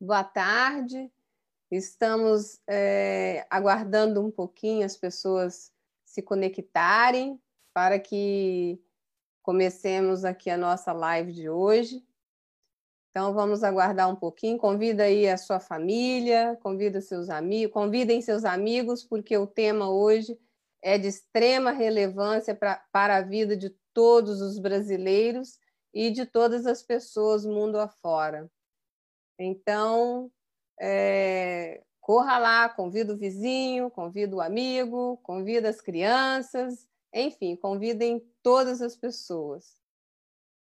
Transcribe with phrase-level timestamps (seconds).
[0.00, 1.10] boa tarde.
[1.70, 5.72] Estamos é, aguardando um pouquinho as pessoas
[6.04, 7.40] se conectarem
[7.74, 8.80] para que
[9.42, 12.04] comecemos aqui a nossa live de hoje.
[13.10, 14.58] Então, vamos aguardar um pouquinho.
[14.58, 20.38] Convida aí a sua família, convida seus amigos, convidem seus amigos, porque o tema hoje
[20.82, 25.58] é de extrema relevância pra, para a vida de todos os brasileiros
[25.92, 28.50] e de todas as pessoas mundo afora.
[29.38, 30.30] Então,
[30.80, 38.82] é, corra lá, convida o vizinho, convida o amigo, convida as crianças, enfim, convidem todas
[38.82, 39.80] as pessoas.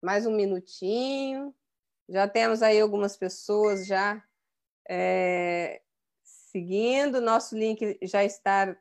[0.03, 1.55] Mais um minutinho.
[2.09, 4.23] Já temos aí algumas pessoas já
[4.89, 5.83] é,
[6.23, 7.21] seguindo.
[7.21, 8.77] Nosso link já está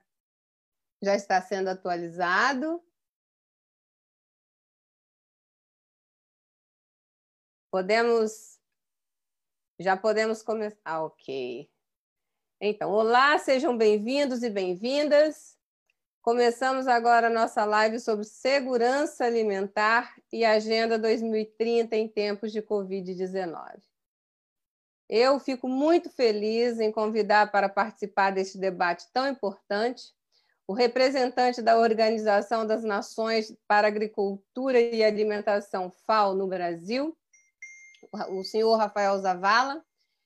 [1.01, 2.81] já está sendo atualizado.
[7.69, 8.59] Podemos.
[9.83, 10.79] Já podemos começar.
[10.85, 11.69] Ah, ok.
[12.61, 15.57] Então, olá, sejam bem-vindos e bem-vindas.
[16.21, 23.81] Começamos agora a nossa live sobre segurança alimentar e Agenda 2030 em tempos de Covid-19.
[25.09, 30.13] Eu fico muito feliz em convidar para participar deste debate tão importante
[30.65, 37.13] o representante da Organização das Nações para Agricultura e Alimentação, FAO, no Brasil,
[38.29, 39.83] o senhor Rafael Zavala,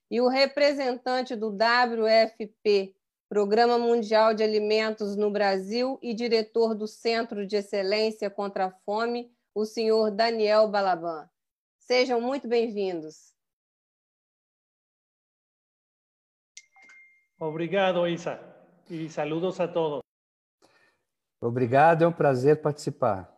[0.10, 2.96] e o representante do WFP,
[3.30, 9.30] Programa Mundial de Alimentos no Brasil, e diretor do Centro de Excelência contra a Fome,
[9.54, 11.30] o senhor Daniel Balaban.
[11.80, 13.34] Sejam muito bem-vindos.
[17.40, 18.40] Obrigado, Isa,
[18.90, 20.02] e saludos a todos.
[21.40, 23.32] Obrigado, é um prazer participar.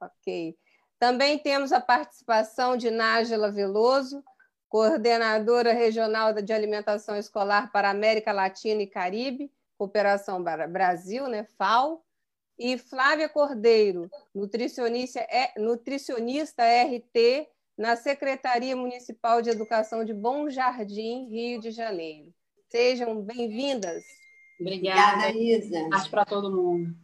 [0.00, 0.56] Ok.
[1.04, 4.24] Também temos a participação de Nájila Veloso,
[4.70, 12.02] coordenadora regional de alimentação escolar para América Latina e Caribe, Cooperação Brasil, né, FAO,
[12.58, 15.20] e Flávia Cordeiro, nutricionista,
[15.58, 22.32] nutricionista RT na Secretaria Municipal de Educação de Bom Jardim, Rio de Janeiro.
[22.70, 24.02] Sejam bem-vindas.
[24.58, 25.80] Obrigada, Obrigada Isa.
[25.80, 26.96] Boa tarde para todo mundo.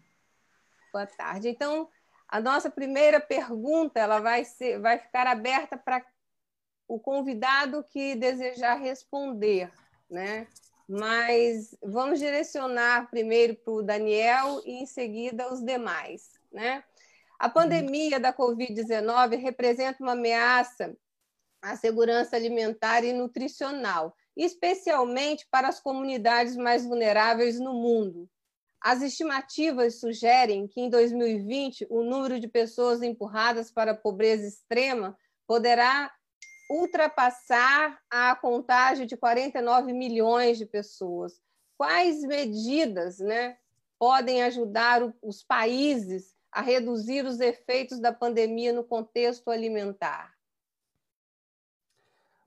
[0.90, 1.50] Boa tarde.
[1.50, 1.86] Então,
[2.30, 6.04] a nossa primeira pergunta ela vai, ser, vai ficar aberta para
[6.86, 9.70] o convidado que desejar responder,
[10.08, 10.46] né?
[10.88, 16.84] Mas vamos direcionar primeiro para o Daniel e em seguida os demais, né?
[17.36, 20.96] A pandemia da Covid-19 representa uma ameaça
[21.60, 28.28] à segurança alimentar e nutricional, especialmente para as comunidades mais vulneráveis no mundo,
[28.80, 35.16] as estimativas sugerem que em 2020 o número de pessoas empurradas para a pobreza extrema
[35.46, 36.10] poderá
[36.70, 41.40] ultrapassar a contagem de 49 milhões de pessoas.
[41.76, 43.56] Quais medidas né,
[43.98, 50.32] podem ajudar os países a reduzir os efeitos da pandemia no contexto alimentar?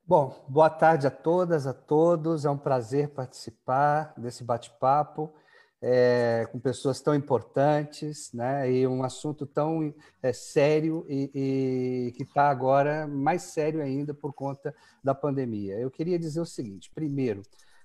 [0.06, 2.44] Bom, boa tarde a todas, a todos.
[2.44, 5.34] É um prazer participar desse bate-papo
[5.86, 8.72] é, com pessoas tão importantes, né?
[8.72, 11.30] E um assunto tão é, sério e,
[12.08, 14.74] e que está agora mais sério ainda por conta
[15.04, 15.78] da pandemia.
[15.78, 17.42] Eu queria dizer o seguinte: primeiro,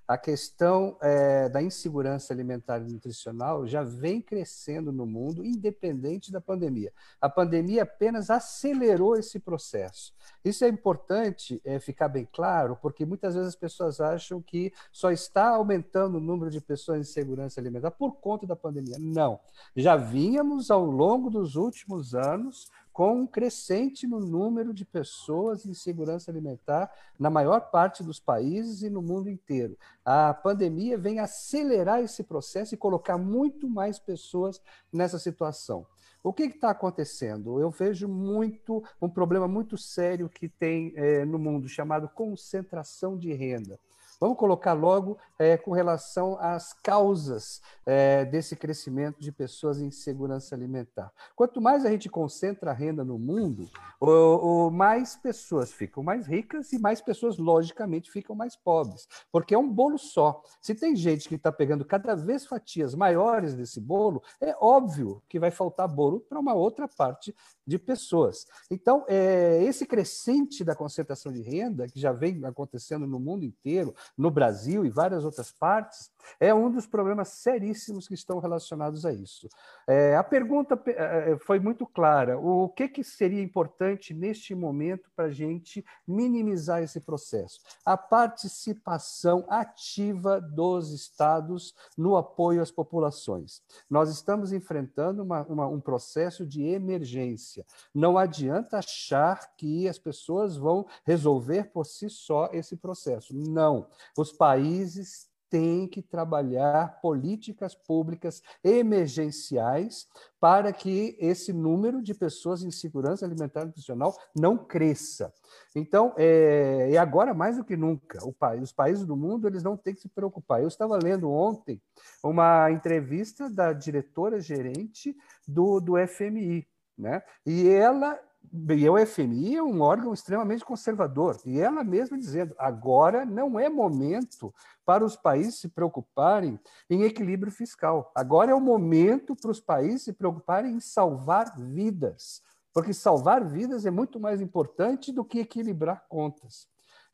[0.09, 6.41] a questão é, da insegurança alimentar e nutricional já vem crescendo no mundo, independente da
[6.41, 6.91] pandemia.
[7.21, 10.11] A pandemia apenas acelerou esse processo.
[10.43, 15.11] Isso é importante é, ficar bem claro, porque muitas vezes as pessoas acham que só
[15.11, 18.97] está aumentando o número de pessoas em segurança alimentar por conta da pandemia.
[18.97, 19.39] Não.
[19.75, 22.67] Já vínhamos ao longo dos últimos anos
[22.99, 28.81] com um crescente no número de pessoas em segurança alimentar na maior parte dos países
[28.81, 29.77] e no mundo inteiro.
[30.03, 35.87] A pandemia vem acelerar esse processo e colocar muito mais pessoas nessa situação.
[36.21, 37.61] O que está acontecendo?
[37.61, 43.31] Eu vejo muito um problema muito sério que tem é, no mundo chamado concentração de
[43.31, 43.79] renda.
[44.19, 50.53] Vamos colocar logo é, com relação às causas é, desse crescimento de pessoas em segurança
[50.53, 51.11] alimentar.
[51.35, 53.69] Quanto mais a gente concentra a renda no mundo,
[53.99, 59.55] o, o mais pessoas ficam mais ricas e mais pessoas, logicamente, ficam mais pobres, porque
[59.55, 60.43] é um bolo só.
[60.61, 65.39] Se tem gente que está pegando cada vez fatias maiores desse bolo, é óbvio que
[65.39, 67.33] vai faltar bolo para uma outra parte
[67.65, 68.45] de pessoas.
[68.69, 73.93] Então, é, esse crescente da concentração de renda, que já vem acontecendo no mundo inteiro,
[74.17, 79.13] no Brasil e várias outras partes, é um dos problemas seríssimos que estão relacionados a
[79.13, 79.47] isso.
[79.87, 85.09] É, a pergunta é, é, foi muito clara: o que, que seria importante neste momento
[85.15, 87.61] para a gente minimizar esse processo?
[87.85, 93.61] A participação ativa dos estados no apoio às populações.
[93.89, 97.65] Nós estamos enfrentando uma, uma, um processo de emergência.
[97.93, 103.35] Não adianta achar que as pessoas vão resolver por si só esse processo.
[103.35, 103.87] Não.
[104.17, 110.07] Os países tem que trabalhar políticas públicas emergenciais
[110.39, 115.33] para que esse número de pessoas em segurança alimentar e nutricional não cresça.
[115.75, 119.75] Então, é, e agora mais do que nunca, país, os países do mundo eles não
[119.75, 120.61] têm que se preocupar.
[120.61, 121.81] Eu estava lendo ontem
[122.23, 125.15] uma entrevista da diretora-gerente
[125.47, 126.67] do, do FMI,
[126.97, 127.21] né?
[127.45, 128.19] E ela
[128.51, 133.69] e o FMI é um órgão extremamente conservador, e ela mesma dizendo: agora não é
[133.69, 134.53] momento
[134.85, 136.59] para os países se preocuparem
[136.89, 138.11] em equilíbrio fiscal.
[138.15, 142.41] Agora é o momento para os países se preocuparem em salvar vidas,
[142.73, 146.67] porque salvar vidas é muito mais importante do que equilibrar contas.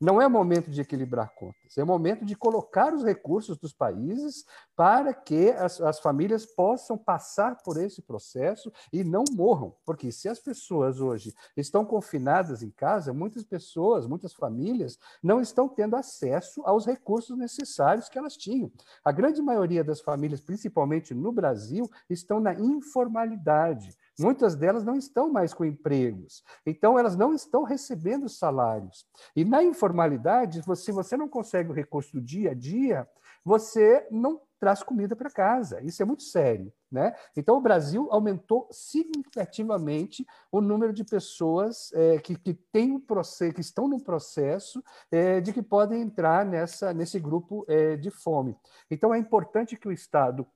[0.06, 5.12] Não é momento de equilibrar contas, é momento de colocar os recursos dos países para
[5.16, 9.75] que as, as, famílias possam passar por esse processo e não morram.
[9.84, 15.68] Porque se as pessoas hoje estão confinadas em casa, muitas pessoas, muitas famílias, não estão
[15.68, 18.72] tendo acesso aos recursos necessários que elas tinham.
[19.04, 23.98] A grande maioria das famílias, principalmente no Brasil, estão na informalidade.
[24.19, 29.06] Muitas delas não estão mais com empregos, então elas não estão recebendo salários.
[29.35, 33.07] E na informalidade, se você não consegue o recurso do dia a dia,
[33.44, 35.79] você não traz comida para casa.
[35.83, 36.73] Isso é muito sério.
[36.91, 37.13] Né?
[37.35, 43.53] Então, o Brasil aumentou significativamente o número de pessoas é, que, que, tem um processo,
[43.53, 48.56] que estão no processo é, de que podem entrar nessa, nesse grupo é, de fome.
[48.89, 50.47] Então, é importante que o Estado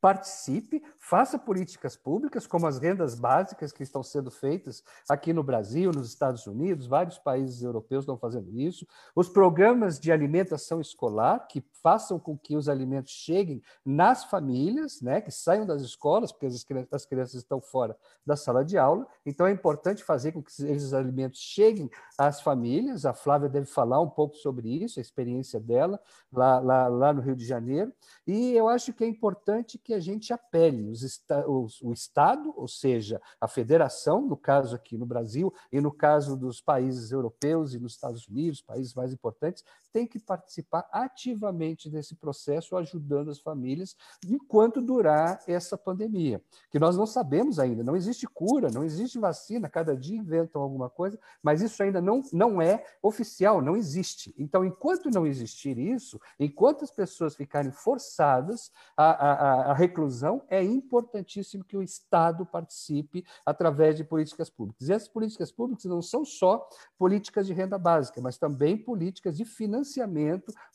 [0.00, 5.92] participe, faça políticas públicas, como as rendas básicas que estão sendo feitas aqui no Brasil,
[5.92, 11.62] nos Estados Unidos, vários países europeus estão fazendo isso, os programas de alimentação escolar, que
[11.82, 16.64] façam com que os alimentos cheguem nas famílias, né, que saiam das escolas, porque as
[16.64, 20.50] crianças, as crianças estão fora da sala de aula, então é importante fazer com que
[20.50, 25.60] esses alimentos cheguem às famílias, a Flávia deve falar um pouco sobre isso, a experiência
[25.60, 26.00] dela
[26.32, 27.92] lá, lá, lá no Rio de Janeiro,
[28.26, 30.88] e eu acho que é importante que que a gente apele.
[30.88, 31.02] Os,
[31.48, 36.36] os, o Estado, ou seja, a federação, no caso aqui no Brasil, e no caso
[36.36, 42.14] dos países europeus e nos Estados Unidos, países mais importantes, tem que participar ativamente desse
[42.14, 43.96] processo, ajudando as famílias
[44.26, 49.68] enquanto durar essa pandemia, que nós não sabemos ainda, não existe cura, não existe vacina,
[49.68, 54.34] cada dia inventam alguma coisa, mas isso ainda não, não é oficial, não existe.
[54.38, 60.62] Então, enquanto não existir isso, enquanto as pessoas ficarem forçadas a, a, a reclusão, é
[60.62, 64.88] importantíssimo que o Estado participe através de políticas públicas.
[64.88, 69.44] E essas políticas públicas não são só políticas de renda básica, mas também políticas de
[69.44, 69.79] financiamento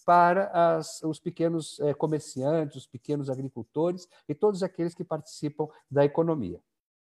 [0.05, 6.05] para as, os pequenos eh, comerciantes, os pequenos agricultores e todos aqueles que participam da
[6.05, 6.59] economia.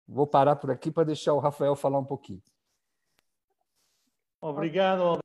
[0.08, 2.42] Vou parar por aqui para deixar o Rafael falar um pouquinho.
[4.42, 5.20] Obrigado.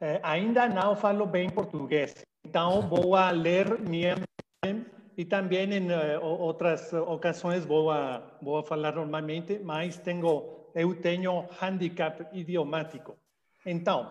[0.00, 2.14] Eh, ainda não falo bem português,
[2.44, 4.16] então vou ler minha
[5.20, 10.98] y también en uh, otras ocasiones voy a, voy a hablar normalmente, mas tengo, eu
[10.98, 13.18] tenho handicap idiomático.
[13.66, 14.10] Então,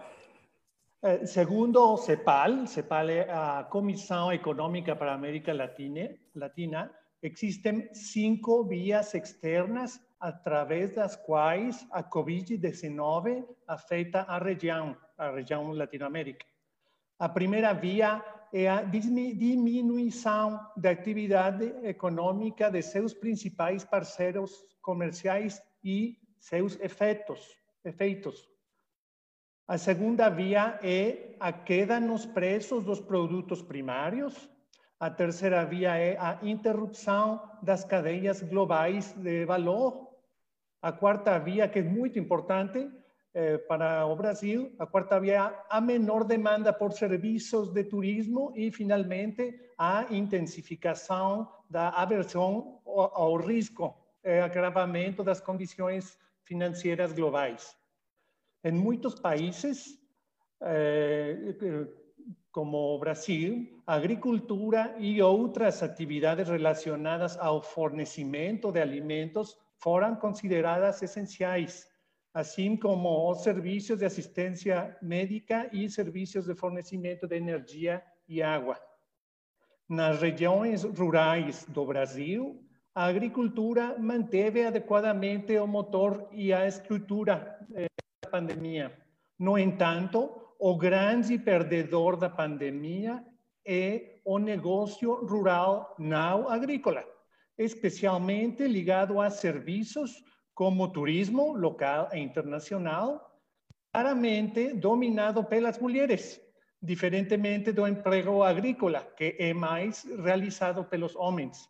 [1.02, 6.92] eh, segundo CEPAL, CEPAL é a Comissão Econômica para a América Latina, Latina,
[7.22, 16.46] existem cinco vias externas através das quais a Covid-19 afeta a região, a região Latinoamérica.
[17.18, 26.18] A primeira via é a diminuição da atividade econômica de seus principais parceiros comerciais e
[26.40, 27.56] seus efeitos.
[27.86, 28.50] efeitos.
[29.70, 34.50] A segunda via é a queda nos preços dos produtos primários.
[35.00, 40.10] A terceira via é a interrupção das cadeias globais de valor.
[40.82, 42.90] A quarta via, que é muito importante,
[43.32, 48.72] eh, para o Brasil, a quarta via a menor demanda por serviços de turismo e,
[48.72, 57.79] finalmente, a intensificação da aversão ao, risco, eh, agravamento das condições financeiras globais.
[58.64, 59.98] Em muitos países,
[60.62, 61.56] eh,
[62.52, 71.02] como o Brasil, a agricultura e outras atividades relacionadas ao fornecimento de alimentos foram consideradas
[71.02, 71.90] essenciais
[72.34, 78.80] assim como os serviços de assistência médica e serviços de fornecimento de energia e água.
[79.88, 82.64] Nas regiões rurais do Brasil,
[82.94, 87.99] a agricultura manteve adequadamente o motor e a estrutura eh, da
[88.30, 88.98] pandemia.
[89.38, 93.24] No entanto, o grande perdedor da pandemia
[93.66, 97.04] é o negócio rural não agrícola,
[97.58, 103.40] especialmente ligado a serviços como turismo local e internacional,
[103.94, 106.42] claramente dominado pelas mulheres,
[106.82, 111.70] diferentemente do emprego agrícola, que é mais realizado pelos homens.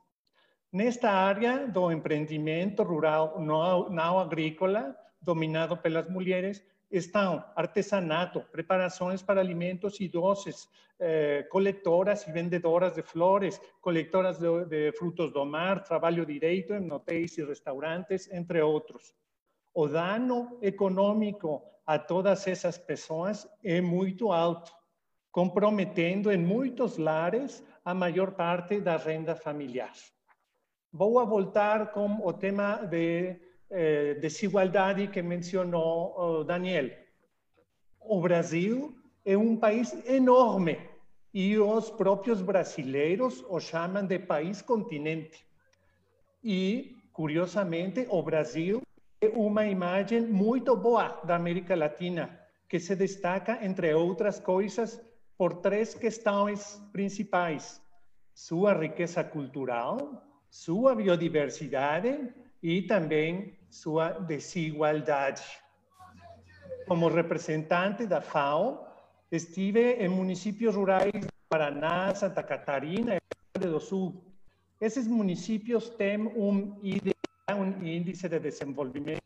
[0.72, 9.40] Nesta área do empreendimento rural não, não agrícola, dominado pelas mulheres, estão artesanato, preparações para
[9.40, 10.68] alimentos e doces,
[11.00, 16.92] eh, coletoras e vendedoras de flores, coletoras de, de, frutos do mar, trabalho direito em
[16.92, 19.14] hotéis e restaurantes, entre outros.
[19.74, 24.72] O dano econômico a todas essas pessoas é muito alto,
[25.32, 29.94] comprometendo em muitos lares a maior parte da renda familiar.
[30.92, 36.90] Vou voltar com o tema de eh, desigualdade que mencionou oh, Daniel.
[38.00, 40.80] O Brasil é um país enorme
[41.34, 45.46] e os próprios brasileiros o chamam de país continente.
[46.44, 48.82] E, curiosamente, o Brasil
[49.22, 55.00] é uma imagem muito boa da América Latina, que se destaca, entre outras coisas,
[55.38, 57.82] por três questões principais:
[58.34, 62.34] sua riqueza cultural, sua biodiversidade
[62.64, 65.44] e também sua desigualdade.
[66.88, 68.88] Como representante da FAO,
[69.32, 74.24] estive em municípios rurais do Paraná, Santa Catarina e Rio Grande do Sul.
[74.82, 79.22] Esses municípios têm um, um índice de desenvolvimento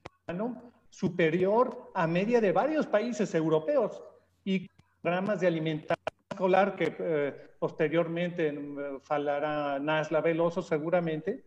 [0.90, 4.02] superior à média de vários países europeus
[4.46, 4.70] e
[5.02, 5.98] programas de alimentação
[6.32, 8.54] escolar que eh, posteriormente eh,
[9.02, 11.44] falará Nasla Veloso seguramente,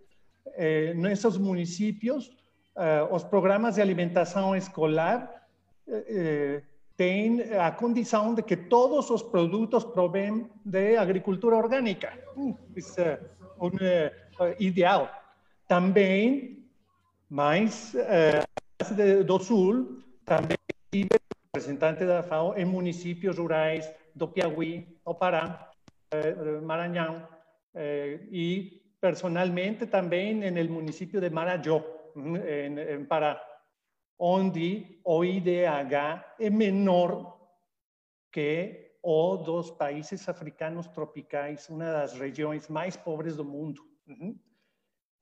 [0.57, 2.31] eh, nesses municípios,
[2.77, 5.47] eh, os programas de alimentação escolar
[5.89, 6.63] eh,
[6.97, 12.13] têm a condição de que todos os produtos provêm de agricultura orgânica.
[12.75, 13.21] Isso é
[13.61, 13.71] um
[14.59, 15.11] ideal.
[15.69, 16.65] Também,
[17.29, 17.95] mais
[19.27, 20.57] do Sul, também
[20.93, 21.09] tive
[21.55, 25.71] representante da FAO em municípios rurais do Piauí, do Pará,
[26.63, 27.27] Maranhão,
[28.31, 31.83] e personalmente também no município de Marajó,
[33.09, 33.41] Pará,
[34.19, 37.37] onde o IDH é menor
[38.33, 43.83] que o dos países africanos tropicais, uma das regiões mais pobres do mundo.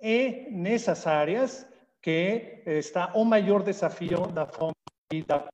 [0.00, 1.66] É nessas áreas
[2.00, 4.72] que está o maior desafio da fome
[5.12, 5.48] e da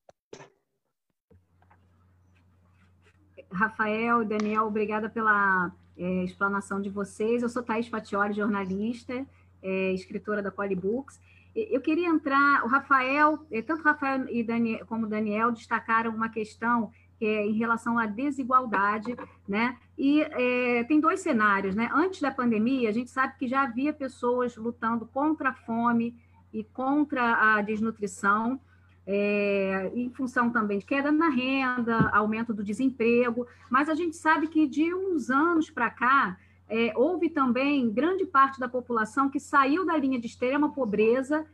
[3.52, 7.42] Rafael, Daniel, obrigada pela é, explanação de vocês.
[7.42, 9.26] Eu sou Thais Fatioli, jornalista,
[9.62, 11.20] é, escritora da Polybooks.
[11.54, 16.92] Eu queria entrar, o Rafael, é, tanto Rafael e Daniel, como Daniel destacaram uma questão
[17.20, 19.76] é, em relação à desigualdade, né?
[19.98, 21.90] E é, tem dois cenários, né?
[21.92, 26.14] Antes da pandemia, a gente sabe que já havia pessoas lutando contra a fome
[26.52, 28.60] e contra a desnutrição,
[29.06, 34.46] é, em função também de queda na renda, aumento do desemprego, mas a gente sabe
[34.46, 36.38] que de uns anos para cá,
[36.70, 41.44] é, houve também grande parte da população que saiu da linha de extrema pobreza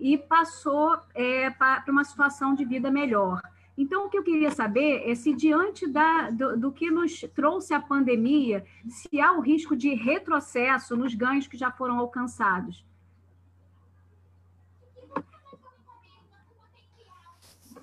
[0.00, 3.40] e passou é, para uma situação de vida melhor.
[3.76, 7.72] Então, o que eu queria saber é se, diante da, do, do, que nos trouxe
[7.72, 12.84] a pandemia, se há o risco de retrocesso nos ganhos que já foram alcançados.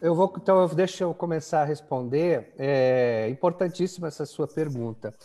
[0.01, 2.53] Eu vou, então, deixa eu começar a responder.
[2.58, 5.15] É importantíssima essa sua pergunta.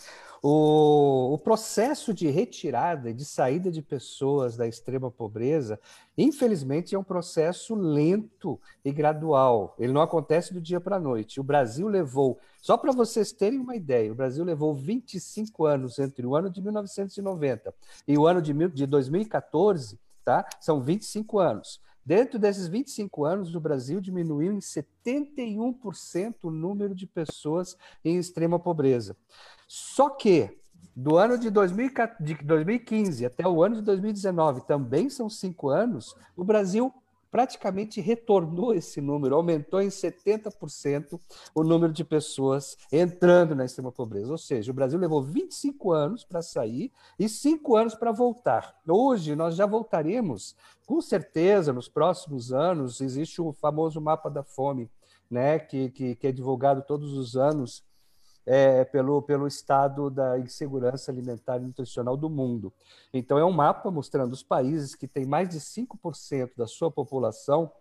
[0.43, 5.79] O, o, processo de retirada, de saída de pessoas da extrema pobreza,
[6.17, 9.75] infelizmente, é um processo lento e gradual.
[9.77, 11.39] Ele não acontece do dia para a noite.
[11.39, 16.25] O Brasil levou, só para vocês terem uma ideia, o Brasil levou 25 anos entre
[16.25, 17.71] o ano de 1990
[18.07, 20.43] e o ano de, de 2014, tá?
[20.59, 21.79] São 25 anos.
[22.05, 28.59] Dentro desses 25 anos, o Brasil diminuiu em 71% o número de pessoas em extrema
[28.59, 29.15] pobreza.
[29.67, 30.57] Só que,
[30.95, 36.91] do ano de 2015 até o ano de 2019, também são cinco anos, o Brasil
[37.31, 41.19] praticamente retornou esse número, aumentou em 70%
[41.55, 44.31] o número de pessoas entrando na extrema pobreza.
[44.31, 48.75] Ou seja, o Brasil levou 25 anos para sair e 5 anos para voltar.
[48.85, 54.89] Hoje nós já voltaremos, com certeza, nos próximos anos, existe o famoso mapa da fome,
[55.29, 57.81] né, que, que, que é divulgado todos os anos
[58.45, 62.73] é, pelo, pelo estado da insegurança alimentar e nutricional do mundo.
[63.13, 67.71] Então, é um mapa mostrando os países que têm mais de 5% da sua população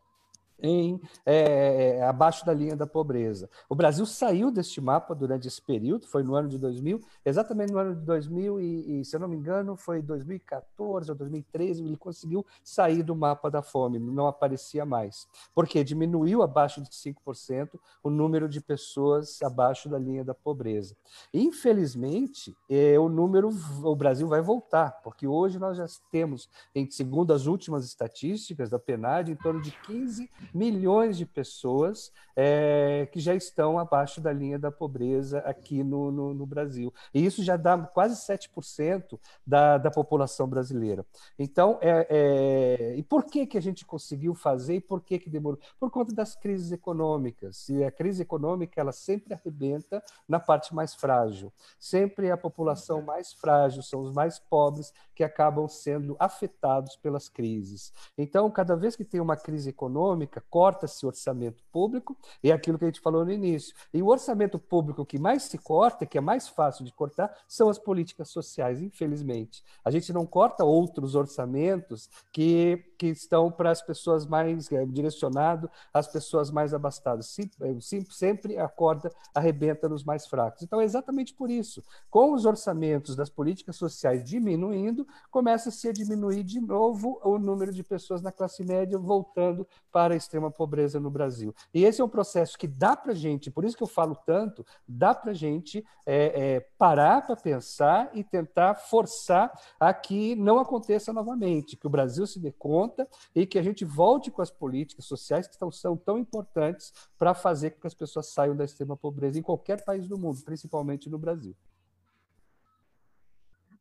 [0.62, 3.48] em é, é, abaixo da linha da pobreza.
[3.68, 7.78] O Brasil saiu deste mapa durante esse período, foi no ano de 2000, exatamente no
[7.78, 11.96] ano de 2000 e, e, se eu não me engano, foi 2014 ou 2013, ele
[11.96, 15.26] conseguiu sair do mapa da fome, não aparecia mais.
[15.54, 20.96] Porque diminuiu abaixo de 5% o número de pessoas abaixo da linha da pobreza.
[21.32, 23.50] Infelizmente, é, o número,
[23.82, 28.78] o Brasil vai voltar, porque hoje nós já temos, em, segundo as últimas estatísticas da
[28.78, 34.58] PNAD, em torno de 15 milhões de pessoas é, que já estão abaixo da linha
[34.58, 36.92] da pobreza aqui no, no, no Brasil.
[37.12, 41.04] E isso já dá quase 7% da, da população brasileira.
[41.38, 45.28] Então, é, é, e por que, que a gente conseguiu fazer e por que, que
[45.28, 45.60] demorou?
[45.78, 47.68] Por conta das crises econômicas.
[47.68, 51.52] E a crise econômica ela sempre arrebenta na parte mais frágil.
[51.78, 57.92] Sempre a população mais frágil, são os mais pobres que acabam sendo afetados pelas crises.
[58.16, 62.84] Então, cada vez que tem uma crise econômica, corta-se orçamento público, e é aquilo que
[62.84, 63.74] a gente falou no início.
[63.92, 67.68] E o orçamento público que mais se corta, que é mais fácil de cortar, são
[67.68, 69.62] as políticas sociais, infelizmente.
[69.84, 75.70] A gente não corta outros orçamentos que, que estão para as pessoas mais é, direcionado
[75.90, 77.34] às pessoas mais abastadas.
[77.38, 80.62] É, sim, sempre a corda arrebenta nos mais fracos.
[80.62, 81.82] Então, é exatamente por isso.
[82.10, 87.82] Com os orçamentos das políticas sociais diminuindo, começa-se a diminuir de novo o número de
[87.82, 91.54] pessoas na classe média voltando para a extrema pobreza no Brasil.
[91.72, 94.62] E esse é um processo que dá para gente, por isso que eu falo tanto,
[94.86, 101.14] dá para gente é, é, parar para pensar e tentar forçar a que não aconteça
[101.14, 102.89] novamente, que o Brasil se dê conta
[103.34, 107.34] e que a gente volte com as políticas sociais que estão, são tão importantes para
[107.34, 111.08] fazer com que as pessoas saiam da extrema pobreza em qualquer país do mundo, principalmente
[111.08, 111.54] no Brasil.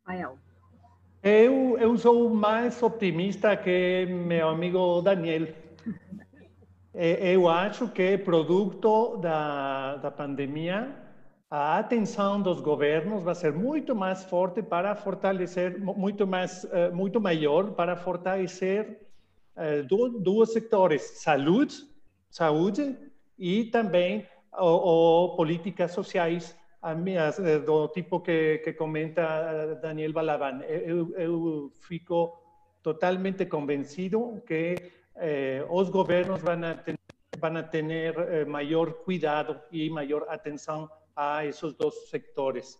[0.09, 0.37] Rafael.
[1.21, 5.53] Eu, eu sou mais optimista que meu amigo Daniel.
[6.93, 11.08] Eu acho que, produto da, da pandemia,
[11.49, 17.19] a atenção dos governos vai ser muito mais forte para fortalecer, muito mais, eh, muito
[17.19, 19.07] maior para fortalecer
[19.55, 21.75] eh, dois setores, saúde,
[22.29, 22.95] saúde
[23.37, 30.61] e também o, políticas sociais eh, do tipo que, que comenta Daniel Balaban.
[30.63, 32.37] Eu, eu fico
[32.81, 34.75] totalmente convencido que
[35.15, 36.97] eh, os governos vão ter,
[37.37, 42.79] vão ter eh, maior cuidado e maior atenção a esses dois setores.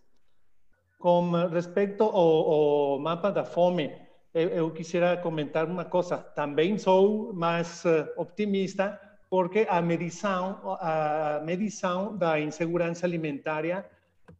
[0.98, 3.92] Com respeito ao, ao mapa da fome,
[4.32, 6.16] eu, eu quisiera comentar uma coisa.
[6.16, 8.98] Também sou mais eh, optimista
[9.28, 13.84] porque a medição, a medição da insegurança alimentária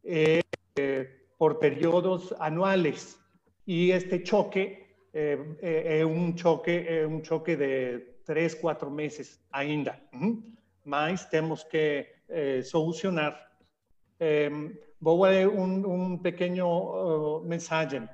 [0.03, 0.41] é,
[0.79, 3.19] é por períodos anuais.
[3.67, 4.83] E este choque
[5.13, 9.99] é, é, é, um choque, é um choque de três, quatro meses ainda.
[10.83, 12.61] Mas temos que é,
[14.21, 14.23] solucionar.
[14.23, 14.49] É,
[14.99, 18.07] vou ler um, um pequeno uh, mensagem,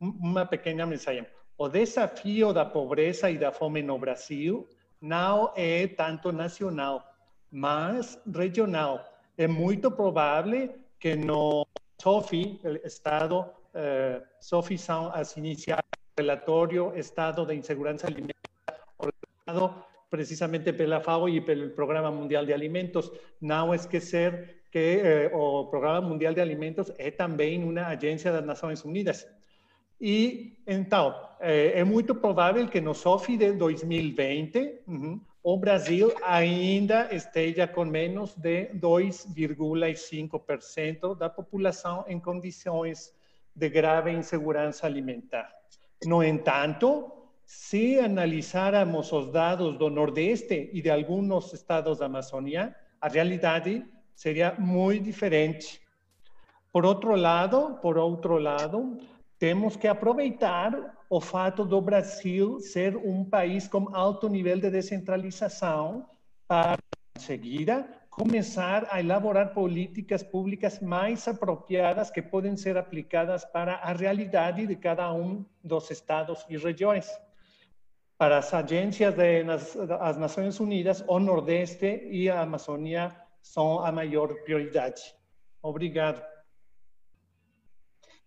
[0.00, 1.26] uma pequena mensagem.
[1.56, 4.68] O desafio da pobreza e da fome no Brasil
[5.00, 7.02] não é tanto nacional,
[7.50, 9.04] mas regional.
[9.36, 11.66] É muito provável que no
[12.00, 15.80] SOFI, o Estado, uh, SOFI são as iniciais
[16.18, 19.74] relatório Estado de Insegurança Alimentar, ordenado
[20.10, 23.10] precisamente pela FAO e pelo Programa Mundial de Alimentos.
[23.40, 28.84] Não esquecer que eh, o Programa Mundial de Alimentos é também uma agência das Nações
[28.84, 29.26] Unidas.
[30.00, 37.12] E, então, é, é muito provável que no SOFI de 2020, uhum, o Brasil ainda
[37.14, 43.12] esteja com menos de 2,5% da população em condições
[43.54, 45.54] de grave insegurança alimentar.
[46.06, 47.12] No entanto,
[47.44, 53.84] se analisáramos os dados do Nordeste e de alguns estados da Amazônia, a realidade
[54.20, 55.80] seria muito diferente.
[56.70, 58.98] Por outro lado, por outro lado,
[59.38, 66.06] temos que aproveitar o fato do Brasil ser um país com alto nível de descentralização
[66.46, 66.76] para,
[67.16, 73.94] em seguida, começar a elaborar políticas públicas mais apropriadas que podem ser aplicadas para a
[73.94, 77.08] realidade de cada um dos estados e regiões.
[78.18, 85.14] para as agências das Nações Unidas, o Nordeste e a Amazônia são a maior prioridade.
[85.62, 86.22] Obrigado.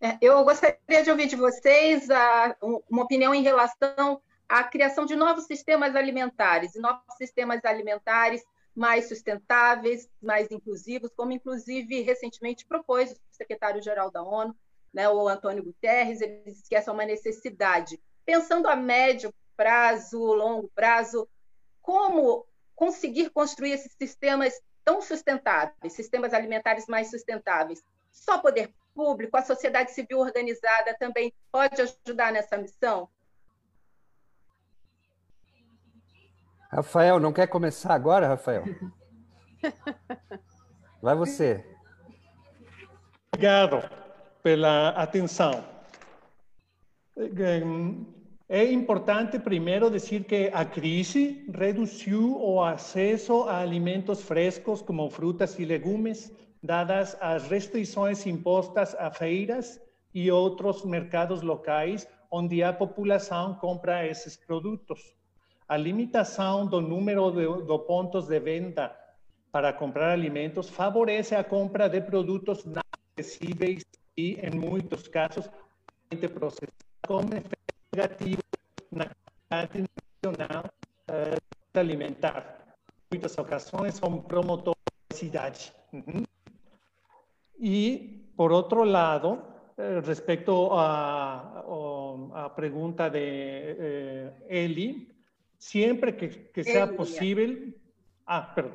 [0.01, 2.55] É, eu gostaria de ouvir de vocês a,
[2.89, 8.43] uma opinião em relação à criação de novos sistemas alimentares, novos sistemas alimentares
[8.75, 14.55] mais sustentáveis, mais inclusivos, como inclusive recentemente propôs o secretário-geral da ONU,
[14.93, 17.99] né, o Antônio Guterres, ele disse que essa é uma necessidade.
[18.25, 21.27] Pensando a médio prazo, longo prazo,
[21.81, 22.45] como
[22.75, 27.83] conseguir construir esses sistemas tão sustentáveis, sistemas alimentares mais sustentáveis?
[28.11, 33.09] Só poder público, a sociedade civil organizada também pode ajudar nessa missão?
[36.69, 38.63] Rafael, não quer começar agora, Rafael?
[41.01, 41.63] Vai você.
[43.27, 43.83] Obrigado
[44.41, 45.63] pela atenção.
[48.53, 55.57] É importante primeiro dizer que a crise reduziu o acesso a alimentos frescos como frutas
[55.57, 59.81] e legumes, dadas as restrições impostas a feiras
[60.13, 65.15] e outros mercados locais onde a população compra esses produtos.
[65.67, 67.47] A limitação do número de,
[67.87, 68.95] pontos de venda
[69.51, 72.83] para comprar alimentos favorece a compra de produtos não
[73.17, 73.83] acessíveis
[74.15, 75.49] e, em muitos casos,
[76.35, 76.75] processados
[77.07, 77.62] com efeito
[77.93, 78.41] negativo
[78.91, 79.05] na
[79.49, 79.85] qualidade
[80.23, 80.65] nacional
[81.09, 82.59] uh, alimentar.
[83.11, 85.73] Muitas ocasiões, são promotores da cidade.
[85.91, 86.23] Uhum.
[87.59, 89.41] E, por outro lado,
[89.77, 91.63] eh, respecto a,
[92.33, 95.13] a, a, pregunta de eh, Eli,
[95.63, 97.73] Siempre que, que sea posible,
[98.25, 98.73] ah, perdón,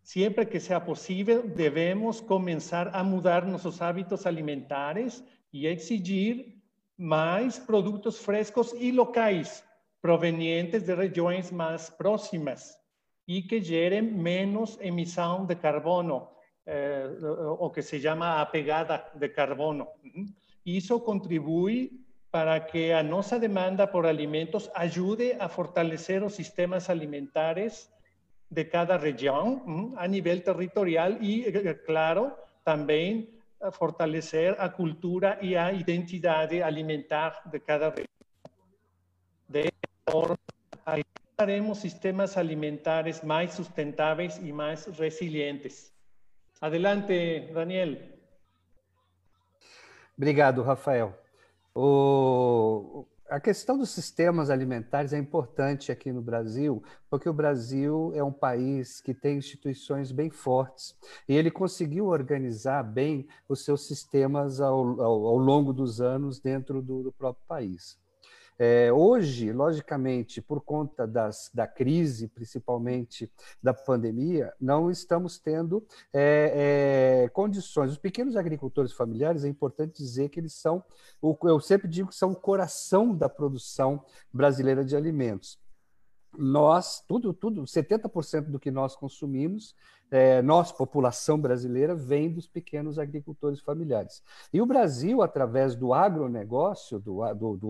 [0.00, 6.59] siempre que sea posible, debemos comenzar a mudar nuestros hábitos alimentares y exigir
[7.00, 9.64] más productos frescos y locales
[10.02, 12.78] provenientes de regiones más próximas
[13.24, 16.32] y que generen menos emisión de carbono,
[16.66, 17.08] eh,
[17.58, 19.88] o que se llama apegada de carbono.
[20.62, 21.90] Y eso contribuye
[22.30, 27.90] para que a nossa demanda por alimentos ajude a fortalecer os sistemas alimentares
[28.50, 31.50] de cada região a nível territorial e,
[31.86, 32.32] claro,
[32.62, 33.39] também
[33.72, 38.06] fortalecer a cultura e a identidade alimentar de cada região.
[39.48, 39.70] De
[40.08, 40.38] forma,
[40.86, 45.92] alcançaremos sistemas alimentares mais sustentáveis e mais resilientes.
[46.60, 47.96] Adelante, Daniel.
[50.16, 51.18] Obrigado, Rafael.
[53.30, 58.32] A questão dos sistemas alimentares é importante aqui no Brasil, porque o Brasil é um
[58.32, 60.96] país que tem instituições bem fortes
[61.28, 66.82] e ele conseguiu organizar bem os seus sistemas ao, ao, ao longo dos anos dentro
[66.82, 67.99] do, do próprio país.
[68.62, 77.22] É, hoje, logicamente, por conta das, da crise, principalmente da pandemia, não estamos tendo é,
[77.24, 77.92] é, condições.
[77.92, 80.84] Os pequenos agricultores familiares, é importante dizer que eles são,
[81.42, 85.58] eu sempre digo que são o coração da produção brasileira de alimentos
[86.36, 89.74] nós, tudo, tudo, 70% do que nós consumimos,
[90.10, 94.22] é, nós, população brasileira, vem dos pequenos agricultores familiares.
[94.52, 97.68] E o Brasil, através do agronegócio, do, do, do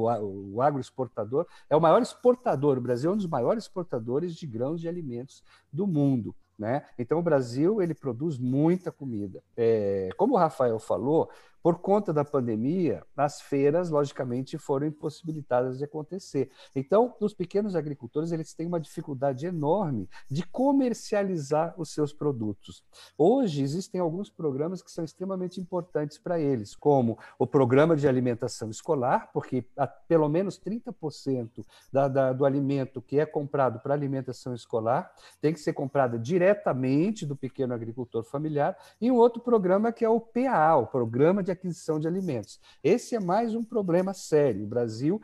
[0.54, 2.78] o agroexportador, é o maior exportador.
[2.78, 6.34] O Brasil é um dos maiores exportadores de grãos de alimentos do mundo.
[6.58, 6.84] Né?
[6.98, 9.42] Então, o Brasil ele produz muita comida.
[9.56, 11.30] É, como o Rafael falou,
[11.62, 16.50] por conta da pandemia, as feiras, logicamente, foram impossibilitadas de acontecer.
[16.74, 22.82] Então, os pequenos agricultores eles têm uma dificuldade enorme de comercializar os seus produtos.
[23.16, 28.70] Hoje, existem alguns programas que são extremamente importantes para eles, como o programa de alimentação
[28.70, 29.64] escolar, porque
[30.08, 35.60] pelo menos 30% da, da, do alimento que é comprado para alimentação escolar tem que
[35.60, 40.76] ser comprado diretamente do pequeno agricultor familiar, e um outro programa que é o PAA,
[40.76, 42.60] o Programa de de aquisição de alimentos.
[42.82, 44.64] Esse é mais um problema sério.
[44.64, 45.20] O Brasil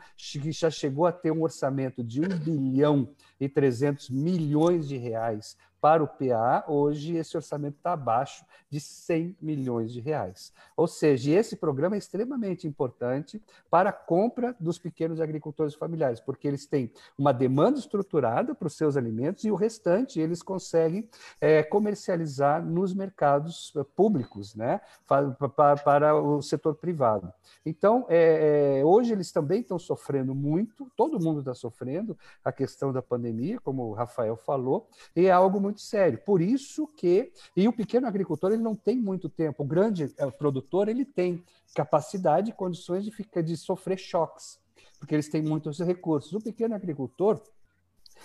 [0.51, 3.09] já chegou a ter um orçamento de 1 bilhão
[3.39, 9.37] e 300 milhões de reais para o PA, hoje esse orçamento está abaixo de 100
[9.41, 10.51] milhões de reais.
[10.75, 16.47] Ou seja, esse programa é extremamente importante para a compra dos pequenos agricultores familiares, porque
[16.47, 21.07] eles têm uma demanda estruturada para os seus alimentos e o restante eles conseguem
[21.39, 27.31] é, comercializar nos mercados eh, públicos, né, para, para o setor privado.
[27.65, 33.01] Então, é, hoje eles também estão sofrendo muito, todo mundo está sofrendo a questão da
[33.01, 36.19] pandemia, como o Rafael falou, e é algo muito sério.
[36.25, 39.63] Por isso que e o pequeno agricultor ele não tem muito tempo.
[39.63, 41.43] O grande é, produtor ele tem
[41.75, 44.59] capacidade e condições de ficar de sofrer choques,
[44.99, 46.33] porque eles têm muitos recursos.
[46.33, 47.41] O pequeno agricultor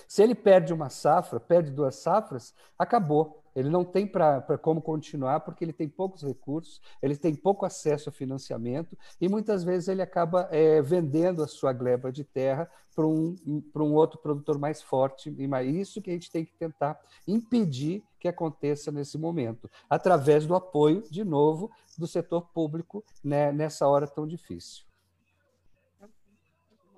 [0.09, 3.43] Se ele perde uma safra, perde duas safras, acabou.
[3.55, 8.09] Ele não tem para como continuar porque ele tem poucos recursos, ele tem pouco acesso
[8.09, 13.07] a financiamento e muitas vezes ele acaba é, vendendo a sua gleba de terra para
[13.07, 15.35] um, um outro produtor mais forte.
[15.39, 20.47] E mais, isso que a gente tem que tentar impedir que aconteça nesse momento, através
[20.47, 24.85] do apoio, de novo, do setor público né, nessa hora tão difícil.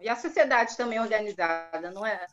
[0.01, 2.27] E a sociedade também organizada, não é?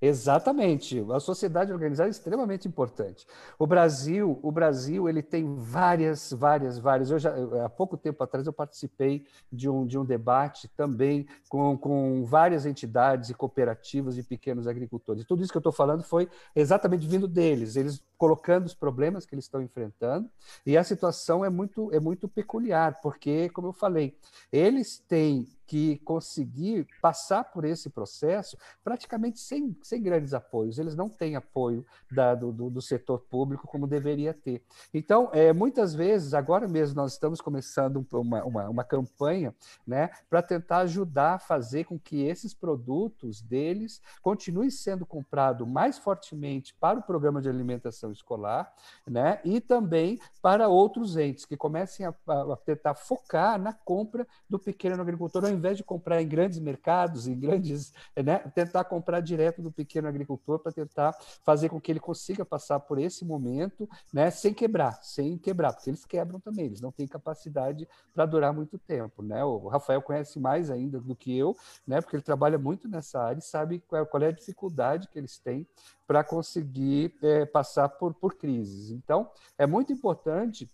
[0.00, 1.04] Exatamente.
[1.12, 3.26] A sociedade organizada é extremamente importante.
[3.58, 7.10] O Brasil, o Brasil, ele tem várias, várias, várias.
[7.10, 7.34] Eu já,
[7.64, 12.64] há pouco tempo atrás eu participei de um, de um debate também com, com várias
[12.64, 15.24] entidades e cooperativas de pequenos agricultores.
[15.24, 17.74] Tudo isso que eu estou falando foi exatamente vindo deles.
[17.74, 20.28] Eles colocando os problemas que eles estão enfrentando
[20.66, 24.18] e a situação é muito é muito peculiar porque como eu falei
[24.52, 30.78] eles têm que conseguir passar por esse processo praticamente sem, sem grandes apoios.
[30.78, 34.64] Eles não têm apoio da, do, do, setor público como deveria ter.
[34.94, 39.54] Então, é, muitas vezes, agora mesmo, nós estamos começando uma, uma, uma campanha
[39.86, 45.98] né, para tentar ajudar a fazer com que esses produtos deles continuem sendo comprados mais
[45.98, 48.72] fortemente para o programa de alimentação escolar
[49.06, 54.58] né, e também para outros entes que comecem a, a tentar focar na compra do
[54.58, 59.70] pequeno agricultor invés de comprar em grandes mercados, em grandes, né, tentar comprar direto do
[59.70, 61.12] pequeno agricultor para tentar
[61.44, 65.90] fazer com que ele consiga passar por esse momento, né, sem quebrar, sem quebrar, porque
[65.90, 69.44] eles quebram também, eles não têm capacidade para durar muito tempo, né?
[69.44, 73.38] O Rafael conhece mais ainda do que eu, né, porque ele trabalha muito nessa área
[73.38, 75.66] e sabe qual, qual é a dificuldade que eles têm
[76.06, 78.90] para conseguir é, passar por, por crises.
[78.90, 80.70] Então, é muito importante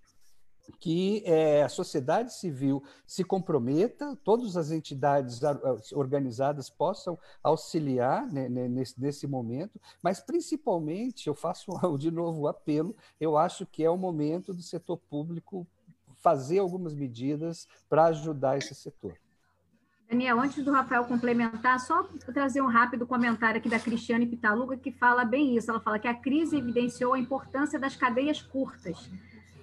[0.81, 5.41] que é, a sociedade civil se comprometa, todas as entidades
[5.93, 12.97] organizadas possam auxiliar né, nesse, nesse, momento, mas principalmente, eu faço de novo o apelo,
[13.21, 15.67] eu acho que é o momento do setor público
[16.17, 19.15] fazer algumas medidas para ajudar esse setor.
[20.09, 24.93] Daniel, antes do Rafael complementar, só trazer um rápido comentário aqui da Cristiane Pitaluga, que
[24.93, 25.71] fala bem isso.
[25.71, 29.11] Ela fala que a crise evidenciou a importância das cadeias curtas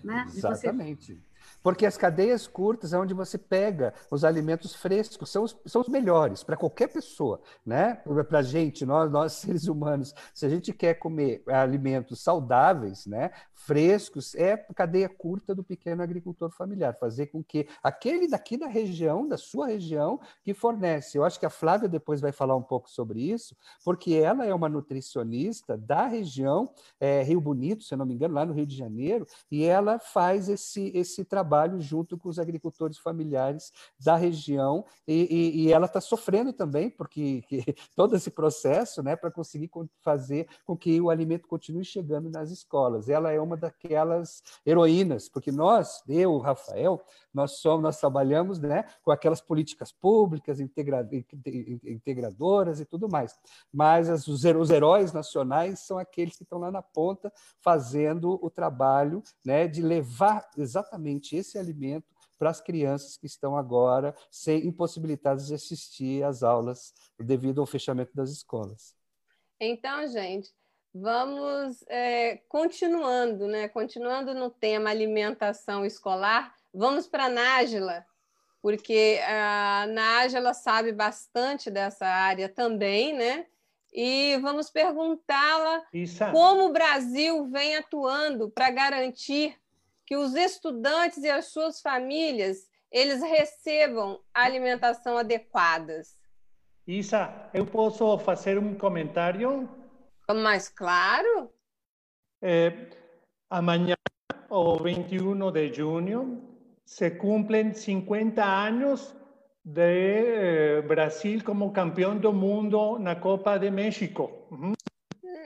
[0.03, 0.25] né?
[0.27, 1.15] Exatamente.
[1.15, 1.30] Você...
[1.63, 5.87] Porque as cadeias curtas é onde você pega os alimentos frescos, são os, são os
[5.87, 7.95] melhores para qualquer pessoa, né?
[8.27, 13.31] Para a gente, nós, nós seres humanos, se a gente quer comer alimentos saudáveis, né?
[13.61, 19.27] frescos, é cadeia curta do pequeno agricultor familiar, fazer com que aquele daqui da região,
[19.27, 21.17] da sua região, que fornece.
[21.17, 24.53] Eu acho que a Flávia depois vai falar um pouco sobre isso, porque ela é
[24.53, 28.65] uma nutricionista da região é, Rio Bonito, se eu não me engano, lá no Rio
[28.65, 34.85] de Janeiro, e ela faz esse, esse trabalho junto com os agricultores familiares da região,
[35.07, 37.43] e, e, e ela está sofrendo também, porque
[37.95, 39.69] todo esse processo, né, para conseguir
[40.01, 43.09] fazer com que o alimento continue chegando nas escolas.
[43.09, 47.01] Ela é uma daquelas heroínas, porque nós, eu, Rafael,
[47.33, 51.07] nós somos, nós trabalhamos, né, com aquelas políticas públicas integra,
[51.85, 53.37] integradoras e tudo mais.
[53.73, 58.49] Mas as, os, os heróis nacionais são aqueles que estão lá na ponta fazendo o
[58.49, 62.05] trabalho, né, de levar exatamente esse alimento
[62.39, 68.15] para as crianças que estão agora sem impossibilitadas de assistir às aulas devido ao fechamento
[68.15, 68.95] das escolas.
[69.59, 70.51] Então, gente,
[70.93, 73.69] Vamos é, continuando, né?
[73.69, 78.05] Continuando no tema alimentação escolar, vamos para a Nájila,
[78.61, 83.45] porque a Nájila sabe bastante dessa área também, né?
[83.93, 85.81] E vamos perguntá-la
[86.31, 89.57] como o Brasil vem atuando para garantir
[90.11, 96.17] que os estudantes e as suas famílias eles recebam alimentação adequadas.
[96.85, 99.69] Isa, eu posso fazer um comentário
[100.35, 101.53] mais claro?
[102.41, 102.89] Eh,
[103.49, 103.95] amanhã,
[104.49, 106.41] o 21 de junho,
[106.83, 109.15] se cumplen 50 años
[109.63, 114.49] de eh, Brasil como campeón del mundo en la Copa de México.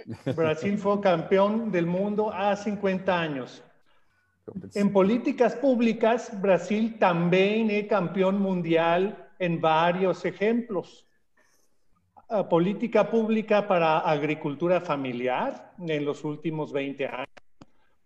[0.35, 3.63] Brasil fue campeón del mundo hace 50 años.
[4.75, 11.07] En políticas públicas, Brasil también es campeón mundial en varios ejemplos.
[12.49, 17.29] política pública para agricultura familiar en los últimos 20 años,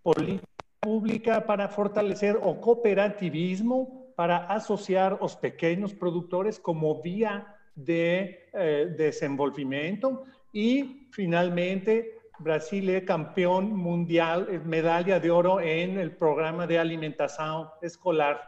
[0.02, 0.48] política
[0.80, 10.24] pública para fortalecer o cooperativismo para asociar los pequeños productores como vía de eh, desenvolvimiento.
[10.52, 17.68] Y finalmente Brasil es campeón mundial, eh, medalla de oro en el programa de alimentación
[17.82, 18.42] escolar.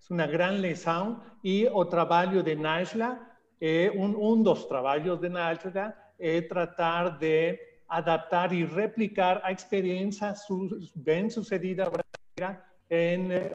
[0.00, 3.28] Es una gran lección y o trabajo de Nashla
[3.60, 7.58] eh, un, un dos trabajos de Nájera é tratar de
[7.88, 10.34] adaptar y replicar a experiencia
[10.94, 11.90] bien sucedida
[12.88, 13.52] en eh,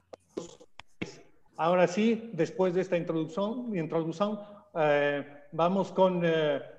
[1.55, 4.39] Ahora sí, después de esta introducción, introducción
[4.73, 6.21] eh, vamos con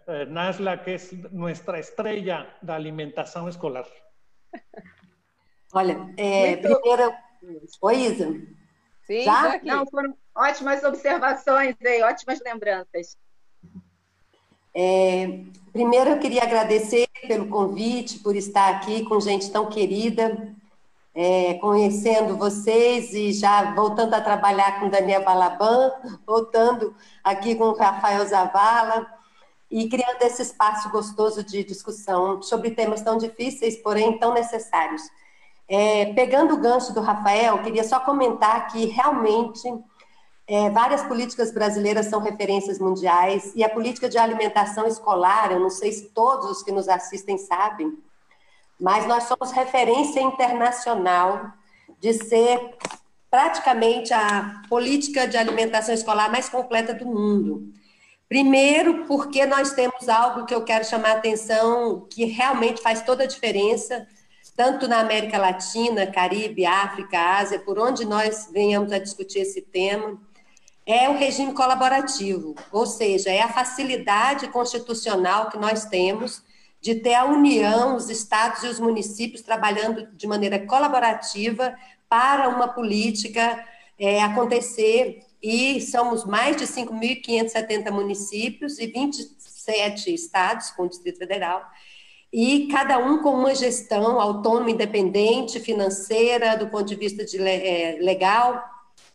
[0.06, 3.86] eh, Nasla, que es nuestra estrella de alimentación escolar.
[5.72, 7.14] Olha, é, primeiro...
[7.80, 8.28] Oi, Isa.
[9.06, 9.60] Sim, Já?
[9.62, 13.16] Não, foram ótimas observações aí, ótimas lembranças.
[14.74, 20.54] É, primeiro, eu queria agradecer pelo convite, por estar aqui com gente tão querida,
[21.14, 25.92] é, conhecendo vocês e já voltando a trabalhar com Daniel Balaban,
[26.26, 29.13] voltando aqui com Rafael Zavala
[29.74, 35.02] e criando esse espaço gostoso de discussão sobre temas tão difíceis, porém tão necessários.
[35.68, 39.68] É, pegando o gancho do Rafael, queria só comentar que realmente
[40.46, 45.70] é, várias políticas brasileiras são referências mundiais e a política de alimentação escolar, eu não
[45.70, 47.98] sei se todos os que nos assistem sabem,
[48.80, 51.50] mas nós somos referência internacional
[51.98, 52.76] de ser
[53.28, 57.74] praticamente a política de alimentação escolar mais completa do mundo.
[58.28, 63.24] Primeiro, porque nós temos algo que eu quero chamar a atenção, que realmente faz toda
[63.24, 64.06] a diferença,
[64.56, 70.18] tanto na América Latina, Caribe, África, Ásia, por onde nós venhamos a discutir esse tema
[70.86, 76.42] é o regime colaborativo, ou seja, é a facilidade constitucional que nós temos
[76.80, 81.74] de ter a União, os estados e os municípios trabalhando de maneira colaborativa
[82.06, 83.64] para uma política
[83.98, 85.20] é, acontecer.
[85.46, 91.62] E somos mais de 5.570 municípios e 27 estados com o Distrito Federal,
[92.32, 97.98] e cada um com uma gestão autônoma, independente, financeira, do ponto de vista de, é,
[98.00, 98.64] legal,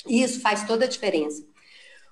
[0.06, 1.44] e isso faz toda a diferença.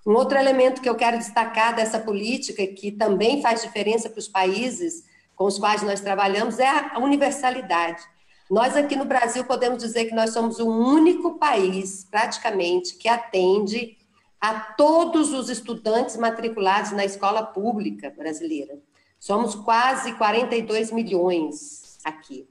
[0.03, 4.27] Um outro elemento que eu quero destacar dessa política, que também faz diferença para os
[4.27, 5.03] países
[5.35, 8.01] com os quais nós trabalhamos, é a universalidade.
[8.49, 13.96] Nós aqui no Brasil podemos dizer que nós somos o único país, praticamente, que atende
[14.39, 18.77] a todos os estudantes matriculados na escola pública brasileira.
[19.19, 22.47] Somos quase 42 milhões aqui.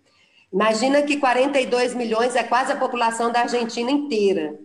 [0.52, 4.58] Imagina que 42 milhões é quase a população da Argentina inteira.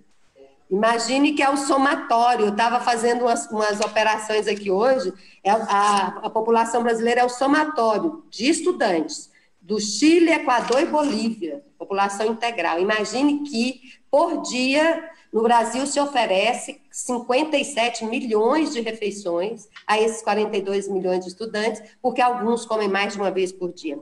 [0.69, 2.45] Imagine que é o somatório.
[2.45, 5.13] Eu estava fazendo umas, umas, operações aqui hoje.
[5.43, 9.29] É a, a, população brasileira é o somatório de estudantes
[9.59, 12.79] do Chile, Equador e Bolívia, população integral.
[12.79, 20.89] Imagine que, por dia, no Brasil se oferece 57 milhões de refeições a esses 42
[20.89, 23.97] milhões de estudantes, porque alguns comem mais de uma vez por dia.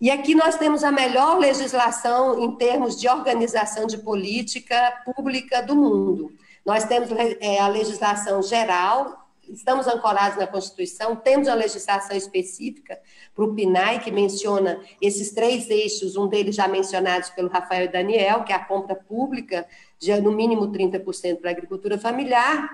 [0.00, 5.74] E aqui nós temos a melhor legislação em termos de organização de política pública do
[5.74, 6.32] mundo.
[6.64, 12.98] Nós temos é, a legislação geral, estamos ancorados na Constituição, temos a legislação específica
[13.34, 17.88] para o PNAE, que menciona esses três eixos, um deles já mencionados pelo Rafael e
[17.88, 19.66] Daniel, que é a compra pública
[19.98, 22.68] de no mínimo 30% para a agricultura familiar,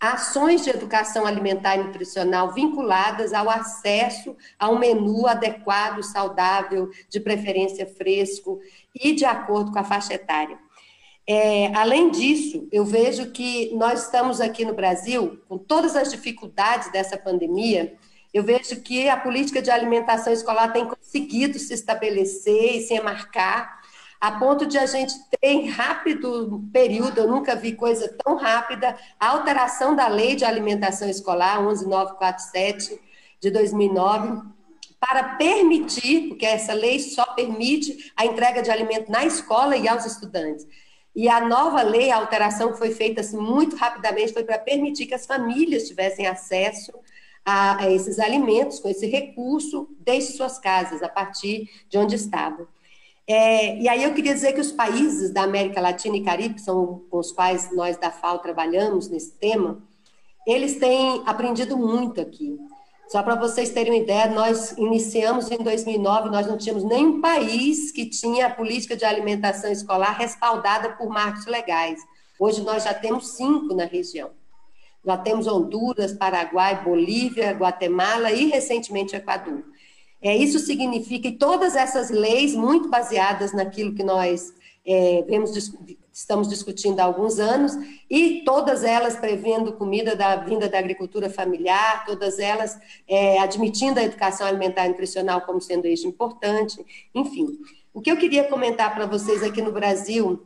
[0.00, 7.20] ações de educação alimentar e nutricional vinculadas ao acesso a um menu adequado, saudável, de
[7.20, 8.60] preferência fresco
[8.94, 10.58] e de acordo com a faixa etária.
[11.26, 16.92] É, além disso, eu vejo que nós estamos aqui no Brasil, com todas as dificuldades
[16.92, 17.94] dessa pandemia,
[18.32, 23.80] eu vejo que a política de alimentação escolar tem conseguido se estabelecer e se marcar
[24.24, 28.96] a ponto de a gente ter em rápido período, eu nunca vi coisa tão rápida,
[29.20, 32.98] a alteração da lei de alimentação escolar 11947
[33.38, 34.48] de 2009
[34.98, 40.06] para permitir, porque essa lei só permite a entrega de alimento na escola e aos
[40.06, 40.66] estudantes.
[41.14, 45.04] E a nova lei, a alteração que foi feita assim, muito rapidamente, foi para permitir
[45.04, 46.94] que as famílias tivessem acesso
[47.44, 52.66] a, a esses alimentos, com esse recurso, desde suas casas, a partir de onde estavam.
[53.26, 57.02] É, e aí eu queria dizer que os países da América Latina e Caribe, são
[57.10, 59.82] com os quais nós da FAO trabalhamos nesse tema,
[60.46, 62.58] eles têm aprendido muito aqui.
[63.08, 67.90] Só para vocês terem uma ideia, nós iniciamos em 2009, nós não tínhamos nenhum país
[67.90, 72.00] que tinha a política de alimentação escolar respaldada por marcos legais.
[72.38, 74.30] Hoje nós já temos cinco na região.
[75.04, 79.62] Já temos Honduras, Paraguai, Bolívia, Guatemala e recentemente Equador.
[80.24, 84.54] É, isso significa que todas essas leis, muito baseadas naquilo que nós
[84.86, 85.52] é, vemos,
[86.10, 87.72] estamos discutindo há alguns anos,
[88.08, 94.02] e todas elas prevendo comida da vinda da agricultura familiar, todas elas é, admitindo a
[94.02, 96.82] educação alimentar e nutricional como sendo eixo importante,
[97.14, 97.58] enfim.
[97.92, 100.42] O que eu queria comentar para vocês aqui no Brasil,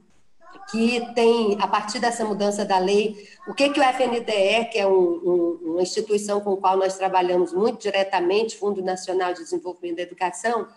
[0.71, 4.87] que tem, a partir dessa mudança da lei, o que, que o FNDE, que é
[4.87, 9.97] um, um, uma instituição com a qual nós trabalhamos muito diretamente, Fundo Nacional de Desenvolvimento
[9.97, 10.69] da Educação,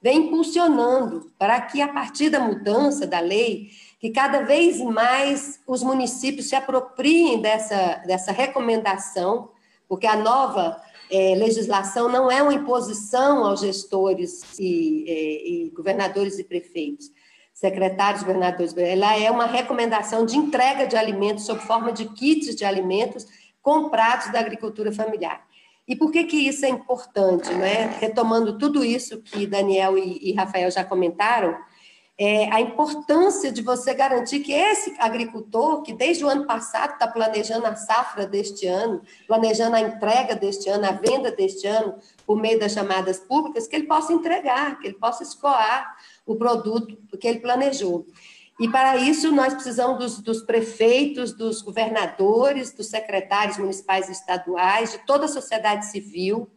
[0.00, 3.70] vem impulsionando para que, a partir da mudança da lei,
[4.00, 9.50] que cada vez mais os municípios se apropriem dessa, dessa recomendação,
[9.86, 10.80] porque a nova
[11.10, 17.10] é, legislação não é uma imposição aos gestores e, é, e governadores e prefeitos,
[17.52, 22.64] secretários, governadores, ela é uma recomendação de entrega de alimentos sob forma de kits de
[22.64, 23.26] alimentos
[23.60, 25.44] comprados da agricultura familiar.
[25.86, 27.52] E por que, que isso é importante?
[27.52, 27.96] Né?
[27.98, 31.56] Retomando tudo isso que Daniel e, e Rafael já comentaram,
[32.22, 37.08] é, a importância de você garantir que esse agricultor, que desde o ano passado está
[37.08, 41.94] planejando a safra deste ano, planejando a entrega deste ano, a venda deste ano,
[42.26, 45.96] por meio das chamadas públicas, que ele possa entregar, que ele possa escoar
[46.32, 48.06] o produto que ele planejou.
[48.58, 54.92] E para isso nós precisamos dos, dos, prefeitos, dos governadores, dos secretários municipais e estaduais,
[54.92, 56.48] de toda a sociedade civil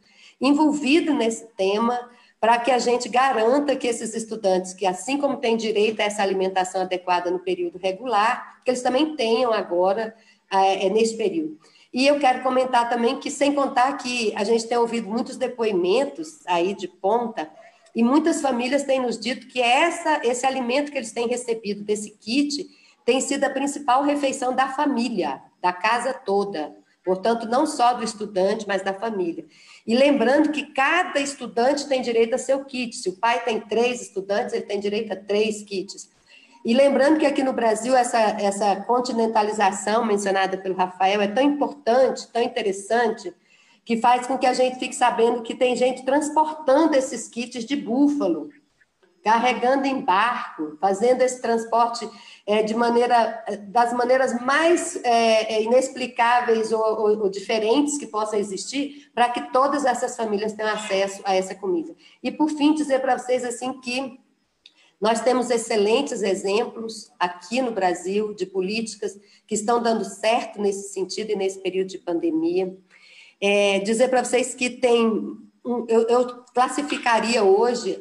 [0.41, 2.09] envolvida nesse tema,
[2.39, 6.21] para que a gente garanta que esses estudantes, que assim como têm direito a essa
[6.21, 10.13] alimentação adequada no período regular, que eles também tenham agora
[10.51, 11.57] é, nesse período.
[11.93, 16.45] E eu quero comentar também que, sem contar que a gente tem ouvido muitos depoimentos
[16.45, 17.49] aí de ponta,
[17.95, 22.11] e muitas famílias têm nos dito que essa, esse alimento que eles têm recebido desse
[22.11, 22.67] kit
[23.05, 26.75] tem sido a principal refeição da família, da casa toda.
[27.03, 29.45] Portanto, não só do estudante, mas da família.
[29.85, 32.95] E lembrando que cada estudante tem direito a seu kit.
[32.95, 36.09] Se o pai tem três estudantes, ele tem direito a três kits.
[36.63, 42.25] E lembrando que aqui no Brasil, essa, essa continentalização mencionada pelo Rafael é tão importante,
[42.29, 43.33] tão interessante,
[43.85, 47.75] que faz com que a gente fique sabendo que tem gente transportando esses kits de
[47.75, 48.49] búfalo,
[49.23, 52.09] carregando em barco, fazendo esse transporte
[52.45, 59.09] é, de maneira das maneiras mais é, inexplicáveis ou, ou, ou, diferentes que possam existir,
[59.15, 61.95] para que todas essas famílias tenham acesso a essa comida.
[62.21, 64.19] E por fim dizer para vocês assim que
[65.03, 71.29] nós temos excelentes exemplos aqui no Brasil de políticas que estão dando certo nesse sentido
[71.29, 72.73] e nesse período de pandemia.
[73.45, 75.37] É, dizer para vocês que tem.
[75.89, 77.99] Eu, eu classificaria hoje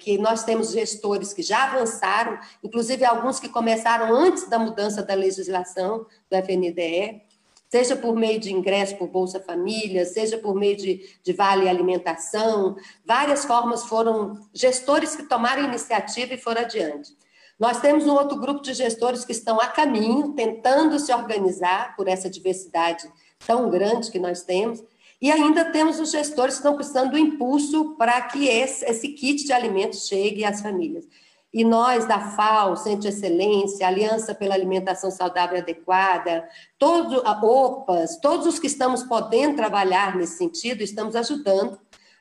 [0.00, 5.14] que nós temos gestores que já avançaram, inclusive alguns que começaram antes da mudança da
[5.14, 7.22] legislação do FNDE,
[7.68, 12.76] seja por meio de ingresso por Bolsa Família, seja por meio de, de Vale Alimentação,
[13.06, 17.10] várias formas foram gestores que tomaram iniciativa e foram adiante.
[17.58, 22.08] Nós temos um outro grupo de gestores que estão a caminho, tentando se organizar por
[22.08, 23.10] essa diversidade
[23.46, 24.82] tão grande que nós temos,
[25.20, 29.44] e ainda temos os gestores que estão precisando do impulso para que esse, esse kit
[29.44, 31.06] de alimentos chegue às famílias.
[31.54, 38.18] E nós, da FAO, Centro de Excelência, Aliança pela Alimentação Saudável e Adequada, todo, OPAS,
[38.20, 41.78] todos os que estamos podendo trabalhar nesse sentido, estamos ajudando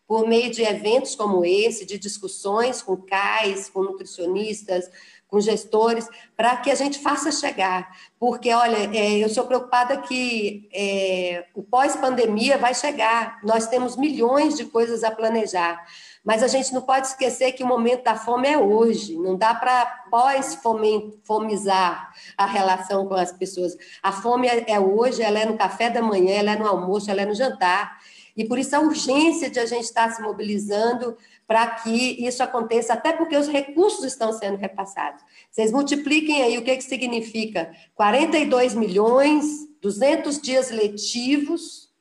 [0.08, 4.88] por meio de eventos como esse, de discussões com CAIS, com nutricionistas,
[5.34, 6.08] com gestores,
[6.38, 7.90] para que a gente faça chegar.
[8.20, 14.56] Porque, olha, é, eu sou preocupada que é, o pós-pandemia vai chegar, nós temos milhões
[14.56, 15.84] de coisas a planejar.
[16.24, 19.56] Mas a gente não pode esquecer que o momento da fome é hoje, não dá
[19.56, 23.76] para pós-fomizar a relação com as pessoas.
[24.04, 27.10] A fome é, é hoje, ela é no café da manhã, ela é no almoço,
[27.10, 27.98] ela é no jantar.
[28.38, 31.18] E por isso a urgência de a gente estar se mobilizando
[31.48, 35.22] para que isso aconteça, até porque os recursos estão sendo repassados.
[35.52, 39.46] Vocês multipliquem aí o que, que significa 42 milhões,
[39.82, 41.92] 200 dias letivos,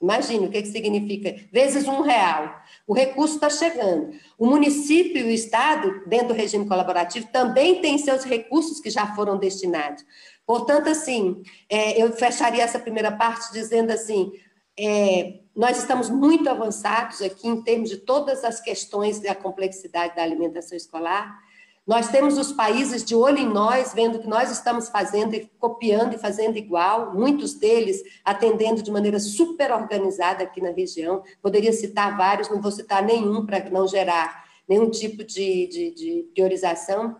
[0.00, 2.60] imagine o que, que significa, vezes um real.
[2.86, 4.12] O recurso está chegando.
[4.38, 9.14] O município e o Estado, dentro do regime colaborativo, também têm seus recursos que já
[9.14, 10.04] foram destinados.
[10.46, 14.32] Portanto, assim, é, eu fecharia essa primeira parte dizendo assim,
[14.80, 20.22] é, nós estamos muito avançados aqui em termos de todas as questões da complexidade da
[20.22, 21.38] alimentação escolar.
[21.86, 25.50] Nós temos os países de olho em nós, vendo o que nós estamos fazendo e
[25.58, 31.22] copiando e fazendo igual, muitos deles atendendo de maneira super organizada aqui na região.
[31.42, 36.30] Poderia citar vários, não vou citar nenhum para não gerar nenhum tipo de, de, de
[36.32, 37.16] priorização.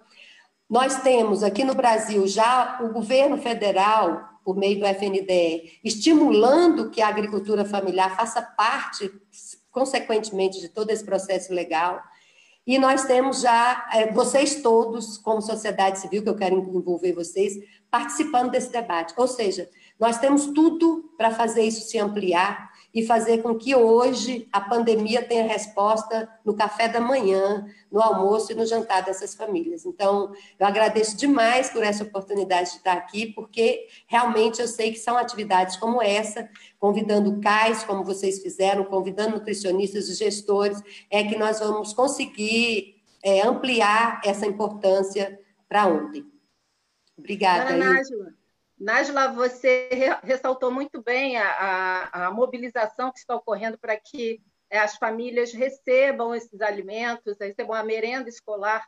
[0.68, 7.02] Nós temos aqui no Brasil já o governo federal por meio do FNDE, estimulando que
[7.02, 9.10] a agricultura familiar faça parte,
[9.70, 12.00] consequentemente, de todo esse processo legal.
[12.66, 17.54] E nós temos já, é, vocês todos, como sociedade civil, que eu quero envolver vocês,
[17.90, 19.14] participando desse debate.
[19.16, 19.68] Ou seja,
[19.98, 25.22] nós temos tudo para fazer isso se ampliar e fazer com que hoje a pandemia
[25.22, 29.86] tenha resposta no café da manhã, no almoço e no jantar dessas famílias.
[29.86, 34.98] Então, eu agradeço demais por essa oportunidade de estar aqui, porque realmente eu sei que
[34.98, 41.36] são atividades como essa, convidando CAIS, como vocês fizeram, convidando nutricionistas e gestores, é que
[41.36, 45.38] nós vamos conseguir é, ampliar essa importância
[45.68, 46.24] para ontem.
[47.16, 47.72] Obrigada.
[47.72, 48.02] Dona
[48.80, 49.90] Nájila, você
[50.22, 55.52] ressaltou muito bem a, a, a mobilização que está ocorrendo para que é, as famílias
[55.52, 58.86] recebam esses alimentos, recebam a merenda escolar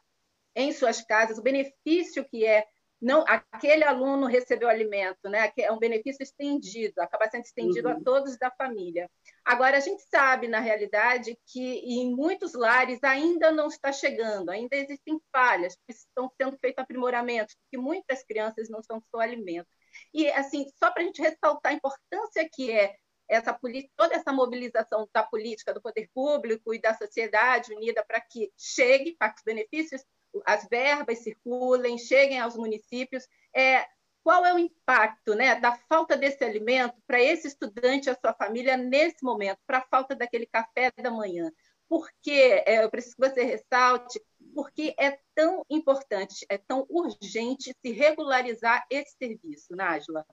[0.56, 2.64] em suas casas, o benefício que é
[3.02, 5.52] não aquele aluno recebeu alimento, né?
[5.58, 7.96] É um benefício estendido, acaba sendo estendido uhum.
[7.96, 9.10] a todos da família.
[9.44, 14.76] Agora a gente sabe na realidade que em muitos lares ainda não está chegando, ainda
[14.76, 19.66] existem falhas, estão sendo feitos aprimoramentos, porque muitas crianças não são só alimento.
[20.12, 22.94] E assim, só para a gente ressaltar a importância que é
[23.28, 23.58] essa
[23.96, 29.16] toda essa mobilização da política, do poder público e da sociedade unida para que chegue
[29.16, 30.02] para que os benefícios
[30.46, 33.26] as verbas circulem, cheguem aos municípios.
[33.54, 33.86] É,
[34.22, 38.32] qual é o impacto né, da falta desse alimento para esse estudante e a sua
[38.32, 41.50] família nesse momento, para a falta daquele café da manhã?
[41.88, 44.20] Porque é, eu preciso que você ressalte,
[44.54, 50.24] porque é tão importante, é tão urgente se regularizar esse serviço, Nájila?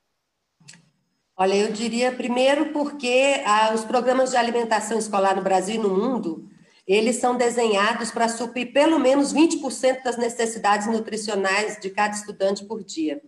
[1.35, 5.89] Olha, eu diria primeiro porque ah, os programas de alimentação escolar no Brasil e no
[5.89, 6.49] mundo
[6.85, 12.83] eles são desenhados para suprir pelo menos 20% das necessidades nutricionais de cada estudante por
[12.83, 13.21] dia.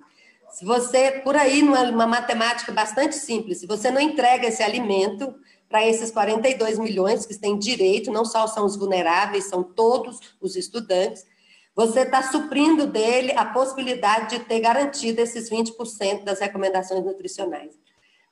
[0.50, 5.34] Se você, por aí, numa matemática bastante simples, se você não entrega esse alimento
[5.72, 10.56] para esses 42 milhões que têm direito, não só são os vulneráveis, são todos os
[10.58, 11.26] estudantes,
[11.74, 17.72] você está suprindo dele a possibilidade de ter garantido esses 20% das recomendações nutricionais.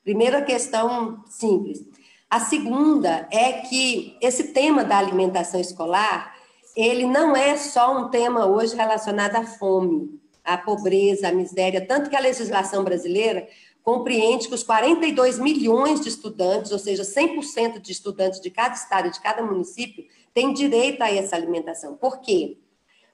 [0.03, 1.85] Primeira questão simples.
[2.29, 6.35] A segunda é que esse tema da alimentação escolar,
[6.75, 12.09] ele não é só um tema hoje relacionado à fome, à pobreza, à miséria, tanto
[12.09, 13.47] que a legislação brasileira
[13.89, 19.07] compreende que os 42 milhões de estudantes, ou seja, 100% de estudantes de cada estado
[19.07, 21.95] e de cada município, têm direito a essa alimentação.
[21.95, 22.59] Por quê?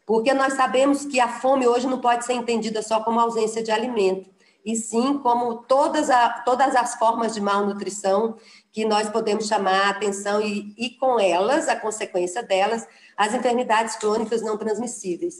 [0.06, 3.72] Porque nós sabemos que a fome hoje não pode ser entendida só como ausência de
[3.72, 4.30] alimento,
[4.66, 8.36] e sim como todas, a, todas as formas de malnutrição
[8.74, 13.96] que nós podemos chamar a atenção e, e com elas, a consequência delas, as enfermidades
[13.96, 15.36] crônicas não transmissíveis.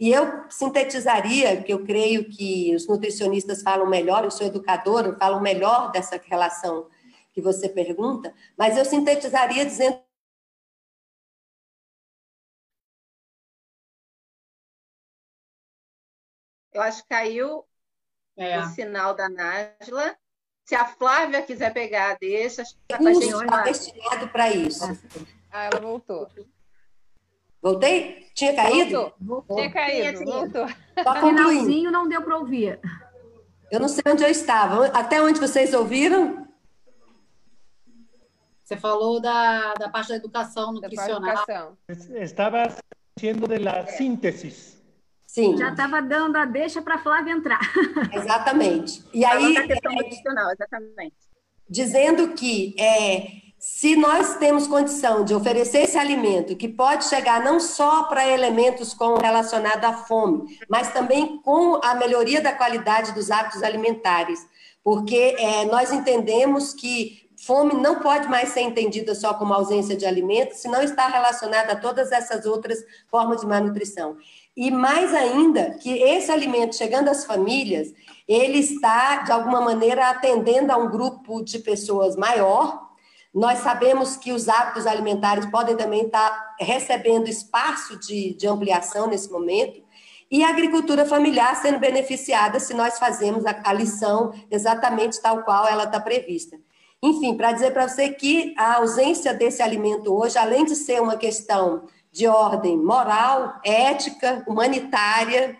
[0.00, 5.42] E eu sintetizaria, que eu creio que os nutricionistas falam melhor, eu sou educadora, falam
[5.42, 6.88] melhor dessa relação
[7.34, 10.02] que você pergunta, mas eu sintetizaria dizendo
[16.72, 17.64] Eu acho que caiu
[18.36, 18.58] é.
[18.60, 20.16] o sinal da Nájila.
[20.64, 22.62] Se a Flávia quiser pegar, deixa.
[22.62, 24.84] Está destinado para isso.
[25.50, 26.30] Ah, ela voltou.
[27.62, 28.26] Voltei?
[28.34, 29.12] Tinha caído?
[29.20, 29.56] Voltou.
[29.56, 30.66] Tinha caído, voltou.
[31.02, 32.80] Só finalzinho não deu para ouvir.
[33.70, 34.86] Eu não sei onde eu estava.
[34.86, 36.48] Até onde vocês ouviram?
[38.64, 41.20] Você falou da, da parte da educação nutricional.
[41.20, 41.78] Da educação.
[42.22, 42.74] Estava
[43.18, 44.78] sendo da síntese.
[45.26, 45.56] Sim.
[45.56, 47.60] Já estava dando a deixa para a Flávia entrar.
[48.12, 49.04] Exatamente.
[49.12, 49.56] E aí.
[49.56, 51.16] A questão é, exatamente.
[51.68, 57.60] Dizendo que é, se nós temos condição de oferecer esse alimento, que pode chegar não
[57.60, 63.30] só para elementos com relacionado à fome, mas também com a melhoria da qualidade dos
[63.30, 64.40] hábitos alimentares,
[64.82, 70.06] porque é, nós entendemos que fome não pode mais ser entendida só como ausência de
[70.06, 74.16] alimentos, se não está relacionada a todas essas outras formas de malnutrição.
[74.56, 77.92] E mais ainda, que esse alimento chegando às famílias,
[78.26, 82.89] ele está, de alguma maneira, atendendo a um grupo de pessoas maior.
[83.32, 89.30] Nós sabemos que os hábitos alimentares podem também estar recebendo espaço de, de ampliação nesse
[89.30, 89.82] momento.
[90.30, 95.66] E a agricultura familiar sendo beneficiada se nós fazemos a, a lição exatamente tal qual
[95.66, 96.58] ela está prevista.
[97.02, 101.16] Enfim, para dizer para você que a ausência desse alimento hoje, além de ser uma
[101.16, 105.56] questão de ordem moral, ética, humanitária.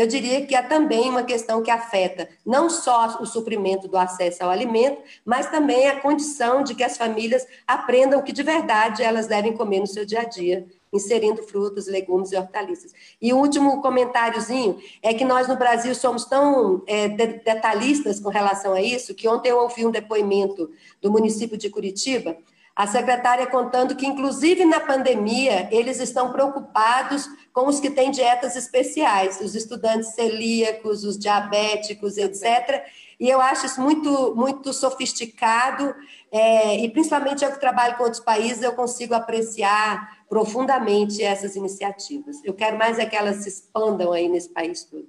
[0.00, 4.42] Eu diria que é também uma questão que afeta não só o suprimento do acesso
[4.42, 9.02] ao alimento, mas também a condição de que as famílias aprendam o que de verdade
[9.02, 12.94] elas devem comer no seu dia a dia, inserindo frutas, legumes e hortaliças.
[13.20, 18.72] E o último comentáriozinho é que nós no Brasil somos tão é, detalhistas com relação
[18.72, 20.70] a isso, que ontem eu ouvi um depoimento
[21.02, 22.38] do município de Curitiba,
[22.74, 28.56] A secretária contando que, inclusive na pandemia, eles estão preocupados com os que têm dietas
[28.56, 32.84] especiais, os estudantes celíacos, os diabéticos, etc.
[33.18, 35.94] E eu acho isso muito, muito sofisticado,
[36.32, 42.42] é, e principalmente eu que trabalho com outros países, eu consigo apreciar profundamente essas iniciativas.
[42.44, 45.08] Eu quero mais é que elas se expandam aí nesse país todo.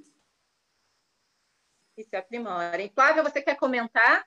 [1.96, 2.90] Isso é aprimora.
[2.94, 4.26] Flávia, você quer comentar?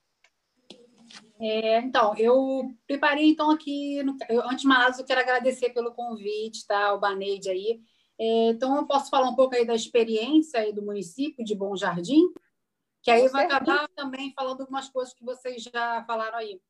[1.40, 5.70] É, então, eu preparei então aqui, no, eu, antes de mais nada, eu quero agradecer
[5.70, 7.80] pelo convite, tá, o Baneide aí.
[8.18, 11.76] É, então, eu posso falar um pouco aí da experiência aí do município de Bom
[11.76, 12.32] Jardim,
[13.02, 16.60] que aí vai acabar também falando algumas coisas que vocês já falaram aí.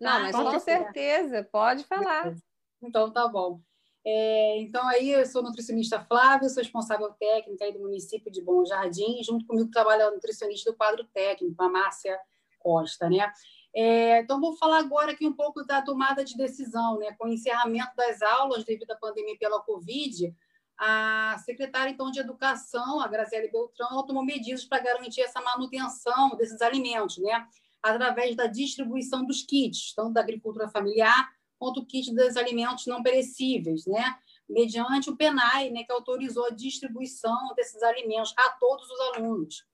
[0.00, 0.18] Não, tá?
[0.20, 2.34] mas então, com certeza, pode falar.
[2.82, 3.60] Então, tá bom.
[4.04, 8.64] É, então, aí eu sou nutricionista Flávia, sou responsável técnica aí do município de Bom
[8.64, 12.18] Jardim, junto comigo trabalha a nutricionista do quadro técnico, a Márcia
[12.58, 13.30] Costa, né?
[13.74, 17.14] É, então, vou falar agora aqui um pouco da tomada de decisão, né?
[17.18, 20.34] Com o encerramento das aulas devido à pandemia pela Covid,
[20.78, 26.60] a secretária, então, de Educação, a Graziele Beltrão, tomou medidas para garantir essa manutenção desses
[26.62, 27.46] alimentos, né?
[27.82, 33.02] Através da distribuição dos kits, tanto da agricultura familiar quanto o kit dos alimentos não
[33.02, 34.16] perecíveis, né?
[34.48, 39.66] Mediante o PENAI, né, que autorizou a distribuição desses alimentos a todos os alunos.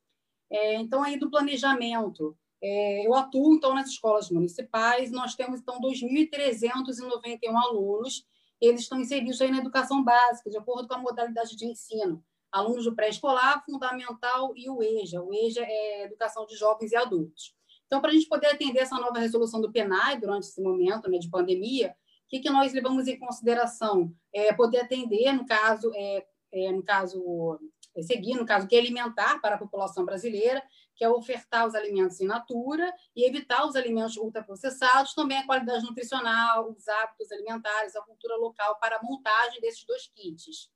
[0.51, 5.81] É, então, aí do planejamento, é, eu atuo, então, nas escolas municipais, nós temos, então,
[5.81, 8.27] 2.391 alunos,
[8.61, 12.25] eles estão inseridos aí na educação básica, de acordo com a modalidade de ensino.
[12.51, 15.23] Alunos do pré-escolar, fundamental e o EJA.
[15.23, 17.55] O EJA é Educação de Jovens e Adultos.
[17.87, 21.19] Então, para a gente poder atender essa nova resolução do PNAE durante esse momento né,
[21.19, 24.13] de pandemia, o que, que nós levamos em consideração?
[24.33, 27.59] É, poder atender, no caso, é, é, no caso
[27.97, 30.63] é, seguir, no caso, que é alimentar para a população brasileira,
[30.95, 35.85] que é ofertar os alimentos in natura e evitar os alimentos ultraprocessados, também a qualidade
[35.85, 40.71] nutricional, os hábitos alimentares, a cultura local para a montagem desses dois kits.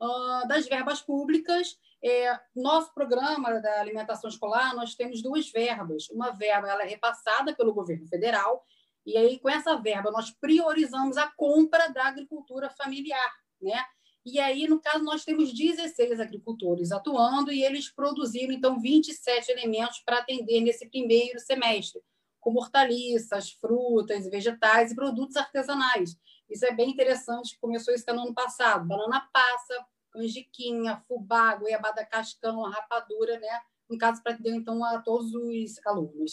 [0.00, 6.08] Uh, das verbas públicas, é, nosso programa da alimentação escolar, nós temos duas verbas.
[6.10, 8.66] Uma verba ela é repassada pelo governo federal,
[9.06, 13.84] e aí com essa verba nós priorizamos a compra da agricultura familiar, né?
[14.24, 20.00] E aí, no caso, nós temos 16 agricultores atuando e eles produziram, então, 27 elementos
[20.04, 22.00] para atender nesse primeiro semestre,
[22.40, 26.16] como hortaliças, frutas, vegetais e produtos artesanais.
[26.48, 28.86] Isso é bem interessante, começou isso no ano passado.
[28.86, 33.60] Banana passa, canjiquinha, fubá, goiabada cascão, rapadura, né?
[33.90, 36.32] No caso, para atender, então, a todos os alunos.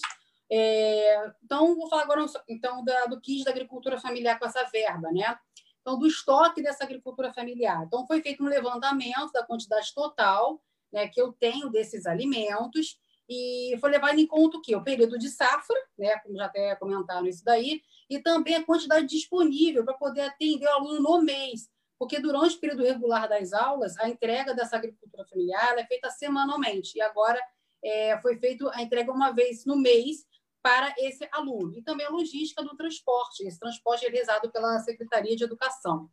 [0.52, 5.12] É, então, vou falar agora então, da, do kit da agricultura familiar com essa verba,
[5.12, 5.38] né?
[5.82, 7.84] Então, do estoque dessa agricultura familiar.
[7.86, 10.62] Então, foi feito um levantamento da quantidade total
[10.92, 13.00] né, que eu tenho desses alimentos
[13.30, 14.76] e foi levado em conta o quê?
[14.76, 19.06] O período de safra, né, como já até comentaram isso daí, e também a quantidade
[19.06, 21.70] disponível para poder atender o aluno no mês,
[22.00, 26.98] porque durante o período regular das aulas, a entrega dessa agricultura familiar é feita semanalmente,
[26.98, 27.40] e agora
[27.84, 30.26] é, foi feita a entrega uma vez no mês,
[30.62, 31.78] para esse aluno.
[31.78, 36.10] E também a logística do transporte, esse transporte é realizado pela Secretaria de Educação.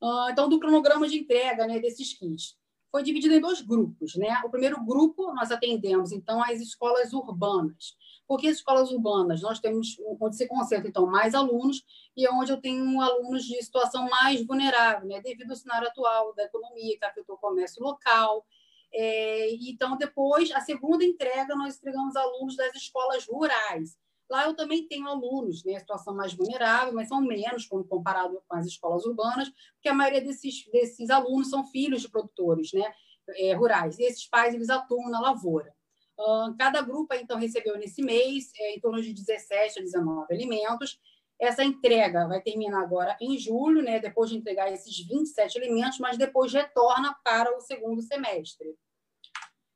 [0.00, 2.56] Uh, então, do cronograma de entrega né, desses kits.
[2.90, 4.14] Foi dividido em dois grupos.
[4.14, 4.40] Né?
[4.44, 7.96] O primeiro grupo, nós atendemos, então, as escolas urbanas.
[8.26, 9.42] Por que as escolas urbanas?
[9.42, 11.84] Nós temos onde se concentra, então, mais alunos
[12.16, 15.20] e é onde eu tenho alunos de situação mais vulnerável, né?
[15.20, 18.46] devido ao cenário atual da economia, que afetou o comércio local,
[18.92, 23.96] é, então, depois, a segunda entrega, nós entregamos alunos das escolas rurais.
[24.30, 28.56] Lá eu também tenho alunos, né, situação mais vulnerável, mas são menos quando comparado com
[28.56, 32.92] as escolas urbanas, porque a maioria desses, desses alunos são filhos de produtores né,
[33.36, 33.98] é, rurais.
[33.98, 35.74] E esses pais, eles atuam na lavoura.
[36.18, 40.98] Uh, cada grupo, então, recebeu nesse mês é, em torno de 17 a 19 alimentos.
[41.40, 46.18] Essa entrega vai terminar agora em julho, né, depois de entregar esses 27 alimentos, mas
[46.18, 48.76] depois retorna para o segundo semestre.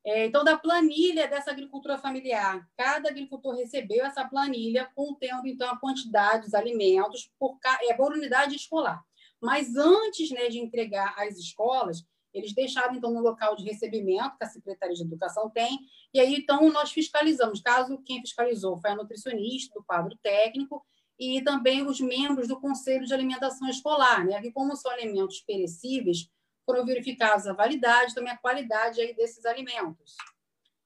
[0.05, 5.79] É, então, da planilha dessa agricultura familiar, cada agricultor recebeu essa planilha contendo, então, a
[5.79, 7.57] quantidade dos alimentos por,
[7.89, 9.01] é, por unidade escolar.
[9.41, 12.05] Mas antes né, de entregar às escolas,
[12.35, 15.79] eles deixaram, então, no local de recebimento que a Secretaria de Educação tem,
[16.13, 17.61] e aí, então, nós fiscalizamos.
[17.61, 20.85] Caso quem fiscalizou foi a nutricionista do quadro técnico,
[21.23, 24.41] e também os membros do Conselho de Alimentação Escolar, né?
[24.41, 26.29] que como são alimentos perecíveis,
[26.67, 30.17] foram verificados a validade, também a qualidade aí desses alimentos.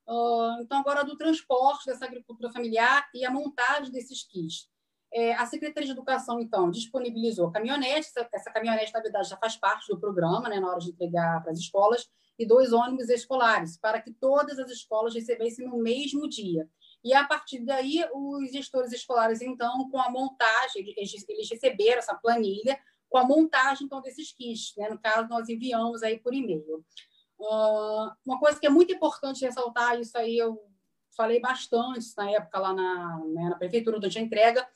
[0.07, 4.69] Uh, então, agora do transporte dessa agricultura familiar e a montagem desses kits.
[5.13, 9.57] É, a Secretaria de Educação, então, disponibilizou caminhonete, essa, essa caminhonete, na verdade, já faz
[9.57, 12.07] parte do programa, né, na hora de entregar para as escolas,
[12.39, 16.69] e dois ônibus escolares, para que todas as escolas recebessem no mesmo dia.
[17.05, 22.79] E a partir daí, os gestores escolares, então, com a montagem, eles receberam essa planilha
[23.09, 24.75] com a montagem então desses kits.
[24.77, 24.89] Né?
[24.89, 26.85] No caso, nós enviamos aí por e-mail.
[27.39, 30.59] Uh, uma coisa que é muito importante ressaltar, isso aí eu
[31.17, 34.67] falei bastante na época lá na, né, na prefeitura durante a entrega,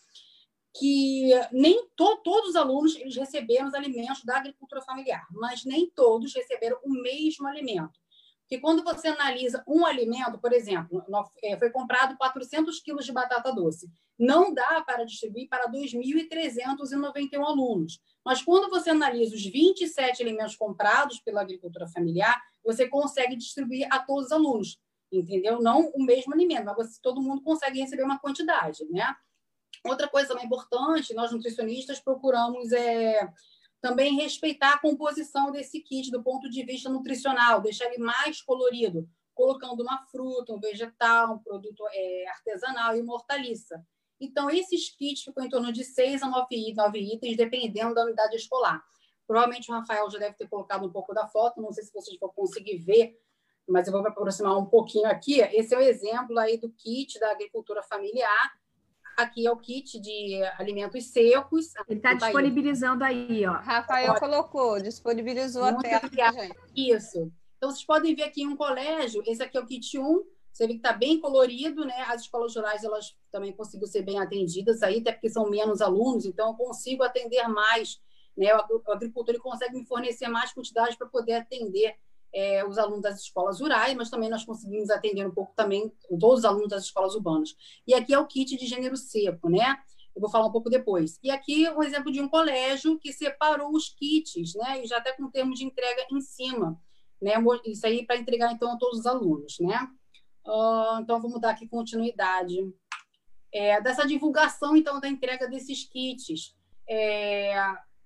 [0.78, 5.90] que nem to, todos os alunos eles receberam os alimentos da agricultura familiar, mas nem
[5.90, 7.98] todos receberam o mesmo alimento.
[8.50, 11.04] Porque quando você analisa um alimento, por exemplo,
[11.40, 13.88] é, foi comprado 400 quilos de batata doce,
[14.18, 18.00] não dá para distribuir para 2.391 alunos.
[18.24, 24.00] Mas quando você analisa os 27 alimentos comprados pela agricultura familiar, você consegue distribuir a
[24.00, 24.80] todos os alunos,
[25.12, 25.62] entendeu?
[25.62, 29.14] Não o mesmo alimento, mas você, todo mundo consegue receber uma quantidade, né?
[29.86, 33.32] Outra coisa também importante, nós nutricionistas procuramos é,
[33.80, 39.08] também respeitar a composição desse kit do ponto de vista nutricional, deixar ele mais colorido,
[39.34, 43.82] colocando uma fruta, um vegetal, um produto é, artesanal e uma hortaliça.
[44.20, 48.36] Então, esses kits ficam em torno de seis a nove, nove itens, dependendo da unidade
[48.36, 48.84] escolar.
[49.26, 52.18] Provavelmente o Rafael já deve ter colocado um pouco da foto, não sei se vocês
[52.18, 53.16] vão conseguir ver,
[53.66, 55.40] mas eu vou aproximar um pouquinho aqui.
[55.40, 58.52] Esse é o exemplo aí do kit da agricultura familiar,
[59.16, 61.72] Aqui é o kit de alimentos secos.
[61.88, 63.52] Ele está disponibilizando aí, ó.
[63.52, 66.32] Rafael colocou, disponibilizou Muito a tela.
[66.32, 66.56] Gente.
[66.74, 67.32] Isso.
[67.56, 70.66] Então, vocês podem ver aqui em um colégio, esse aqui é o kit 1, você
[70.66, 72.02] vê que está bem colorido, né?
[72.08, 76.24] As escolas rurais, elas também conseguem ser bem atendidas aí, até porque são menos alunos,
[76.24, 78.00] então eu consigo atender mais,
[78.36, 78.54] né?
[78.54, 81.94] O agricultor ele consegue me fornecer mais quantidade para poder atender
[82.32, 86.40] é, os alunos das escolas rurais, mas também nós conseguimos atender um pouco também todos
[86.40, 87.54] os alunos das escolas urbanas.
[87.86, 89.76] E aqui é o kit de gênero seco, né?
[90.14, 91.18] Eu vou falar um pouco depois.
[91.22, 94.82] E aqui um exemplo de um colégio que separou os kits, né?
[94.82, 96.80] E já até com termos de entrega em cima,
[97.20, 97.34] né?
[97.64, 99.88] Isso aí para entregar então a todos os alunos, né?
[100.46, 102.72] Uh, então vamos dar aqui continuidade
[103.52, 106.54] é, dessa divulgação então da entrega desses kits.
[106.88, 107.54] É,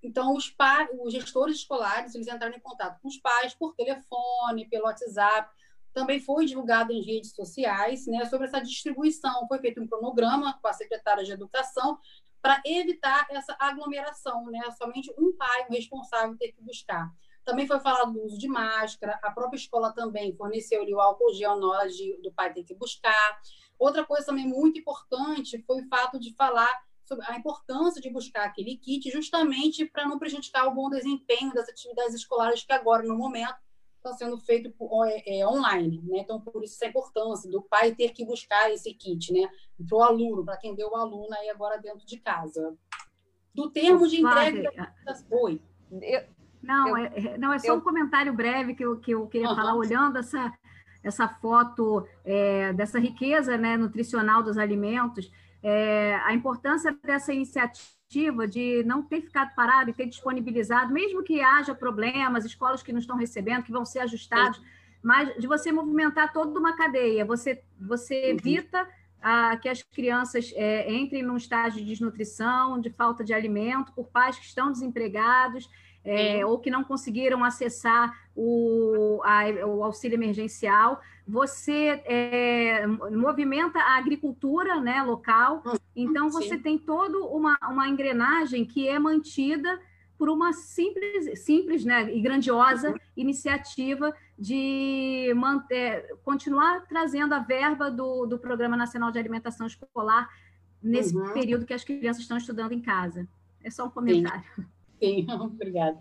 [0.05, 4.69] então, os, pais, os gestores escolares eles entraram em contato com os pais por telefone,
[4.69, 5.49] pelo WhatsApp.
[5.93, 9.47] Também foi divulgado em redes sociais né, sobre essa distribuição.
[9.47, 11.97] Foi feito um cronograma com a secretária de Educação
[12.41, 14.61] para evitar essa aglomeração, né?
[14.77, 17.11] Somente um pai, um responsável, ter que buscar.
[17.43, 21.59] Também foi falado do uso de máscara, a própria escola também forneceu o álcool gel
[21.59, 23.41] na hora de, do pai ter que buscar.
[23.79, 26.69] Outra coisa também muito importante foi o fato de falar
[27.05, 31.69] sobre a importância de buscar aquele kit justamente para não prejudicar o bom desempenho das
[31.69, 33.55] atividades escolares que agora, no momento,
[33.95, 34.73] estão sendo feitos
[35.07, 36.01] é, é, online.
[36.03, 36.19] Né?
[36.19, 39.47] Então, por isso essa importância do pai ter que buscar esse kit né?
[39.87, 42.75] para o aluno, para atender o aluno aí agora dentro de casa.
[43.53, 44.93] Do termo de entrega...
[45.31, 45.61] Oi.
[46.01, 46.23] Eu,
[46.61, 49.47] não, eu, é, não, é só eu, um comentário breve que eu, que eu queria
[49.47, 49.55] uh -huh.
[49.55, 50.51] falar, olhando essa,
[51.03, 55.31] essa foto é, dessa riqueza né, nutricional dos alimentos,
[55.67, 61.41] é, a importância dessa iniciativa de não ter ficado parado e ter disponibilizado, mesmo que
[61.41, 64.65] haja problemas, escolas que não estão recebendo, que vão ser ajustados, Sim.
[65.01, 67.25] mas de você movimentar toda uma cadeia.
[67.25, 68.37] Você, você uhum.
[68.37, 68.87] evita
[69.19, 74.07] ah, que as crianças é, entrem num estágio de desnutrição, de falta de alimento, por
[74.09, 75.67] pais que estão desempregados
[76.03, 81.01] é, ou que não conseguiram acessar o, a, o auxílio emergencial.
[81.27, 86.61] Você é, movimenta a agricultura né, local, hum, então você Sim.
[86.61, 89.79] tem toda uma, uma engrenagem que é mantida
[90.17, 92.97] por uma simples, simples né, e grandiosa uhum.
[93.17, 100.29] iniciativa de manter, continuar trazendo a verba do, do Programa Nacional de Alimentação Escolar
[100.81, 101.33] nesse uhum.
[101.33, 103.27] período que as crianças estão estudando em casa.
[103.63, 104.43] É só um comentário.
[104.55, 104.65] Sim.
[104.99, 105.97] Sim, obrigada.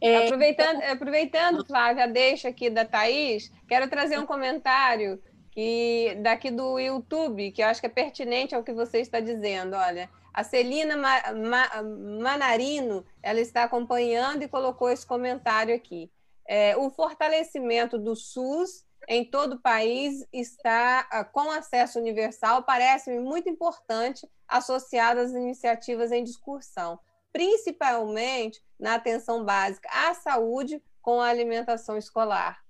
[0.00, 5.20] É, aproveitando, aproveitando, Flávia, deixa aqui da Thaís, quero trazer um comentário
[5.50, 9.74] que daqui do YouTube, que eu acho que é pertinente ao que você está dizendo.
[9.74, 11.82] Olha, a Celina Ma Ma
[12.20, 16.10] Manarino, ela está acompanhando e colocou esse comentário aqui.
[16.46, 23.18] É, o fortalecimento do SUS em todo o país está ah, com acesso universal, parece-me
[23.20, 26.98] muito importante, associado às iniciativas em discussão
[27.38, 32.60] principalmente na atenção básica à saúde com a alimentação escolar.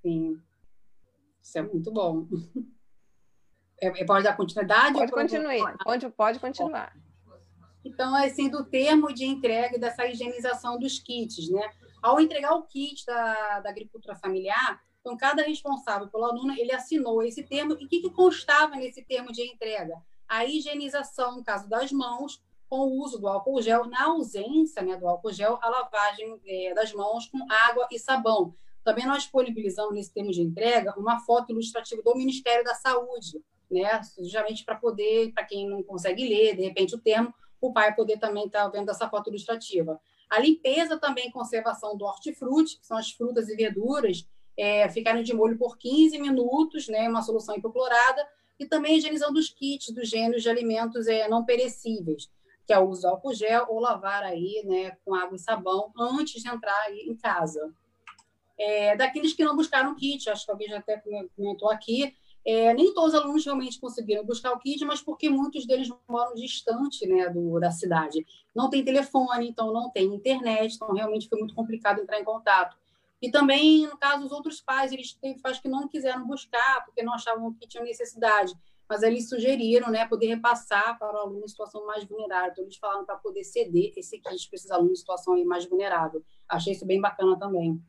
[0.00, 0.40] Sim,
[1.42, 2.28] isso é muito bom.
[3.78, 4.94] É, é pode dar continuidade?
[4.94, 5.76] Pode continuar.
[5.84, 6.96] Pode, pode continuar.
[7.84, 11.60] Então, assim, do termo de entrega e dessa higienização dos kits, né?
[12.02, 17.22] Ao entregar o kit da, da agricultura familiar, então, cada responsável pelo aluno, ele assinou
[17.22, 17.76] esse termo.
[17.78, 20.02] E o que, que constava nesse termo de entrega?
[20.26, 24.96] A higienização, no caso das mãos, com o uso do álcool gel, na ausência né,
[24.96, 28.54] do álcool gel, a lavagem é, das mãos com água e sabão.
[28.84, 34.00] Também nós disponibilizamos nesse termo de entrega uma foto ilustrativa do Ministério da Saúde, né?
[34.18, 38.18] Justamente para poder, para quem não consegue ler, de repente, o termo, o pai poder
[38.18, 40.00] também estar tá vendo essa foto ilustrativa.
[40.30, 44.24] A limpeza também conservação do hortifruti, que são as frutas e verduras,
[44.56, 47.08] é, ficarem de molho por 15 minutos, né?
[47.08, 48.24] Uma solução hipoclorada,
[48.58, 52.30] e também a higienização dos kits dos gêneros de alimentos é, não perecíveis,
[52.66, 55.92] que é o uso de álcool gel ou lavar aí, né, com água e sabão
[55.96, 57.72] antes de entrar em casa.
[58.58, 61.00] É, daqueles que não buscaram kit, acho que alguém já até
[61.36, 62.14] comentou aqui,
[62.44, 66.32] é, nem todos os alunos realmente conseguiram buscar o kit, mas porque muitos deles moram
[66.34, 68.24] distante né, do, da cidade.
[68.54, 72.76] Não tem telefone, então não tem internet, então realmente foi muito complicado entrar em contato.
[73.20, 77.02] E também, no caso, os outros pais, eles teve pais que não quiseram buscar, porque
[77.02, 78.54] não achavam que tinham necessidade,
[78.88, 82.52] mas eles sugeriram né, poder repassar para o aluno em situação mais vulnerável.
[82.52, 86.24] Então, eles falaram para poder ceder esse kit para esses alunos em situação mais vulnerável.
[86.48, 87.80] Achei isso bem bacana também.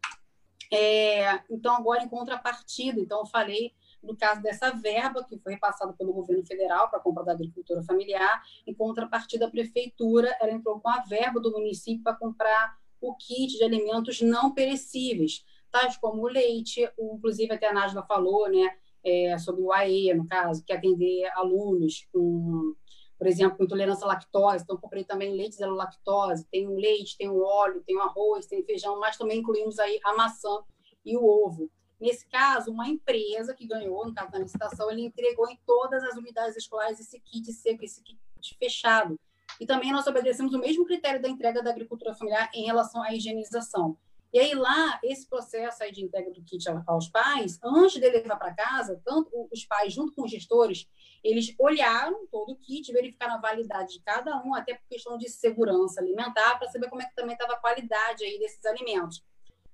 [0.74, 5.94] É, então, agora, em contrapartida, então, eu falei no caso dessa verba que foi repassada
[5.94, 10.80] pelo governo federal para a compra da agricultura familiar, em contrapartida, a prefeitura ela entrou
[10.80, 16.24] com a verba do município para comprar o kit de alimentos não perecíveis, tais como
[16.24, 18.76] o leite, o, inclusive até a Nájila falou, né,
[19.08, 22.76] é, sobre o AE, no caso, que é atender alunos com,
[23.18, 27.18] por exemplo, com intolerância à lactose, então comprei também leite zero lactose, tem o leite,
[27.18, 30.62] tem o óleo, tem o arroz, tem feijão, mas também incluímos aí a maçã
[31.06, 31.72] e o ovo.
[32.00, 36.16] Nesse caso, uma empresa que ganhou, no caso da licitação, ele entregou em todas as
[36.16, 38.20] unidades escolares esse kit seco, esse kit
[38.60, 39.20] fechado.
[39.60, 43.14] E também nós obedecemos o mesmo critério da entrega da agricultura familiar em relação à
[43.14, 43.98] higienização.
[44.34, 48.36] E aí lá, esse processo aí de entrega do kit aos pais, antes de levar
[48.36, 50.88] para casa, tanto os pais junto com os gestores,
[51.24, 55.30] eles olharam todo o kit, verificaram a validade de cada um, até por questão de
[55.30, 59.24] segurança alimentar, para saber como é que também estava a qualidade aí desses alimentos.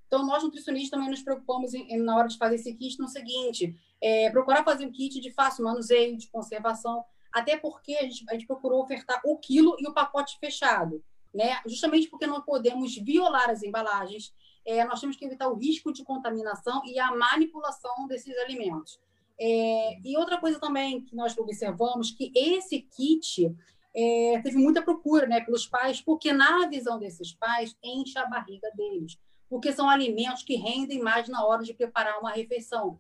[0.08, 3.76] Então, nós nutricionistas também nos preocupamos em, na hora de fazer esse kit no seguinte,
[4.00, 8.34] é, procurar fazer um kit de fácil manuseio, de conservação, até porque a gente, a
[8.34, 11.60] gente procurou ofertar o quilo e o pacote fechado, né?
[11.66, 14.34] Justamente porque não podemos violar as embalagens,
[14.66, 19.00] é, nós temos que evitar o risco de contaminação e a manipulação desses alimentos.
[19.40, 23.54] É, e outra coisa também que nós observamos que esse kit
[23.96, 28.70] é, teve muita procura né, pelos pais, porque na visão desses pais enche a barriga
[28.76, 29.18] deles,
[29.50, 33.00] porque são alimentos que rendem mais na hora de preparar uma refeição.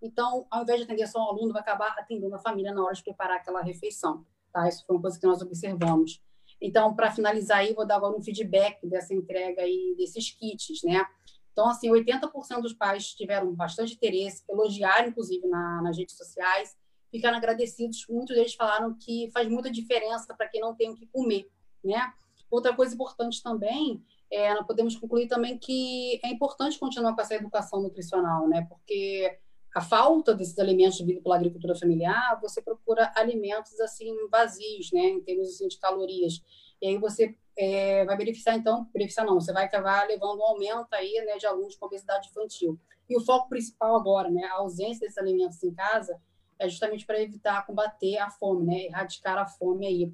[0.00, 2.94] Então, ao invés de atender só um aluno, vai acabar atendendo a família na hora
[2.94, 4.26] de preparar aquela refeição.
[4.52, 4.68] Tá?
[4.68, 6.20] Isso foi uma coisa que nós observamos.
[6.62, 11.04] Então, para finalizar aí, vou dar agora um feedback dessa entrega aí desses kits, né?
[11.50, 16.76] Então, assim, 80% dos pais tiveram bastante interesse, elogiaram, inclusive, na, nas redes sociais,
[17.10, 18.06] ficaram agradecidos.
[18.08, 21.50] Muitos deles falaram que faz muita diferença para quem não tem o que comer,
[21.84, 22.12] né?
[22.48, 24.00] Outra coisa importante também,
[24.30, 28.66] é, nós podemos concluir também que é importante continuar com essa educação nutricional, né?
[28.68, 29.36] Porque
[29.74, 35.20] a falta desses alimentos vindo pela agricultura familiar, você procura alimentos assim vazios, né, em
[35.20, 36.42] termos assim, de calorias.
[36.80, 40.92] E aí você é, vai beneficiar, então, beneficiar não, você vai acabar levando um aumento
[40.92, 42.78] aí, né, de alunos com obesidade infantil.
[43.08, 46.20] E o foco principal agora, né, a ausência desses alimentos em casa,
[46.58, 50.12] é justamente para evitar combater a fome, né, erradicar a fome aí.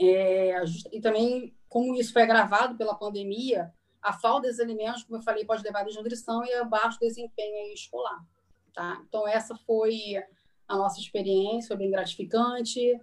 [0.00, 5.22] É, e também, como isso foi agravado pela pandemia, a falta desses alimentos, como eu
[5.22, 8.24] falei, pode levar a desnutrição e a baixo desempenho escolar.
[8.72, 9.02] Tá?
[9.06, 10.16] Então, essa foi
[10.66, 12.98] a nossa experiência, foi bem gratificante,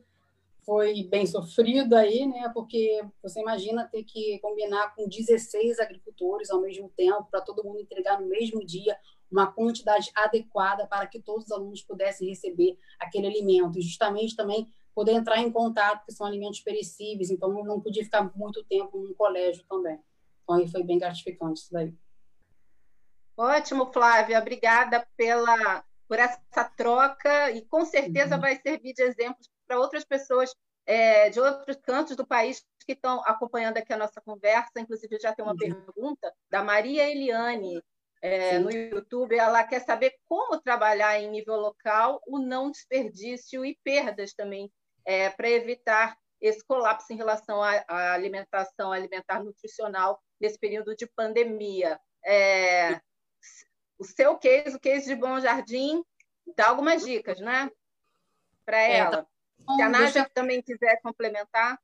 [0.66, 2.50] foi bem sofrido aí, né?
[2.54, 7.80] Porque você imagina ter que combinar com 16 agricultores ao mesmo tempo, para todo mundo
[7.80, 8.98] entregar no mesmo dia
[9.32, 13.78] uma quantidade adequada para que todos os alunos pudessem receber aquele alimento.
[13.78, 18.36] E justamente também poder entrar em contato, que são alimentos perecíveis, então não podia ficar
[18.36, 20.00] muito tempo no colégio também.
[20.44, 21.94] Então, aí foi bem gratificante isso daí.
[23.40, 28.42] Ótimo, Flávia, obrigada pela, por essa troca e com certeza uhum.
[28.42, 30.54] vai servir de exemplo para outras pessoas
[30.86, 34.82] é, de outros cantos do país que estão acompanhando aqui a nossa conversa.
[34.82, 35.58] Inclusive, já tem uma uhum.
[35.58, 37.82] pergunta da Maria Eliane
[38.22, 39.38] é, no YouTube.
[39.38, 44.70] Ela quer saber como trabalhar em nível local o não desperdício e perdas também,
[45.06, 51.08] é, para evitar esse colapso em relação à, à alimentação alimentar nutricional nesse período de
[51.16, 51.98] pandemia.
[52.26, 53.00] É,
[54.00, 56.04] o seu case, o case de Bom Jardim,
[56.56, 57.70] dá algumas dicas, né?
[58.66, 59.28] Para é, ela.
[59.68, 60.30] Tá Se a Nádia deixa...
[60.34, 61.78] também quiser complementar.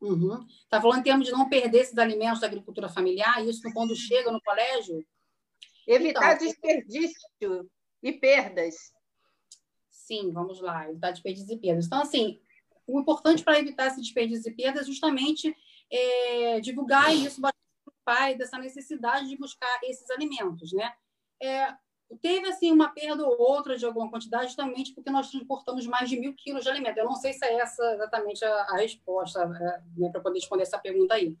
[0.00, 0.44] Uhum.
[0.68, 4.32] Tá falando em termos de não perder esses alimentos da agricultura familiar, isso quando chega
[4.32, 5.06] no colégio?
[5.86, 7.70] Evitar então, desperdício
[8.02, 8.74] e perdas.
[9.88, 11.86] Sim, vamos lá, evitar desperdício e perdas.
[11.86, 12.40] Então, assim,
[12.84, 15.56] o importante para evitar esse desperdício e perdas é justamente
[15.88, 17.54] é, divulgar isso para
[17.86, 20.92] o pai dessa necessidade de buscar esses alimentos, né?
[21.42, 21.74] É,
[22.20, 26.18] Teve, assim, uma perda ou outra de alguma quantidade, justamente porque nós transportamos mais de
[26.18, 26.98] mil quilos de alimento.
[26.98, 30.64] Eu não sei se é essa exatamente a, a resposta é, né, para poder responder
[30.64, 31.34] essa pergunta aí.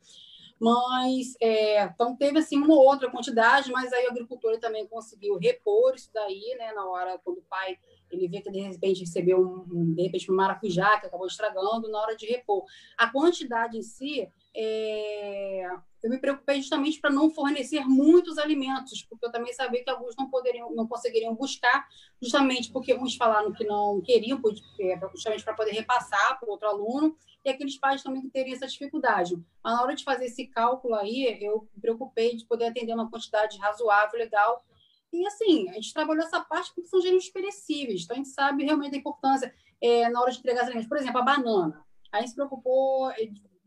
[0.58, 5.36] Mas, é, então, teve, assim, uma ou outra quantidade, mas aí o agricultor também conseguiu
[5.36, 7.76] repor isso daí, né, na hora, quando o pai
[8.10, 11.88] ele vê que de repente recebeu um, um, de repente um maracujá que acabou estragando
[11.90, 12.64] na hora de repor.
[12.96, 15.66] A quantidade em si, é...
[16.02, 20.16] eu me preocupei justamente para não fornecer muitos alimentos, porque eu também sabia que alguns
[20.16, 21.86] não poderiam, não conseguiriam buscar,
[22.20, 24.40] justamente porque uns falaram que não queriam,
[24.80, 28.66] é, justamente para poder repassar para outro aluno, e aqueles pais também que teriam essa
[28.66, 29.36] dificuldade.
[29.62, 33.10] Mas na hora de fazer esse cálculo aí, eu me preocupei de poder atender uma
[33.10, 34.64] quantidade razoável, legal,
[35.12, 38.64] e assim, a gente trabalhou essa parte porque são gêneros perecíveis, então a gente sabe
[38.64, 40.88] realmente a importância é, na hora de entregar os alimentos.
[40.88, 41.84] Por exemplo, a banana.
[42.10, 43.10] A gente se preocupou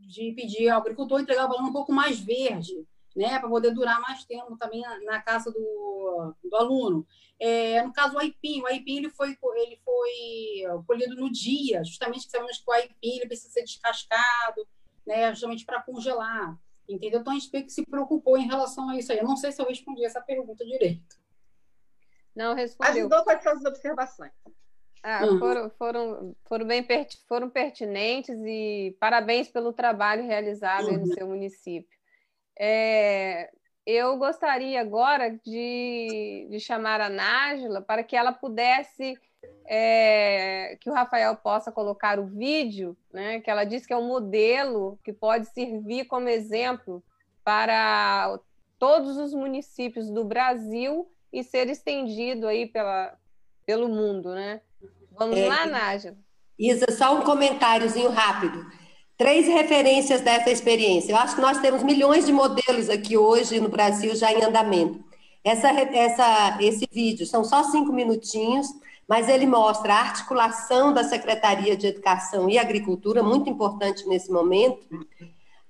[0.06, 4.00] de pedir ao agricultor entregar a banana um pouco mais verde, né, para poder durar
[4.02, 7.08] mais tempo também na, na casa do, do aluno.
[7.40, 12.26] É, no caso, o aipim, o aipim ele foi, ele foi colhido no dia, justamente
[12.26, 14.68] que sabemos que o aipim ele precisa ser descascado,
[15.06, 16.58] né, justamente para congelar.
[16.88, 17.20] Entendeu?
[17.20, 19.18] Então a gente se preocupou em relação a isso aí.
[19.18, 21.18] Eu não sei se eu respondi essa pergunta direito.
[22.36, 22.94] Não respondeu.
[22.94, 24.32] Ajudou com as suas observações.
[25.08, 26.84] Ah, foram, foram, foram bem
[27.28, 31.02] foram pertinentes e parabéns pelo trabalho realizado uhum.
[31.02, 31.96] no seu município.
[32.58, 33.52] É,
[33.86, 39.16] eu gostaria agora de, de chamar a Nájila para que ela pudesse,
[39.68, 44.08] é, que o Rafael possa colocar o vídeo, né, que ela disse que é um
[44.08, 47.04] modelo que pode servir como exemplo
[47.44, 48.40] para
[48.80, 53.16] todos os municípios do Brasil e ser estendido aí pela,
[53.68, 54.62] pelo mundo, né?
[55.18, 56.18] Vamos é, lá, Nádia.
[56.58, 58.66] Isa, só um comentáriozinho rápido.
[59.18, 61.12] Três referências dessa experiência.
[61.12, 65.04] Eu acho que nós temos milhões de modelos aqui hoje no Brasil já em andamento.
[65.44, 68.68] Essa, essa, esse vídeo são só cinco minutinhos,
[69.08, 74.84] mas ele mostra a articulação da Secretaria de Educação e Agricultura, muito importante nesse momento,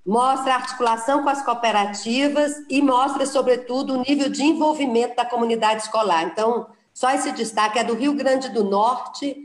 [0.06, 5.84] mostra a articulação com as cooperativas e mostra, sobretudo, o nível de envolvimento da comunidade
[5.84, 6.24] escolar.
[6.24, 9.36] Então, só esse destaque é do Rio Grande do Norte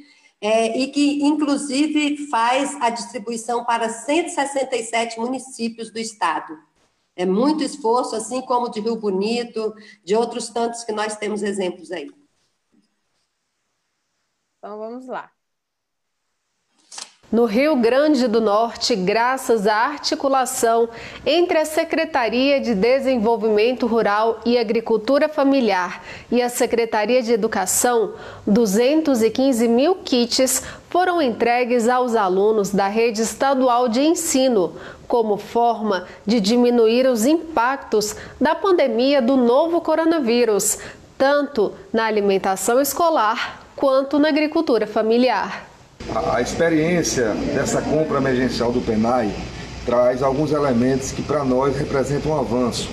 [0.41, 6.57] é, e que, inclusive, faz a distribuição para 167 municípios do estado.
[7.17, 9.75] É muito esforço, assim como de Rio Bonito,
[10.05, 12.09] de outros tantos que nós temos exemplos aí.
[14.59, 15.33] Então, vamos lá.
[17.33, 20.89] No Rio Grande do Norte, graças à articulação
[21.25, 28.15] entre a Secretaria de Desenvolvimento Rural e Agricultura Familiar e a Secretaria de Educação,
[28.45, 34.73] 215 mil kits foram entregues aos alunos da rede estadual de ensino,
[35.07, 40.79] como forma de diminuir os impactos da pandemia do novo coronavírus,
[41.17, 45.70] tanto na alimentação escolar quanto na agricultura familiar.
[46.09, 49.33] A, experiência dessa compra emergencial do PENAI
[49.87, 52.89] traz alguns elementos que para nós representam um avanço.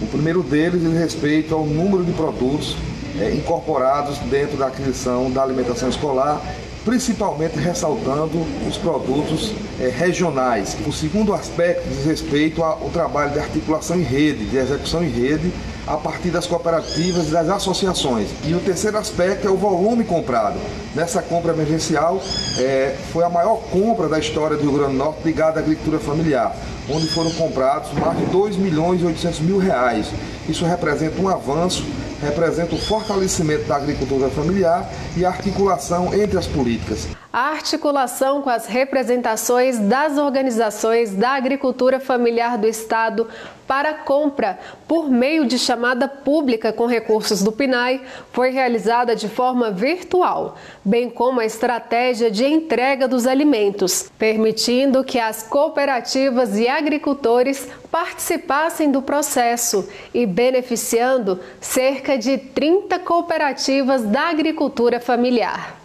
[0.00, 2.76] O primeiro deles diz respeito ao número de produtos
[3.18, 6.40] é, incorporados dentro da aquisição da alimentação escolar,
[6.84, 10.76] principalmente ressaltando os produtos é, regionais.
[10.86, 15.52] O segundo aspecto diz respeito ao trabalho de articulação em rede, de execução em rede,
[15.86, 18.28] a partir das cooperativas e das associações.
[18.44, 20.58] E o terceiro aspecto é o volume comprado.
[20.94, 22.22] Nessa compra emergencial,
[22.58, 25.98] é, foi a maior compra da história do Rio Grande do Norte ligada à agricultura
[25.98, 26.54] familiar,
[26.88, 30.06] onde foram comprados mais de 2 milhões e 800 mil reais.
[30.48, 31.84] Isso representa um avanço,
[32.22, 38.50] representa o fortalecimento da agricultura familiar e a articulação entre as políticas a articulação com
[38.50, 43.26] as representações das organizações da agricultura familiar do Estado
[43.66, 48.02] para compra por meio de chamada pública com recursos do PNAE
[48.32, 55.18] foi realizada de forma virtual, bem como a estratégia de entrega dos alimentos, permitindo que
[55.18, 65.00] as cooperativas e agricultores participassem do processo e beneficiando cerca de 30 cooperativas da agricultura
[65.00, 65.81] familiar.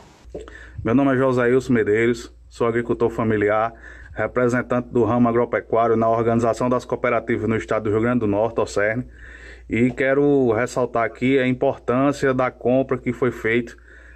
[0.87, 3.73] Meu nome é Josailson Medeiros, sou agricultor familiar,
[4.13, 8.61] representante do ramo agropecuário na Organização das Cooperativas no Estado do Rio Grande do Norte,
[8.61, 9.03] OCERN,
[9.69, 13.75] e quero ressaltar aqui a importância da compra que foi feita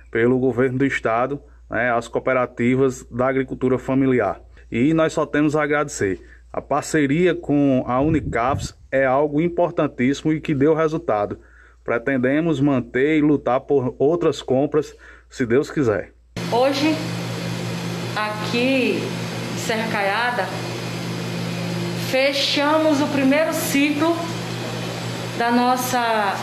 [0.10, 4.40] pelo governo do Estado né, às cooperativas da agricultura familiar.
[4.72, 6.22] E nós só temos a agradecer.
[6.54, 11.38] A parceria com a Unicafs é algo importantíssimo e que deu resultado.
[11.84, 14.96] Pretendemos manter e lutar por outras compras,
[15.30, 16.14] se Deus quiser.
[16.54, 16.94] Hoje,
[18.14, 19.02] aqui
[19.56, 20.46] em Serra Caiada,
[22.12, 24.14] fechamos o primeiro ciclo
[25.38, 26.36] da nossa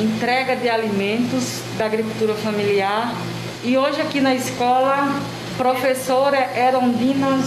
[0.00, 3.14] entrega de alimentos da agricultura familiar.
[3.62, 5.14] E hoje aqui na escola,
[5.56, 7.38] professora Erondina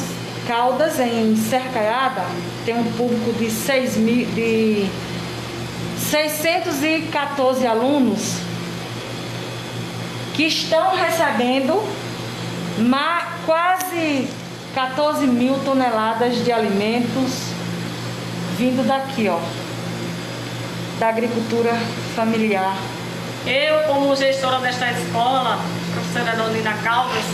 [0.47, 2.23] Caldas, em Cercaiada,
[2.65, 4.85] tem um público de, 6 mil, de
[5.99, 8.52] 614 alunos
[10.33, 11.83] que estão recebendo
[13.45, 14.27] quase
[14.73, 17.53] 14 mil toneladas de alimentos
[18.57, 19.39] vindo daqui, ó,
[20.99, 21.73] da agricultura
[22.15, 22.75] familiar.
[23.45, 25.59] Eu, como gestora desta escola,
[25.93, 27.25] professora Donina Caldas,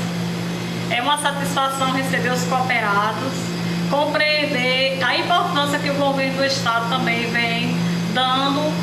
[0.89, 3.33] é uma satisfação receber os cooperados,
[3.89, 7.77] compreender a importância que o governo do estado também vem
[8.13, 8.73] dando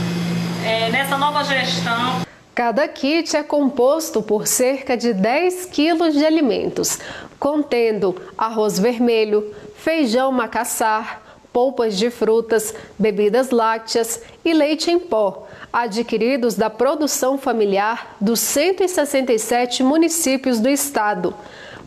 [0.64, 2.26] é, nessa nova gestão.
[2.57, 6.98] Cada kit é composto por cerca de 10 quilos de alimentos,
[7.38, 11.20] contendo arroz vermelho, feijão macassar,
[11.52, 19.82] polpas de frutas, bebidas lácteas e leite em pó, adquiridos da produção familiar dos 167
[19.82, 21.34] municípios do estado.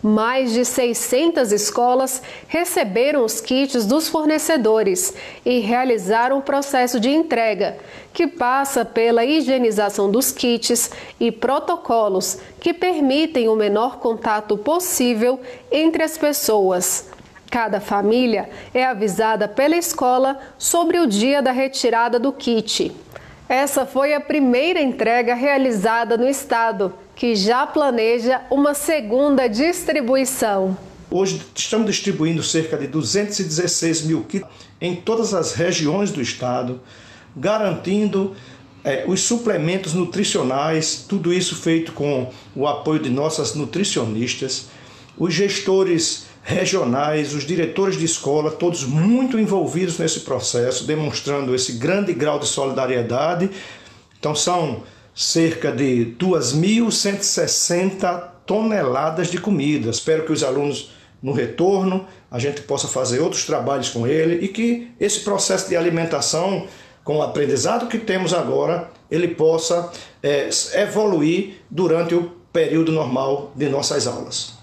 [0.02, 5.14] Mais de 600 escolas receberam os kits dos fornecedores
[5.46, 7.78] e realizaram o processo de entrega,
[8.14, 10.90] que passa pela higienização dos kits
[11.20, 17.10] e protocolos que permitem o menor contato possível entre as pessoas.
[17.52, 22.96] Cada família é avisada pela escola sobre o dia da retirada do kit.
[23.50, 30.78] Essa foi a primeira entrega realizada no estado que já planeja uma segunda distribuição.
[31.12, 34.48] Hoje estamos distribuindo cerca de 216 mil kits
[34.80, 36.80] em todas as regiões do estado,
[37.36, 38.34] garantindo
[38.86, 44.68] é, os suplementos nutricionais, tudo isso feito com o apoio de nossas nutricionistas,
[45.18, 52.14] os gestores regionais, os diretores de escola, todos muito envolvidos nesse processo, demonstrando esse grande
[52.14, 53.50] grau de solidariedade.
[54.18, 54.84] Então são
[55.20, 59.90] cerca de 2.160 toneladas de comida.
[59.90, 60.92] Espero que os alunos,
[61.22, 65.76] no retorno, a gente possa fazer outros trabalhos com ele e que esse processo de
[65.76, 66.66] alimentação,
[67.04, 69.92] com o aprendizado que temos agora, ele possa
[70.24, 74.59] é, evoluir durante o período normal de nossas aulas.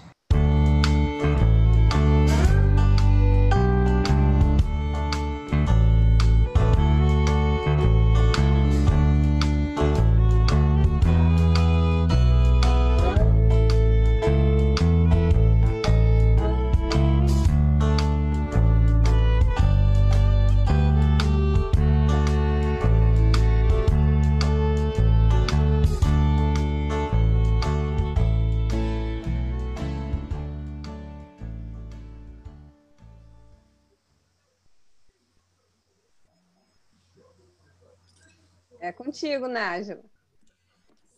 [39.17, 40.01] Contigo, Nájila.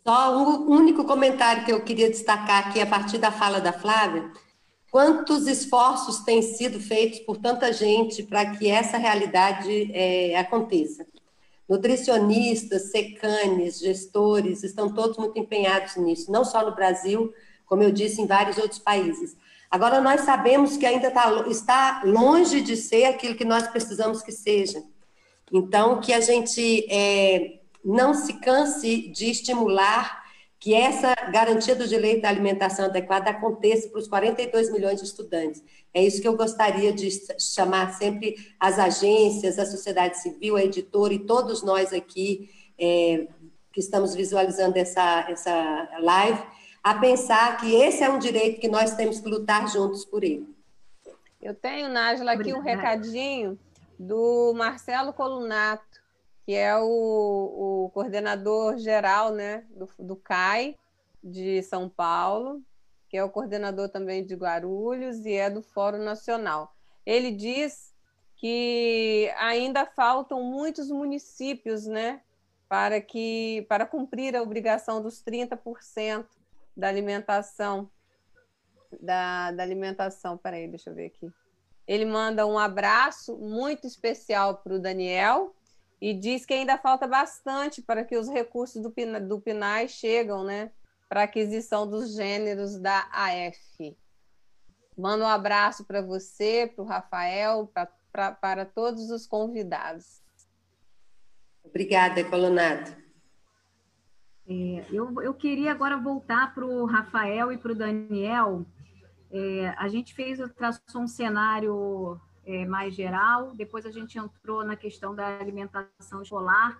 [0.07, 4.31] Só um único comentário que eu queria destacar aqui a partir da fala da Flávia.
[4.89, 11.05] Quantos esforços têm sido feitos por tanta gente para que essa realidade é, aconteça?
[11.67, 17.31] Nutricionistas, secanes, gestores, estão todos muito empenhados nisso, não só no Brasil,
[17.67, 19.37] como eu disse, em vários outros países.
[19.69, 24.31] Agora, nós sabemos que ainda tá, está longe de ser aquilo que nós precisamos que
[24.31, 24.81] seja.
[25.51, 30.19] Então, que a gente é, não se canse de estimular
[30.59, 35.63] que essa garantia do direito à alimentação adequada aconteça para os 42 milhões de estudantes.
[35.93, 37.09] É isso que eu gostaria de
[37.39, 43.27] chamar sempre as agências, a sociedade civil, a editora e todos nós aqui é,
[43.71, 46.41] que estamos visualizando essa, essa live,
[46.83, 50.45] a pensar que esse é um direito que nós temos que lutar juntos por ele.
[51.41, 53.57] Eu tenho, Nájila, aqui um recadinho
[53.97, 55.88] do Marcelo Colunato
[56.49, 60.75] que é o, o coordenador geral né, do, do CAI
[61.23, 62.63] de São Paulo,
[63.07, 66.73] que é o coordenador também de Guarulhos e é do Fórum Nacional.
[67.05, 67.93] Ele diz
[68.35, 72.19] que ainda faltam muitos municípios né,
[72.67, 76.25] para, que, para cumprir a obrigação dos 30%
[76.75, 77.91] da alimentação.
[78.99, 81.31] Da, da alimentação, peraí, deixa eu ver aqui.
[81.87, 85.53] Ele manda um abraço muito especial para o Daniel,
[86.01, 88.93] e diz que ainda falta bastante para que os recursos do,
[89.27, 90.71] do PNAE chegam né,
[91.07, 93.97] para aquisição dos gêneros da AF.
[94.97, 100.21] Mando um abraço para você, para o Rafael, pra, pra, para todos os convidados.
[101.63, 102.95] Obrigada, Colonado.
[104.47, 108.65] É, eu, eu queria agora voltar para o Rafael e para o Daniel.
[109.31, 112.19] É, a gente fez, traçou um cenário
[112.49, 116.79] é, mais geral, depois a gente entrou na questão da alimentação escolar,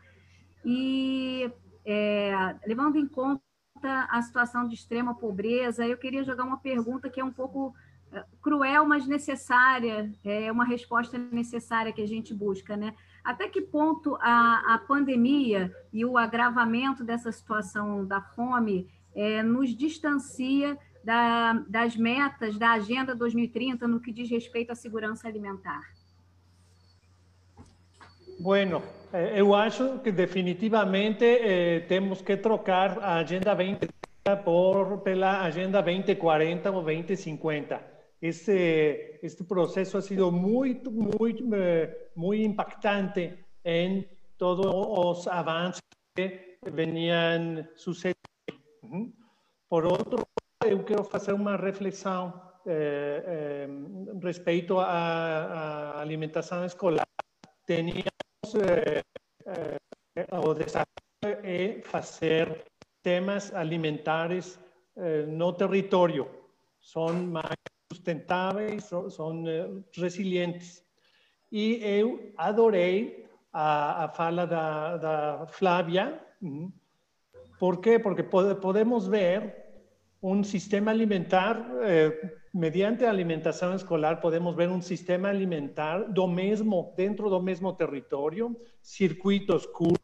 [0.65, 1.49] e
[1.85, 3.39] é, levando em conta
[3.83, 7.73] a situação de extrema pobreza, eu queria jogar uma pergunta que é um pouco
[8.11, 12.95] é, cruel, mas necessária, é uma resposta necessária que a gente busca, né?
[13.23, 19.75] Até que ponto a, a pandemia e o agravamento dessa situação da fome é, nos
[19.75, 25.81] distancia da, das metas da Agenda 2030 no que diz respeito à segurança alimentar?
[28.39, 28.81] Bueno,
[29.11, 35.81] eh, eu acho que definitivamente eh, temos que trocar a Agenda 2030 por pela Agenda
[35.81, 37.99] 2040 ou 2050.
[38.21, 41.43] Esse, este processo ha sido muito, muito,
[42.15, 44.07] muito impactante em
[44.37, 45.81] todos os avanços
[46.15, 48.19] que veniam sucedendo.
[49.69, 50.25] Por outro
[50.65, 52.33] eu quero fazer uma reflexão
[52.65, 53.67] eh, eh,
[54.21, 57.07] respeito à, alimentação escolar.
[57.65, 59.01] Teníamos eh,
[60.31, 60.85] o desafio
[61.43, 62.65] é fazer
[63.01, 64.59] temas alimentares
[65.27, 66.29] no território.
[66.81, 67.55] São mais
[67.91, 69.43] sustentáveis, são, são
[69.95, 70.83] resilientes.
[71.51, 76.21] E eu adorei a, a fala da, da Flávia.
[77.57, 77.97] Por quê?
[77.97, 79.58] Porque pode, podemos ver
[80.21, 86.93] um sistema alimentar eh, mediante a alimentação escolar, podemos ver um sistema alimentar do mesmo,
[86.95, 89.99] dentro do mesmo território, circuitos curtos,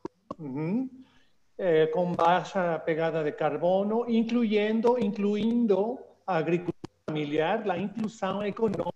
[1.57, 6.75] eh, com baixa pegada de carbono, incluindo, incluindo a agricultura
[7.09, 8.93] familiar, a inclusão econômica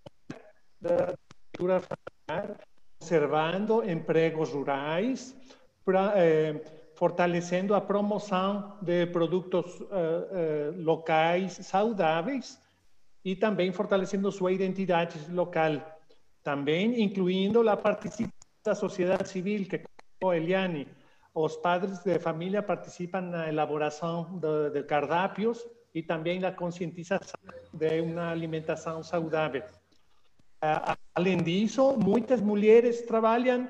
[0.80, 1.14] da
[1.54, 2.56] agricultura familiar,
[2.98, 5.36] conservando empregos rurais,
[5.84, 12.60] pra, eh, fortalecendo a promoção de produtos eh, eh, locais saudáveis,
[13.24, 15.72] e também fortalecendo sua identidade local.
[16.42, 18.30] Também incluindo a participação
[18.62, 19.82] da sociedade civil, que
[20.20, 20.86] como Eliane,
[21.34, 27.40] os padres de família participam na elaboração de, de cardápios e também na conscientização
[27.72, 29.62] de uma alimentação saudável.
[31.14, 33.66] Além disso, muitas mulheres trabalham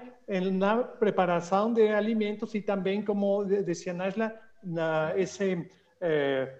[0.52, 4.32] na preparação de alimentos e também, como dizia Nasla,
[4.62, 5.68] na esse
[6.00, 6.54] eh,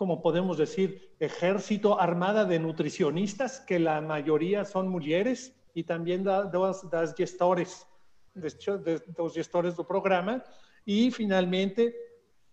[0.00, 6.48] como podemos decir, ejército armada de nutricionistas, que la mayoría son mujeres, y también de
[6.50, 7.86] dos, das gestores,
[8.34, 8.48] de,
[8.78, 10.42] de, dos gestores do programa.
[10.86, 11.94] E, finalmente,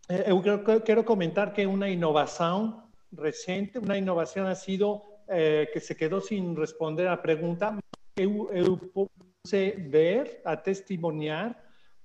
[0.10, 2.84] eh, eu quero, quero comentar que uma inovação
[3.18, 7.78] recente, uma inovação ha sido eh, que se quedou sem responder à pergunta,
[8.18, 9.10] eu, eu pude
[9.52, 11.56] ver, a testemunhar,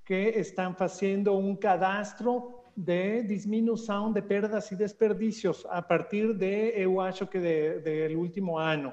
[0.04, 7.00] que estão fazendo um cadastro de disminuição de perdas e desperdícios a partir de, eu
[7.00, 8.92] acho que, do último ano.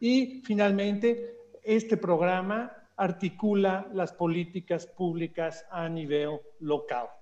[0.00, 1.34] E, finalmente,
[1.64, 7.18] este programa articula as políticas públicas a nível local.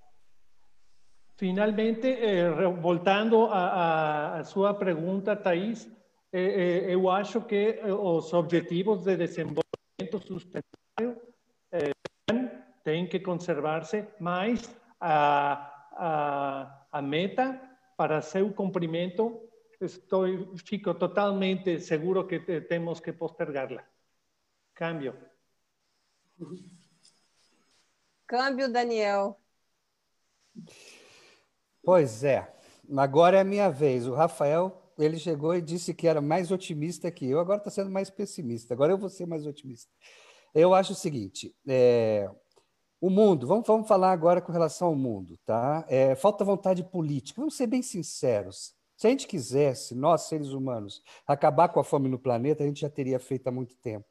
[1.37, 2.51] Finalmente, eh,
[2.81, 5.87] voltando a, a, a, sua pergunta, Thais,
[6.33, 9.17] eh, eh, acho que os objetivos de
[10.07, 11.35] desenvolvimento sustentável
[11.73, 11.93] eh,
[12.85, 17.61] têm que conservar-se, mas a a, a meta
[17.97, 19.49] para seu cumprimento,
[19.81, 23.85] estou, fico totalmente seguro que te, temos que postergá-la.
[24.75, 25.17] Câmbio.
[28.27, 29.41] Câmbio, Daniel.
[31.83, 32.55] Pois é.
[32.97, 34.07] Agora é a minha vez.
[34.07, 37.91] O Rafael, ele chegou e disse que era mais otimista que eu, agora está sendo
[37.91, 38.75] mais pessimista.
[38.75, 39.91] Agora eu vou ser mais otimista.
[40.55, 42.31] Eu acho o seguinte: é,
[43.01, 45.85] o mundo, vamos, vamos falar agora com relação ao mundo, tá?
[45.89, 47.41] É, falta vontade política.
[47.41, 48.75] Vamos ser bem sinceros.
[48.97, 52.81] Se a gente quisesse, nós seres humanos, acabar com a fome no planeta, a gente
[52.81, 54.07] já teria feito há muito tempo.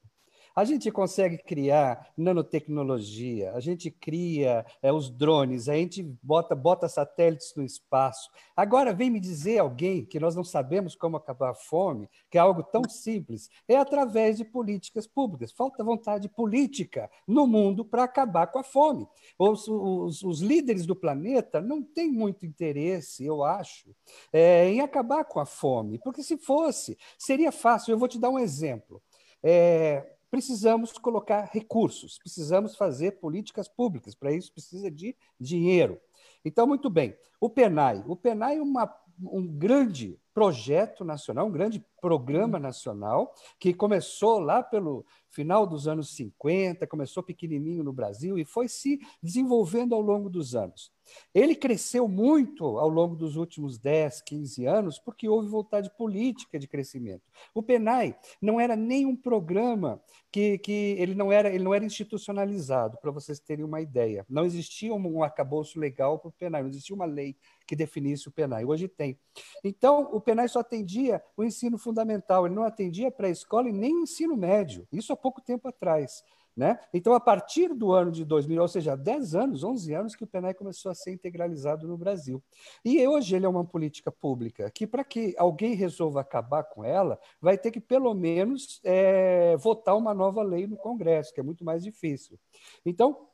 [0.55, 6.87] A gente consegue criar nanotecnologia, a gente cria é, os drones, a gente bota, bota
[6.87, 8.29] satélites no espaço.
[8.55, 12.41] Agora, vem me dizer alguém que nós não sabemos como acabar a fome, que é
[12.41, 15.51] algo tão simples, é através de políticas públicas.
[15.51, 19.05] Falta vontade política no mundo para acabar com a fome.
[19.37, 23.93] Os, os, os, líderes do planeta não têm muito interesse, eu acho,
[24.31, 27.91] é, em acabar com a fome, porque se fosse, seria fácil.
[27.91, 29.01] Eu vou te dar um exemplo.
[29.43, 34.15] É, precisamos colocar recursos, precisamos fazer políticas públicas.
[34.15, 35.99] Para isso, precisa de dinheiro.
[36.43, 37.15] Então, muito bem.
[37.39, 38.03] O PENAI.
[38.07, 44.61] O PENAI é uma, um grande projeto nacional, um grande programa nacional, que começou lá
[44.61, 45.05] pelo
[45.35, 50.55] final dos anos 50, começou pequenininho no Brasil e foi se desenvolvendo ao longo dos
[50.55, 50.95] anos.
[51.33, 56.67] Ele cresceu muito ao longo dos últimos 10, 15 anos, porque houve vontade política de
[56.67, 57.23] crescimento.
[57.53, 60.01] O PENAI não era nem um programa
[60.31, 64.25] que, que ele, não era, ele não era institucionalizado, para vocês terem uma ideia.
[64.29, 67.37] Não existia um arcabouço legal para o PENAI, não existia uma lei
[67.67, 68.65] que definisse o PENAI.
[68.65, 69.19] Hoje tem.
[69.63, 74.35] Então, o PENAI só atendia o ensino fundamental, ele não atendia pré-escola e nem ensino
[74.35, 74.87] médio.
[74.91, 76.23] Isso pouco tempo atrás.
[76.55, 76.79] Né?
[76.93, 80.27] Então, a partir do ano de 2000, ou seja, 10 anos, 11 anos que o
[80.27, 82.41] PENAI começou a ser integralizado no Brasil.
[82.83, 87.19] E hoje ele é uma política pública que, para que alguém resolva acabar com ela,
[87.41, 91.65] vai ter que, pelo menos, é, votar uma nova lei no Congresso, que é muito
[91.65, 92.39] mais difícil.
[92.85, 93.27] Então,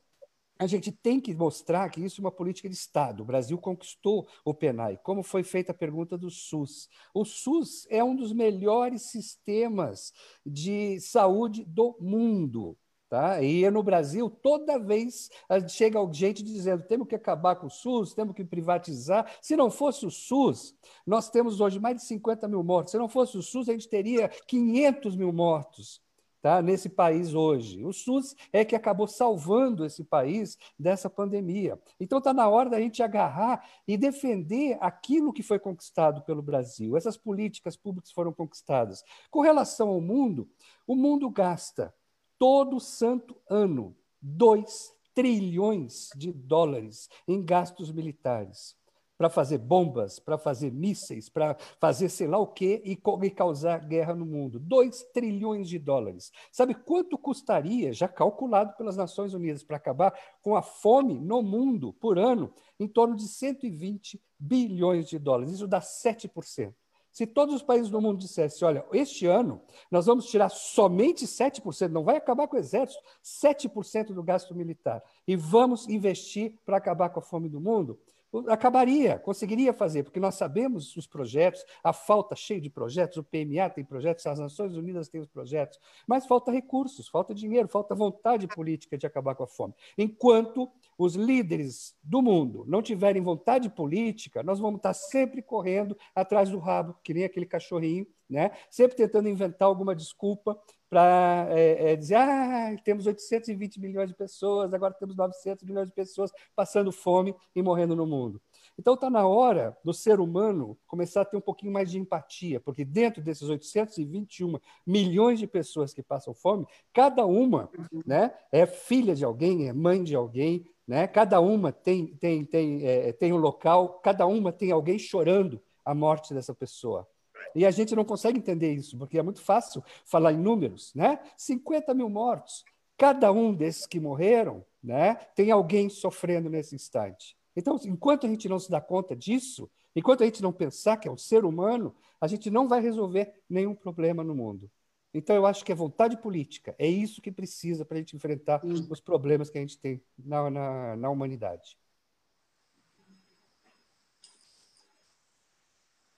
[0.61, 3.23] a gente tem que mostrar que isso é uma política de Estado.
[3.23, 6.87] O Brasil conquistou o PENAI, como foi feita a pergunta do SUS.
[7.15, 10.13] O SUS é um dos melhores sistemas
[10.45, 12.77] de saúde do mundo.
[13.09, 13.41] Tá?
[13.41, 15.31] E no Brasil, toda vez
[15.67, 19.35] chega gente dizendo temos que acabar com o SUS, temos que privatizar.
[19.41, 20.75] Se não fosse o SUS,
[21.07, 22.91] nós temos hoje mais de 50 mil mortos.
[22.91, 25.99] Se não fosse o SUS, a gente teria 500 mil mortos.
[26.41, 27.85] Tá, nesse país hoje.
[27.85, 31.79] O SUS é que acabou salvando esse país dessa pandemia.
[31.99, 36.97] Então está na hora da gente agarrar e defender aquilo que foi conquistado pelo Brasil.
[36.97, 39.03] Essas políticas públicas foram conquistadas.
[39.29, 40.49] Com relação ao mundo,
[40.87, 41.93] o mundo gasta
[42.39, 48.80] todo santo ano 2 trilhões de dólares em gastos militares
[49.21, 53.77] para fazer bombas, para fazer mísseis, para fazer sei lá o quê e, e causar
[53.85, 54.57] guerra no mundo.
[54.59, 56.31] 2 trilhões de dólares.
[56.51, 60.11] Sabe quanto custaria, já calculado pelas Nações Unidas, para acabar
[60.41, 62.51] com a fome no mundo por ano?
[62.79, 65.53] Em torno de 120 bilhões de dólares.
[65.53, 66.73] Isso dá 7%.
[67.11, 69.61] Se todos os países do mundo dissessem, olha, este ano
[69.91, 75.03] nós vamos tirar somente 7%, não vai acabar com o exército, 7% do gasto militar,
[75.27, 77.99] e vamos investir para acabar com a fome do mundo,
[78.47, 83.69] acabaria, conseguiria fazer, porque nós sabemos os projetos, a falta cheia de projetos, o PMA
[83.69, 88.47] tem projetos, as Nações Unidas têm os projetos, mas falta recursos, falta dinheiro, falta vontade
[88.47, 89.73] política de acabar com a fome.
[89.97, 96.49] Enquanto os líderes do mundo não tiverem vontade política, nós vamos estar sempre correndo atrás
[96.49, 98.51] do rabo, que nem aquele cachorrinho, né?
[98.69, 100.57] sempre tentando inventar alguma desculpa
[100.91, 105.95] para é, é, dizer ah, temos 820 milhões de pessoas, agora temos 900 milhões de
[105.95, 108.41] pessoas passando fome e morrendo no mundo.
[108.77, 112.59] Então está na hora do ser humano começar a ter um pouquinho mais de empatia,
[112.59, 117.69] porque dentro desses 821 milhões de pessoas que passam fome, cada uma
[118.05, 121.07] né, é filha de alguém, é mãe de alguém, né?
[121.07, 125.95] cada uma tem, tem, tem, é, tem um local, cada uma tem alguém chorando a
[125.95, 127.07] morte dessa pessoa.
[127.55, 131.19] E a gente não consegue entender isso, porque é muito fácil falar em números, né?
[131.37, 132.63] 50 mil mortos.
[132.97, 137.35] Cada um desses que morreram, né, tem alguém sofrendo nesse instante.
[137.55, 141.07] Então, enquanto a gente não se dá conta disso, enquanto a gente não pensar que
[141.07, 144.69] é um ser humano, a gente não vai resolver nenhum problema no mundo.
[145.13, 146.73] Então, eu acho que é vontade política.
[146.79, 150.49] É isso que precisa para a gente enfrentar os problemas que a gente tem na,
[150.49, 151.77] na, na humanidade.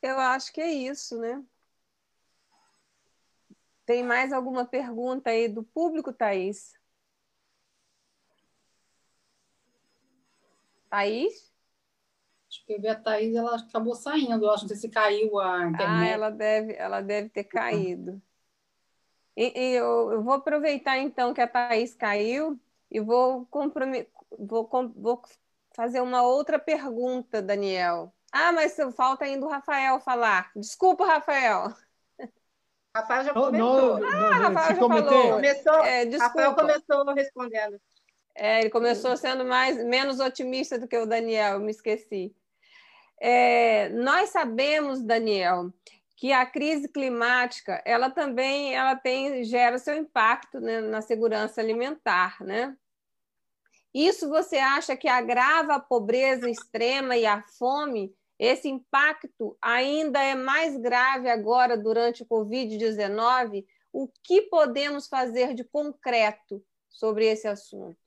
[0.04, 1.42] Eu acho que é isso, né?
[3.86, 6.74] Tem mais alguma pergunta aí do público, Thaís?
[10.90, 11.54] Thaís?
[12.50, 14.46] Acho que a Thaís ela acabou saindo.
[14.46, 16.04] Eu acho, não sei se caiu a ah, internet.
[16.04, 18.22] Ah, ela deve, ela deve ter caído.
[19.38, 22.60] E, e eu, eu, vou aproveitar então que a Thaís caiu
[22.92, 23.48] e vou,
[24.38, 25.22] vou, vou
[25.74, 28.14] fazer uma outra pergunta, Daniel.
[28.34, 30.50] Ah, mas falta ainda o Rafael falar.
[30.56, 31.72] Desculpa, Rafael.
[32.96, 34.00] Rafael já começou.
[34.00, 35.32] Não, não, ah, Rafael já falou.
[35.34, 37.80] Começou, é, Rafael começou respondendo.
[38.36, 42.36] É, ele começou sendo mais menos otimista do que o Daniel, me esqueci.
[43.22, 45.72] É, nós sabemos, Daniel,
[46.18, 52.44] que a crise climática ela também ela tem gera seu impacto né, na segurança alimentar,
[52.44, 52.76] né?
[53.94, 58.12] Isso você acha que agrava a pobreza extrema e a fome
[58.44, 63.66] esse impacto ainda é mais grave agora durante o Covid-19.
[63.94, 67.98] O que podemos fazer de concreto sobre esse assunto?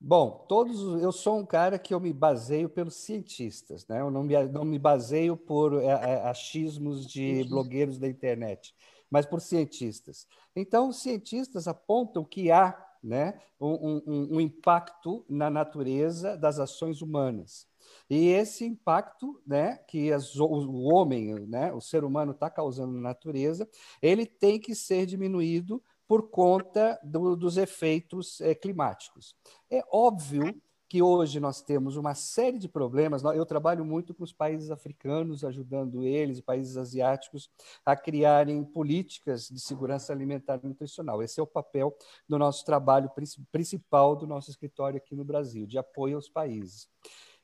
[0.00, 4.00] Bom, todos eu sou um cara que eu me baseio pelos cientistas, né?
[4.00, 8.74] Eu não me, não me baseio por é, é, achismos de blogueiros da internet,
[9.08, 10.26] mas por cientistas.
[10.56, 17.00] Então, os cientistas apontam que há né, um, um, um impacto na natureza das ações
[17.00, 17.70] humanas.
[18.08, 23.00] E esse impacto né, que as, o homem, né, o ser humano está causando na
[23.00, 23.68] natureza,
[24.00, 29.34] ele tem que ser diminuído por conta do, dos efeitos é, climáticos.
[29.70, 30.54] É óbvio
[30.92, 33.22] que hoje nós temos uma série de problemas.
[33.24, 37.50] Eu trabalho muito com os países africanos, ajudando eles, países asiáticos,
[37.82, 41.22] a criarem políticas de segurança alimentar e nutricional.
[41.22, 41.96] Esse é o papel
[42.28, 43.10] do nosso trabalho
[43.50, 46.86] principal do nosso escritório aqui no Brasil, de apoio aos países.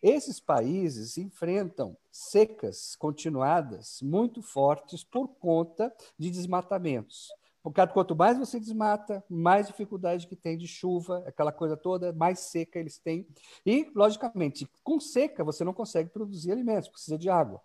[0.02, 7.28] Esses países enfrentam secas continuadas muito fortes por conta de desmatamentos.
[7.62, 12.38] Porque quanto mais você desmata, mais dificuldade que tem de chuva, aquela coisa toda, mais
[12.38, 13.26] seca eles têm.
[13.66, 17.60] E, logicamente, com seca você não consegue produzir alimentos, precisa de água.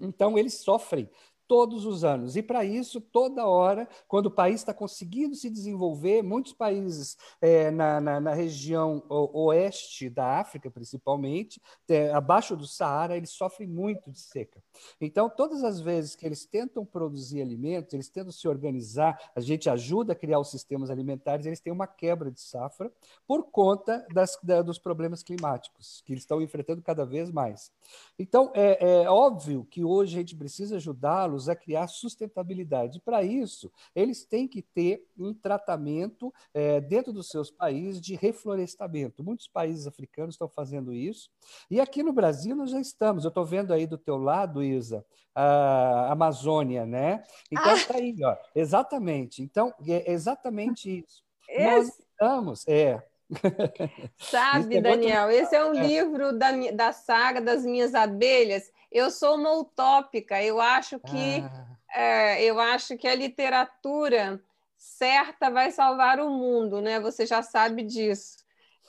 [0.00, 1.08] Então, eles sofrem
[1.52, 2.34] todos os anos.
[2.34, 7.70] E para isso, toda hora, quando o país está conseguindo se desenvolver, muitos países é,
[7.70, 11.60] na, na, na, região oeste da África, principalmente,
[11.90, 14.62] é, abaixo do Saara, eles sofrem muito de seca.
[14.98, 19.68] Então, todas as vezes que eles tentam produzir alimentos, eles tentam se organizar, a gente
[19.68, 22.90] ajuda a criar os sistemas alimentares, eles têm uma quebra de safra
[23.28, 27.70] por conta das, da, dos problemas climáticos, que eles estão enfrentando cada vez mais.
[28.18, 33.00] Então, é, é óbvio que hoje a gente precisa ajudá-los a criar sustentabilidade.
[33.00, 39.22] Para isso, eles têm que ter um tratamento é, dentro dos seus países de reflorestamento.
[39.22, 41.30] Muitos países africanos estão fazendo isso.
[41.70, 43.24] E aqui no Brasil nós já estamos.
[43.24, 45.04] Eu estou vendo aí do teu lado, Isa,
[45.34, 47.22] a Amazônia, né?
[47.50, 47.98] Então está ah.
[47.98, 48.36] aí, ó.
[48.54, 49.42] Exatamente.
[49.42, 51.22] Então, é exatamente isso.
[51.48, 51.64] Esse...
[51.64, 53.02] Nós estamos, é,
[54.18, 55.86] Sabe, é Daniel, esse é um é.
[55.86, 60.42] livro da, da saga das minhas abelhas eu sou uma utópica.
[60.42, 62.00] Eu acho que ah.
[62.00, 64.40] é, eu acho que a literatura
[64.76, 67.00] certa vai salvar o mundo, né?
[67.00, 68.38] Você já sabe disso.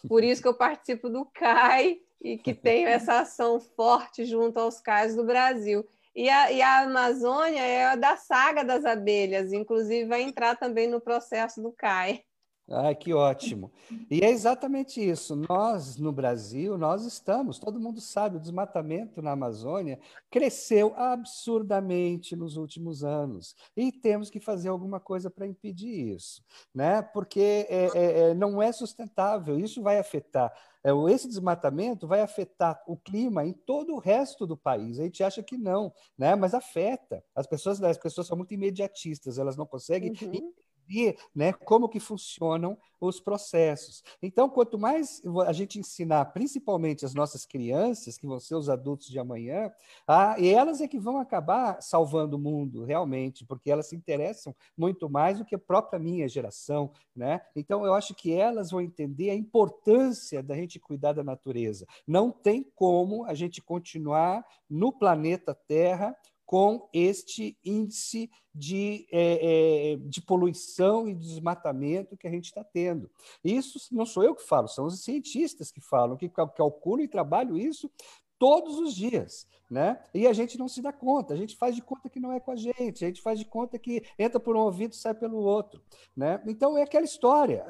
[0.07, 4.79] Por isso que eu participo do CAI e que tenho essa ação forte junto aos
[4.81, 5.87] CAIs do Brasil.
[6.15, 10.87] E a, e a Amazônia é a da saga das abelhas, inclusive vai entrar também
[10.87, 12.23] no processo do CAI.
[12.69, 13.71] Ah, que ótimo.
[14.09, 15.35] E é exatamente isso.
[15.49, 19.99] Nós, no Brasil, nós estamos, todo mundo sabe, o desmatamento na Amazônia
[20.31, 23.53] cresceu absurdamente nos últimos anos.
[23.75, 26.41] E temos que fazer alguma coisa para impedir isso,
[26.73, 27.01] né?
[27.01, 29.59] porque é, é, é, não é sustentável.
[29.59, 30.51] Isso vai afetar.
[30.85, 34.99] É, esse desmatamento vai afetar o clima em todo o resto do país.
[34.99, 36.33] A gente acha que não, né?
[36.33, 37.21] mas afeta.
[37.35, 40.53] As pessoas, as pessoas são muito imediatistas, elas não conseguem uhum
[40.83, 44.03] entender né, como que funcionam os processos.
[44.21, 49.07] Então, quanto mais a gente ensinar, principalmente as nossas crianças, que vão ser os adultos
[49.07, 49.71] de amanhã,
[50.07, 54.55] a, e elas é que vão acabar salvando o mundo, realmente, porque elas se interessam
[54.77, 56.91] muito mais do que a própria minha geração.
[57.15, 57.41] Né?
[57.55, 61.85] Então, eu acho que elas vão entender a importância da gente cuidar da natureza.
[62.07, 66.15] Não tem como a gente continuar no planeta Terra
[66.53, 73.09] com este índice de, é, é, de poluição e desmatamento que a gente está tendo.
[73.43, 77.57] Isso não sou eu que falo, são os cientistas que falam, que calculam e trabalham
[77.57, 77.89] isso
[78.37, 79.99] todos os dias, né?
[80.13, 82.39] E a gente não se dá conta, a gente faz de conta que não é
[82.39, 85.15] com a gente, a gente faz de conta que entra por um ouvido e sai
[85.15, 85.81] pelo outro,
[86.15, 86.39] né?
[86.45, 87.65] Então é aquela história,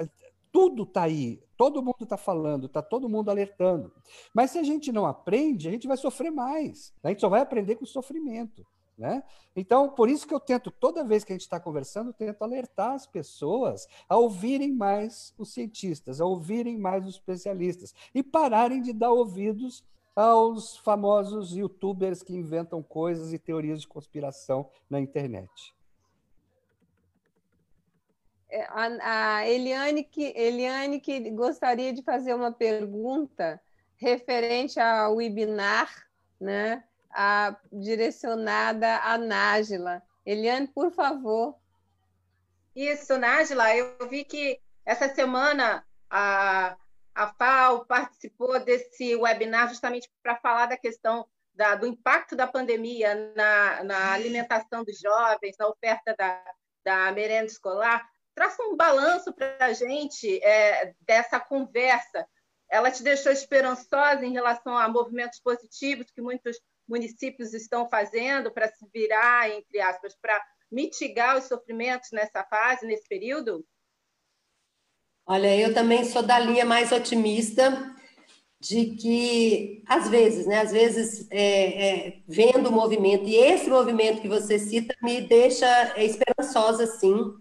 [0.54, 3.92] tudo está aí, todo mundo está falando, está todo mundo alertando.
[4.32, 6.94] Mas se a gente não aprende, a gente vai sofrer mais.
[7.04, 8.64] A gente só vai aprender com sofrimento.
[8.96, 9.24] Né?
[9.56, 12.44] Então, por isso que eu tento, toda vez que a gente está conversando, eu tento
[12.44, 18.80] alertar as pessoas a ouvirem mais os cientistas, a ouvirem mais os especialistas e pararem
[18.80, 19.84] de dar ouvidos
[20.16, 25.74] aos famosos youtubers que inventam coisas e teorias de conspiração na internet.
[28.56, 33.60] É, a, a Eliane, que, Eliane que gostaria de fazer uma pergunta
[33.96, 35.90] referente ao webinar,
[36.40, 36.84] né?
[37.10, 40.04] a, direcionada a Nájila.
[40.24, 41.56] Eliane, por favor.
[42.76, 46.78] Isso, Nájila, eu vi que essa semana a,
[47.16, 53.34] a FAO participou desse webinar justamente para falar da questão da, do impacto da pandemia
[53.36, 56.44] na, na alimentação dos jovens, na oferta da,
[56.84, 58.08] da merenda escolar.
[58.36, 62.28] Traça um balanço para a gente é, dessa conversa.
[62.70, 68.68] Ela te deixou esperançosa em relação a movimentos positivos que muitos municípios estão fazendo para
[68.68, 70.42] se virar, entre aspas, para
[70.72, 73.66] mitigar os sofrimentos nessa fase, nesse período?
[75.26, 77.94] Olha, eu também sou da linha mais otimista
[78.60, 84.22] de que, às vezes, né, às vezes, é, é, vendo o movimento, e esse movimento
[84.22, 85.68] que você cita me deixa
[86.02, 87.36] esperançosa, sim.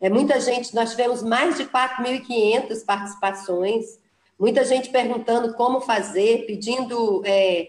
[0.00, 3.98] É, muita gente, nós tivemos mais de 4.500 participações,
[4.38, 7.68] muita gente perguntando como fazer, pedindo é,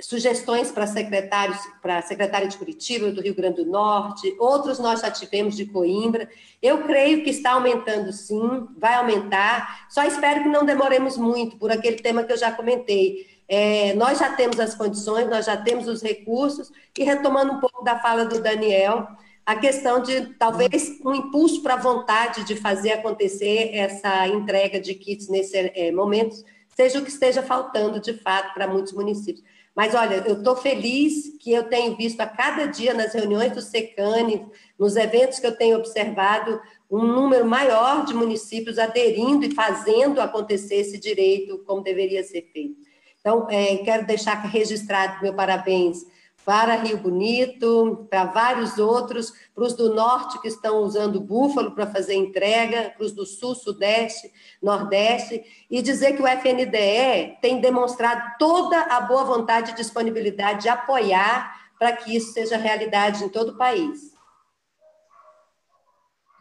[0.00, 5.00] sugestões para secretários, para a secretária de Curitiba, do Rio Grande do Norte, outros nós
[5.00, 6.28] já tivemos de Coimbra.
[6.60, 9.86] Eu creio que está aumentando sim, vai aumentar.
[9.88, 13.26] Só espero que não demoremos muito por aquele tema que eu já comentei.
[13.46, 17.84] É, nós já temos as condições, nós já temos os recursos, e retomando um pouco
[17.84, 19.06] da fala do Daniel,
[19.46, 24.94] a questão de talvez um impulso para a vontade de fazer acontecer essa entrega de
[24.94, 26.36] kits nesse é, momento,
[26.74, 29.44] seja o que esteja faltando de fato para muitos municípios.
[29.74, 33.60] Mas olha, eu estou feliz que eu tenho visto a cada dia nas reuniões do
[33.60, 34.46] SECANE,
[34.78, 36.60] nos eventos que eu tenho observado,
[36.90, 42.76] um número maior de municípios aderindo e fazendo acontecer esse direito como deveria ser feito.
[43.20, 46.06] Então, é, quero deixar registrado meu parabéns
[46.44, 51.86] para Rio Bonito, para vários outros, para os do norte que estão usando búfalo para
[51.86, 58.36] fazer entrega, para os do sul, sudeste, nordeste, e dizer que o FNDE tem demonstrado
[58.38, 63.50] toda a boa vontade e disponibilidade de apoiar para que isso seja realidade em todo
[63.52, 64.14] o país.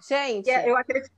[0.08, 1.14] Gente, eu acredito.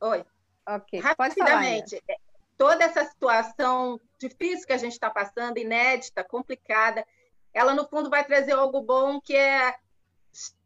[0.00, 0.24] Oi.
[0.68, 1.00] Ok.
[1.00, 2.18] Rapidamente, falar,
[2.58, 7.06] toda essa situação difícil que a gente está passando, inédita, complicada,
[7.56, 9.74] ela no fundo vai trazer algo bom que é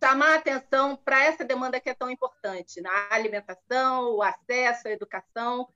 [0.02, 4.90] chamar a atenção para essa demanda que é tão importante, na alimentação, o acesso à
[4.90, 5.68] educação,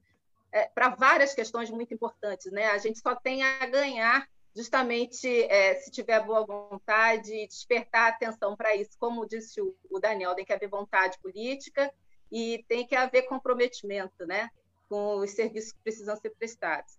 [0.50, 2.50] é, para várias questões muito importantes.
[2.50, 2.66] Né?
[2.66, 8.74] A gente só tem a ganhar justamente é, se tiver boa vontade despertar atenção para
[8.74, 8.98] isso.
[8.98, 11.94] Como disse o, o, Daniel, tem que haver vontade política
[12.28, 14.50] e tem que haver comprometimento né,
[14.88, 16.98] com os serviços que precisam ser prestados.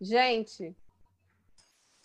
[0.00, 0.72] Gente,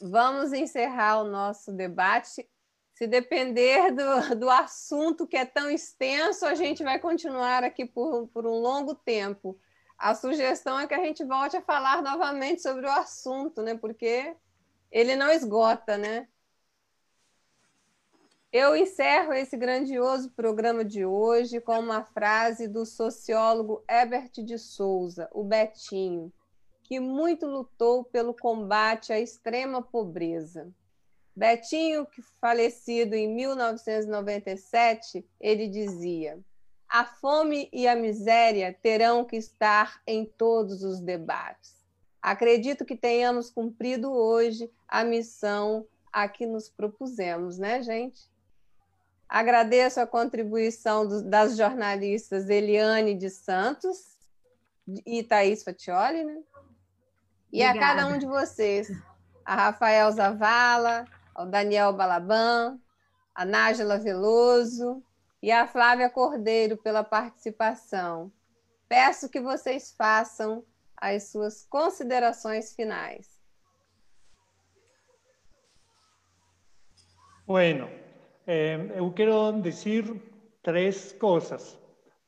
[0.02, 2.48] vamos encerrar o nosso debate.
[2.94, 8.28] Se depender do, do assunto que é tão extenso, a gente vai continuar aqui por,
[8.28, 9.58] por um longo tempo.
[9.98, 13.76] A sugestão é que a gente volte a falar novamente sobre o assunto, né?
[13.76, 14.36] Porque
[14.92, 16.28] ele não esgota, né?
[18.52, 25.30] Eu encerro esse grandioso programa de hoje com uma frase do sociólogo Herbert de Souza,
[25.32, 26.34] o Betinho
[26.90, 30.74] que muito lutou pelo combate à extrema pobreza.
[31.36, 32.08] Betinho,
[32.42, 36.44] falecido em 1997, ele dizia:
[36.90, 41.78] a fome e a miséria terão que estar em todos os debates.
[42.20, 48.28] Acredito que tenhamos cumprido hoje a missão a que nos propusemos, né, gente?
[49.30, 54.18] Agradeço a contribuição das jornalistas Eliane de Santos
[55.06, 56.42] e Thaís Fatioli, né?
[57.52, 57.80] E Obrigada.
[57.80, 58.92] a cada um de vocês,
[59.44, 62.80] a Rafael Zavala, ao Daniel Balaban,
[63.34, 65.04] a Nájila Veloso
[65.42, 68.32] e a Flávia Cordeiro pela participação.
[68.88, 70.64] Peço que vocês façam
[70.98, 73.40] as suas considerações finais.
[77.48, 77.90] Bueno,
[78.46, 80.04] eh, eu quero dizer
[80.62, 81.80] três coisas.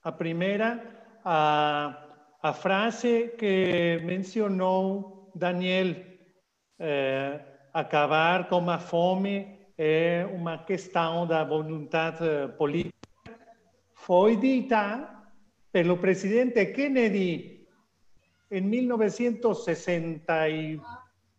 [0.04, 0.82] A primeira,
[1.24, 2.11] a
[2.42, 5.96] a frase que mencionou Daniel,
[6.80, 7.40] eh,
[7.72, 12.26] acabar com a fome é uma questão da vontade
[12.58, 12.98] política,
[13.94, 15.08] foi dita
[15.72, 17.68] pelo presidente Kennedy
[18.50, 20.82] em 1961,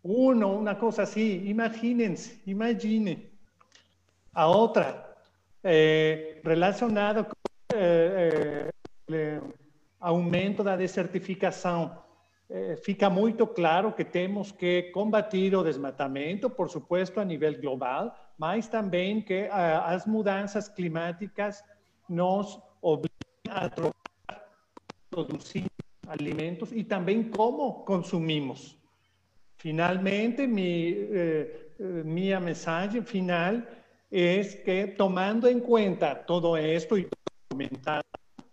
[0.05, 3.29] uma coisa assim, imaginem-se, imaginem.
[4.33, 5.17] A outra,
[5.65, 7.33] eh, relacionada com
[7.75, 8.71] eh,
[9.11, 9.41] eh
[10.03, 11.97] aumento da desertificação.
[12.51, 18.13] Eh, fica muito claro que temos que combater o desmatamento, por supuesto, a nível global,
[18.37, 21.65] mas também que ah, as mudanças climáticas
[22.09, 23.13] nos obrigam
[23.49, 23.95] a trocar,
[26.09, 28.77] alimentos e também como consumimos.
[29.57, 33.63] Finalmente, mi, eh, eh minha mensagem final
[34.11, 37.09] é que, tomando em conta todo isto e
[37.49, 38.02] comentado,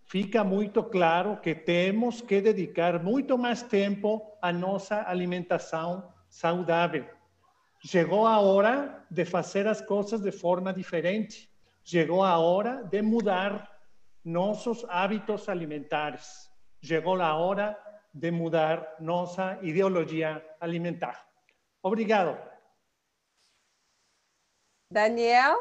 [0.10, 7.06] fica muito claro que temos que dedicar muito mais tempo à nossa alimentação saudável.
[7.86, 11.48] Chegou a hora de fazer as coisas de forma diferente.
[11.84, 13.69] Chegou a hora de mudar
[14.26, 16.49] nossos hábitos alimentares.
[16.84, 17.77] Chegou a hora
[18.11, 21.23] de mudar nossa ideologia alimentar.
[21.84, 22.36] Obrigado.
[24.91, 25.56] Daniel?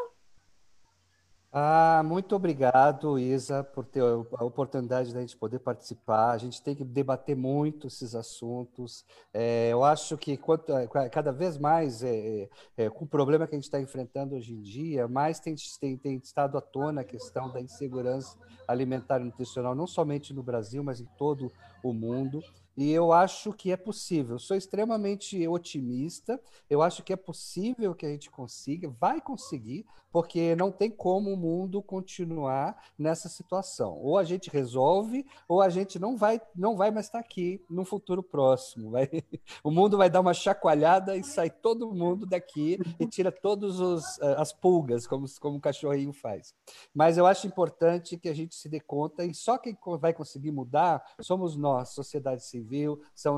[1.50, 6.32] Ah, muito obrigado, Isa, por ter a oportunidade da gente poder participar.
[6.32, 9.02] A gente tem que debater muito esses assuntos.
[9.32, 13.46] É, eu acho que quanto, é, cada vez mais, é, é, é, com o problema
[13.46, 17.00] que a gente está enfrentando hoje em dia, mais tem, tem, tem estado à tona
[17.00, 21.50] a questão da insegurança alimentar e nutricional, não somente no Brasil, mas em todo
[21.82, 22.42] o mundo.
[22.80, 24.38] E eu acho que é possível.
[24.38, 26.40] Sou extremamente otimista.
[26.70, 31.32] Eu acho que é possível que a gente consiga, vai conseguir, porque não tem como
[31.32, 33.98] o mundo continuar nessa situação.
[33.98, 37.84] Ou a gente resolve, ou a gente não vai, não vai mais estar aqui no
[37.84, 38.92] futuro próximo.
[38.92, 39.08] Vai,
[39.64, 43.80] o mundo vai dar uma chacoalhada e sai todo mundo daqui e tira todas
[44.20, 46.54] eh, as pulgas, como, como o cachorrinho faz.
[46.94, 50.52] Mas eu acho importante que a gente se dê conta, e só quem vai conseguir
[50.52, 52.67] mudar somos nós, sociedade civil,
[53.14, 53.36] são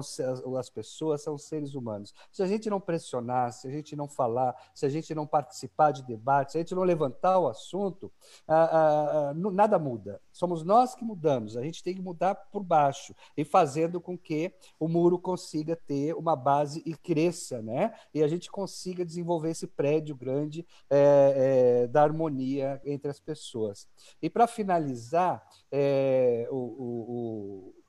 [0.59, 2.15] as pessoas, são seres humanos.
[2.31, 5.93] Se a gente não pressionar, se a gente não falar, se a gente não participar
[5.93, 8.13] de debates, a gente não levantar o assunto,
[8.47, 10.21] ah, ah, ah, nada muda.
[10.33, 11.57] Somos nós que mudamos.
[11.57, 16.15] A gente tem que mudar por baixo e fazendo com que o muro consiga ter
[16.15, 17.95] uma base e cresça, né?
[18.15, 23.89] E a gente consiga desenvolver esse prédio grande é, é, da harmonia entre as pessoas.
[24.23, 27.80] E para finalizar, é, o, o, o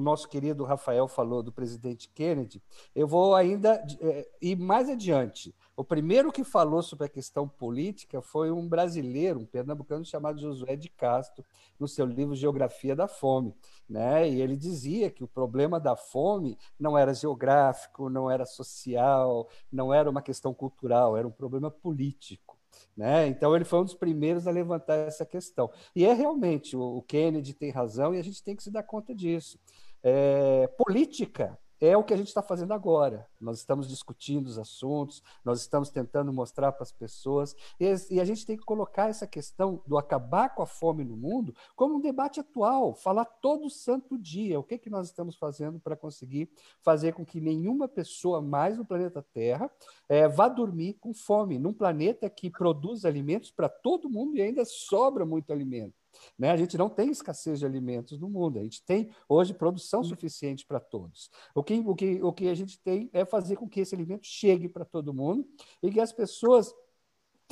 [0.00, 2.62] nosso querido Rafael falou do presidente Kennedy,
[2.94, 5.54] eu vou ainda é, ir mais adiante.
[5.76, 10.76] O primeiro que falou sobre a questão política foi um brasileiro, um pernambucano chamado Josué
[10.76, 11.44] de Castro,
[11.78, 13.54] no seu livro Geografia da Fome.
[13.88, 14.28] Né?
[14.28, 19.92] E ele dizia que o problema da fome não era geográfico, não era social, não
[19.92, 22.58] era uma questão cultural, era um problema político.
[22.96, 23.26] Né?
[23.26, 25.70] Então, ele foi um dos primeiros a levantar essa questão.
[25.94, 29.14] E é realmente, o Kennedy tem razão e a gente tem que se dar conta
[29.14, 29.58] disso.
[30.02, 33.28] É, política é o que a gente está fazendo agora.
[33.40, 38.24] Nós estamos discutindo os assuntos, nós estamos tentando mostrar para as pessoas, e, e, a
[38.24, 42.00] gente tem que colocar essa questão do acabar com a fome no mundo como um
[42.00, 46.48] debate atual, falar todo santo dia o que, que nós estamos fazendo para conseguir
[46.82, 49.68] fazer com que nenhuma pessoa mais no planeta Terra
[50.08, 54.64] é, vá dormir com fome, num planeta que produz alimentos para todo mundo e ainda
[54.64, 56.01] sobra muito alimento.
[56.38, 56.50] Né?
[56.50, 60.04] A gente não tem escassez de alimentos no mundo, a gente tem hoje produção hum.
[60.04, 61.30] suficiente para todos.
[61.54, 64.26] O que, o, que, o que a gente tem é fazer com que esse alimento
[64.26, 65.46] chegue para todo mundo
[65.82, 66.74] e que as pessoas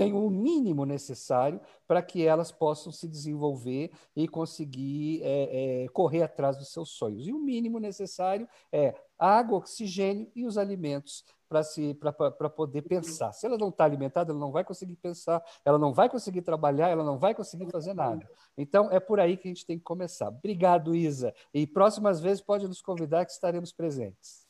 [0.01, 6.23] tenham o mínimo necessário para que elas possam se desenvolver e conseguir é, é, correr
[6.23, 7.27] atrás dos seus sonhos.
[7.29, 13.33] E o mínimo necessário é água, oxigênio e os alimentos para poder pensar.
[13.33, 16.89] Se ela não está alimentada, ela não vai conseguir pensar, ela não vai conseguir trabalhar,
[16.89, 18.29] ela não vai conseguir fazer nada.
[18.57, 20.29] Então, é por aí que a gente tem que começar.
[20.29, 21.35] Obrigado, Isa.
[21.53, 24.47] E próximas vezes pode nos convidar que estaremos presentes.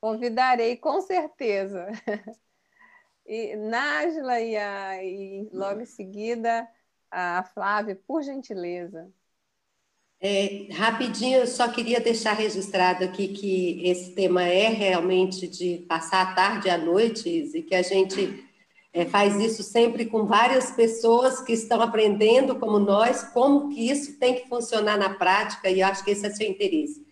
[0.00, 1.86] Convidarei, com certeza.
[3.26, 6.68] E Nájila e, a, e logo em seguida
[7.10, 9.10] a Flávia, por gentileza.
[10.26, 16.22] É, rapidinho, eu só queria deixar registrado aqui que esse tema é realmente de passar
[16.22, 18.42] a tarde e a noite, e que a gente
[18.90, 24.18] é, faz isso sempre com várias pessoas que estão aprendendo, como nós, como que isso
[24.18, 27.04] tem que funcionar na prática, e acho que esse é seu interesse.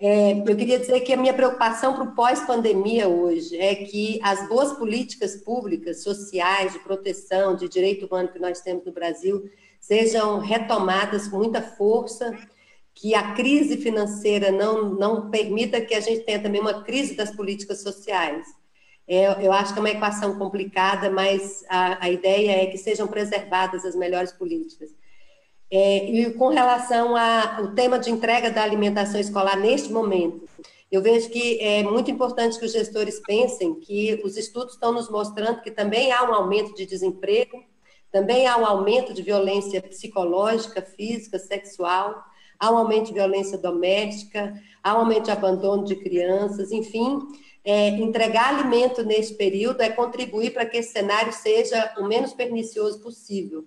[0.00, 4.48] É, eu queria dizer que a minha preocupação para o pós-pandemia hoje é que as
[4.48, 9.50] boas políticas públicas, sociais, de proteção, de direito humano que nós temos no Brasil,
[9.88, 12.36] sejam retomadas com muita força,
[12.94, 17.30] que a crise financeira não, não permita que a gente tenha também uma crise das
[17.34, 18.46] políticas sociais.
[19.06, 23.08] É, eu acho que é uma equação complicada, mas a, a ideia é que sejam
[23.08, 24.90] preservadas as melhores políticas.
[25.70, 30.46] É, e com relação ao tema de entrega da alimentação escolar neste momento,
[30.92, 35.08] eu vejo que é muito importante que os gestores pensem que os estudos estão nos
[35.08, 37.64] mostrando que também há um aumento de desemprego,
[38.10, 42.24] também há um aumento de violência psicológica, física, sexual,
[42.58, 47.20] há um aumento de violência doméstica, há um aumento de abandono de crianças, enfim.
[47.64, 53.00] É, entregar alimento nesse período é contribuir para que esse cenário seja o menos pernicioso
[53.00, 53.66] possível.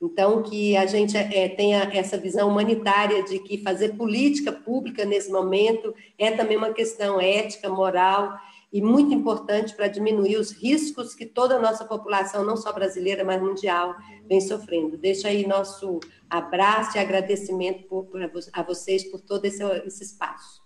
[0.00, 5.30] Então, que a gente é, tenha essa visão humanitária de que fazer política pública nesse
[5.32, 8.38] momento é também uma questão ética, moral
[8.72, 13.24] e muito importante para diminuir os riscos que toda a nossa população, não só brasileira,
[13.24, 13.94] mas mundial,
[14.26, 14.98] vem sofrendo.
[14.98, 18.20] Deixa aí nosso abraço e agradecimento por, por,
[18.52, 20.62] a vocês por todo esse, esse espaço.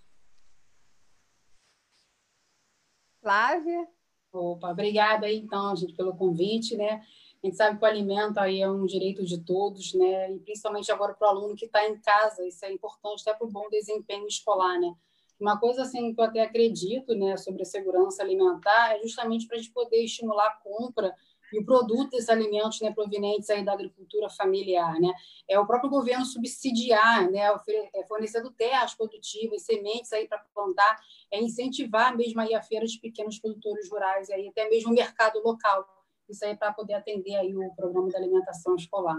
[3.21, 3.87] Flávia?
[4.33, 7.03] Opa, obrigada aí, então, gente, pelo convite, né?
[7.43, 10.31] A gente sabe que o alimento aí é um direito de todos, né?
[10.31, 13.45] E principalmente agora para o aluno que está em casa, isso é importante até para
[13.45, 14.93] o bom desempenho escolar, né?
[15.41, 19.57] Uma coisa assim que eu até acredito, né, sobre a segurança alimentar é justamente para
[19.57, 21.15] a gente poder estimular a compra
[21.51, 24.99] e o produto desses alimentos né, provenientes aí da agricultura familiar.
[24.99, 25.11] Né?
[25.49, 27.51] É o próprio governo subsidiar, né,
[27.95, 30.95] é, fornecendo terras produtivas, sementes aí para plantar,
[31.31, 35.41] é incentivar mesmo aí a feira de pequenos produtores rurais, aí, até mesmo o mercado
[35.43, 35.87] local.
[36.29, 39.17] Isso aí para poder atender aí o programa de alimentação escolar.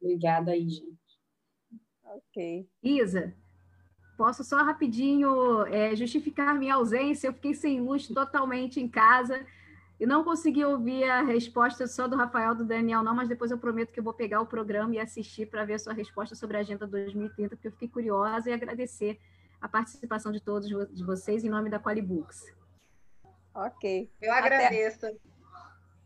[0.00, 1.20] Obrigada aí, gente.
[2.04, 2.68] Ok.
[2.82, 3.36] Isa,
[4.20, 7.28] posso só rapidinho é, justificar minha ausência.
[7.28, 9.46] Eu fiquei sem luz totalmente em casa
[9.98, 13.56] e não consegui ouvir a resposta só do Rafael do Daniel, não, mas depois eu
[13.56, 16.58] prometo que eu vou pegar o programa e assistir para ver a sua resposta sobre
[16.58, 19.18] a Agenda 2030, porque eu fiquei curiosa e agradecer
[19.58, 22.44] a participação de todos de vocês em nome da Qualibooks.
[23.54, 24.10] Ok.
[24.20, 25.06] Eu agradeço.
[25.06, 25.16] Até...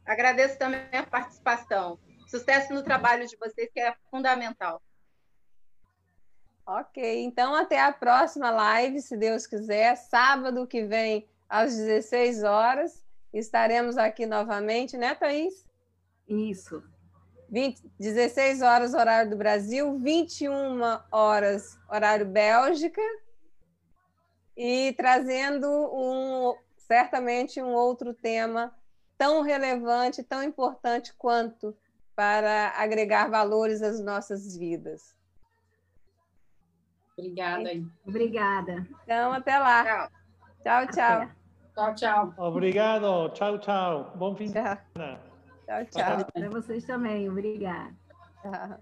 [0.07, 1.99] Agradeço também a participação.
[2.29, 4.81] Sucesso no trabalho de vocês, que é fundamental.
[6.67, 13.05] Ok, então até a próxima live, se Deus quiser, sábado que vem, às 16 horas.
[13.33, 15.67] Estaremos aqui novamente, né, Thaís?
[16.27, 16.83] Isso.
[17.51, 20.81] 20, 16 horas, horário do Brasil, 21
[21.13, 23.03] horas, horário Bélgica,
[24.57, 28.75] e trazendo um, certamente um outro tema
[29.19, 31.77] tão relevante, tão importante quanto
[32.17, 35.14] para agregar valores às nossas vidas.
[37.17, 37.71] Obrigada.
[38.07, 38.87] Obrigada.
[39.05, 40.09] Então, até lá.
[40.63, 40.87] Tchau, tchau.
[40.93, 41.29] tchau.
[41.75, 42.35] Tchau, tchau.
[42.39, 43.29] Obrigado.
[43.31, 44.13] Tchau, tchau.
[44.17, 45.21] Bom fim de semana.
[45.67, 46.25] Tchau, tchau.
[46.33, 47.29] Para vocês também.
[47.29, 47.95] Obrigada.
[48.43, 48.79] Tchau.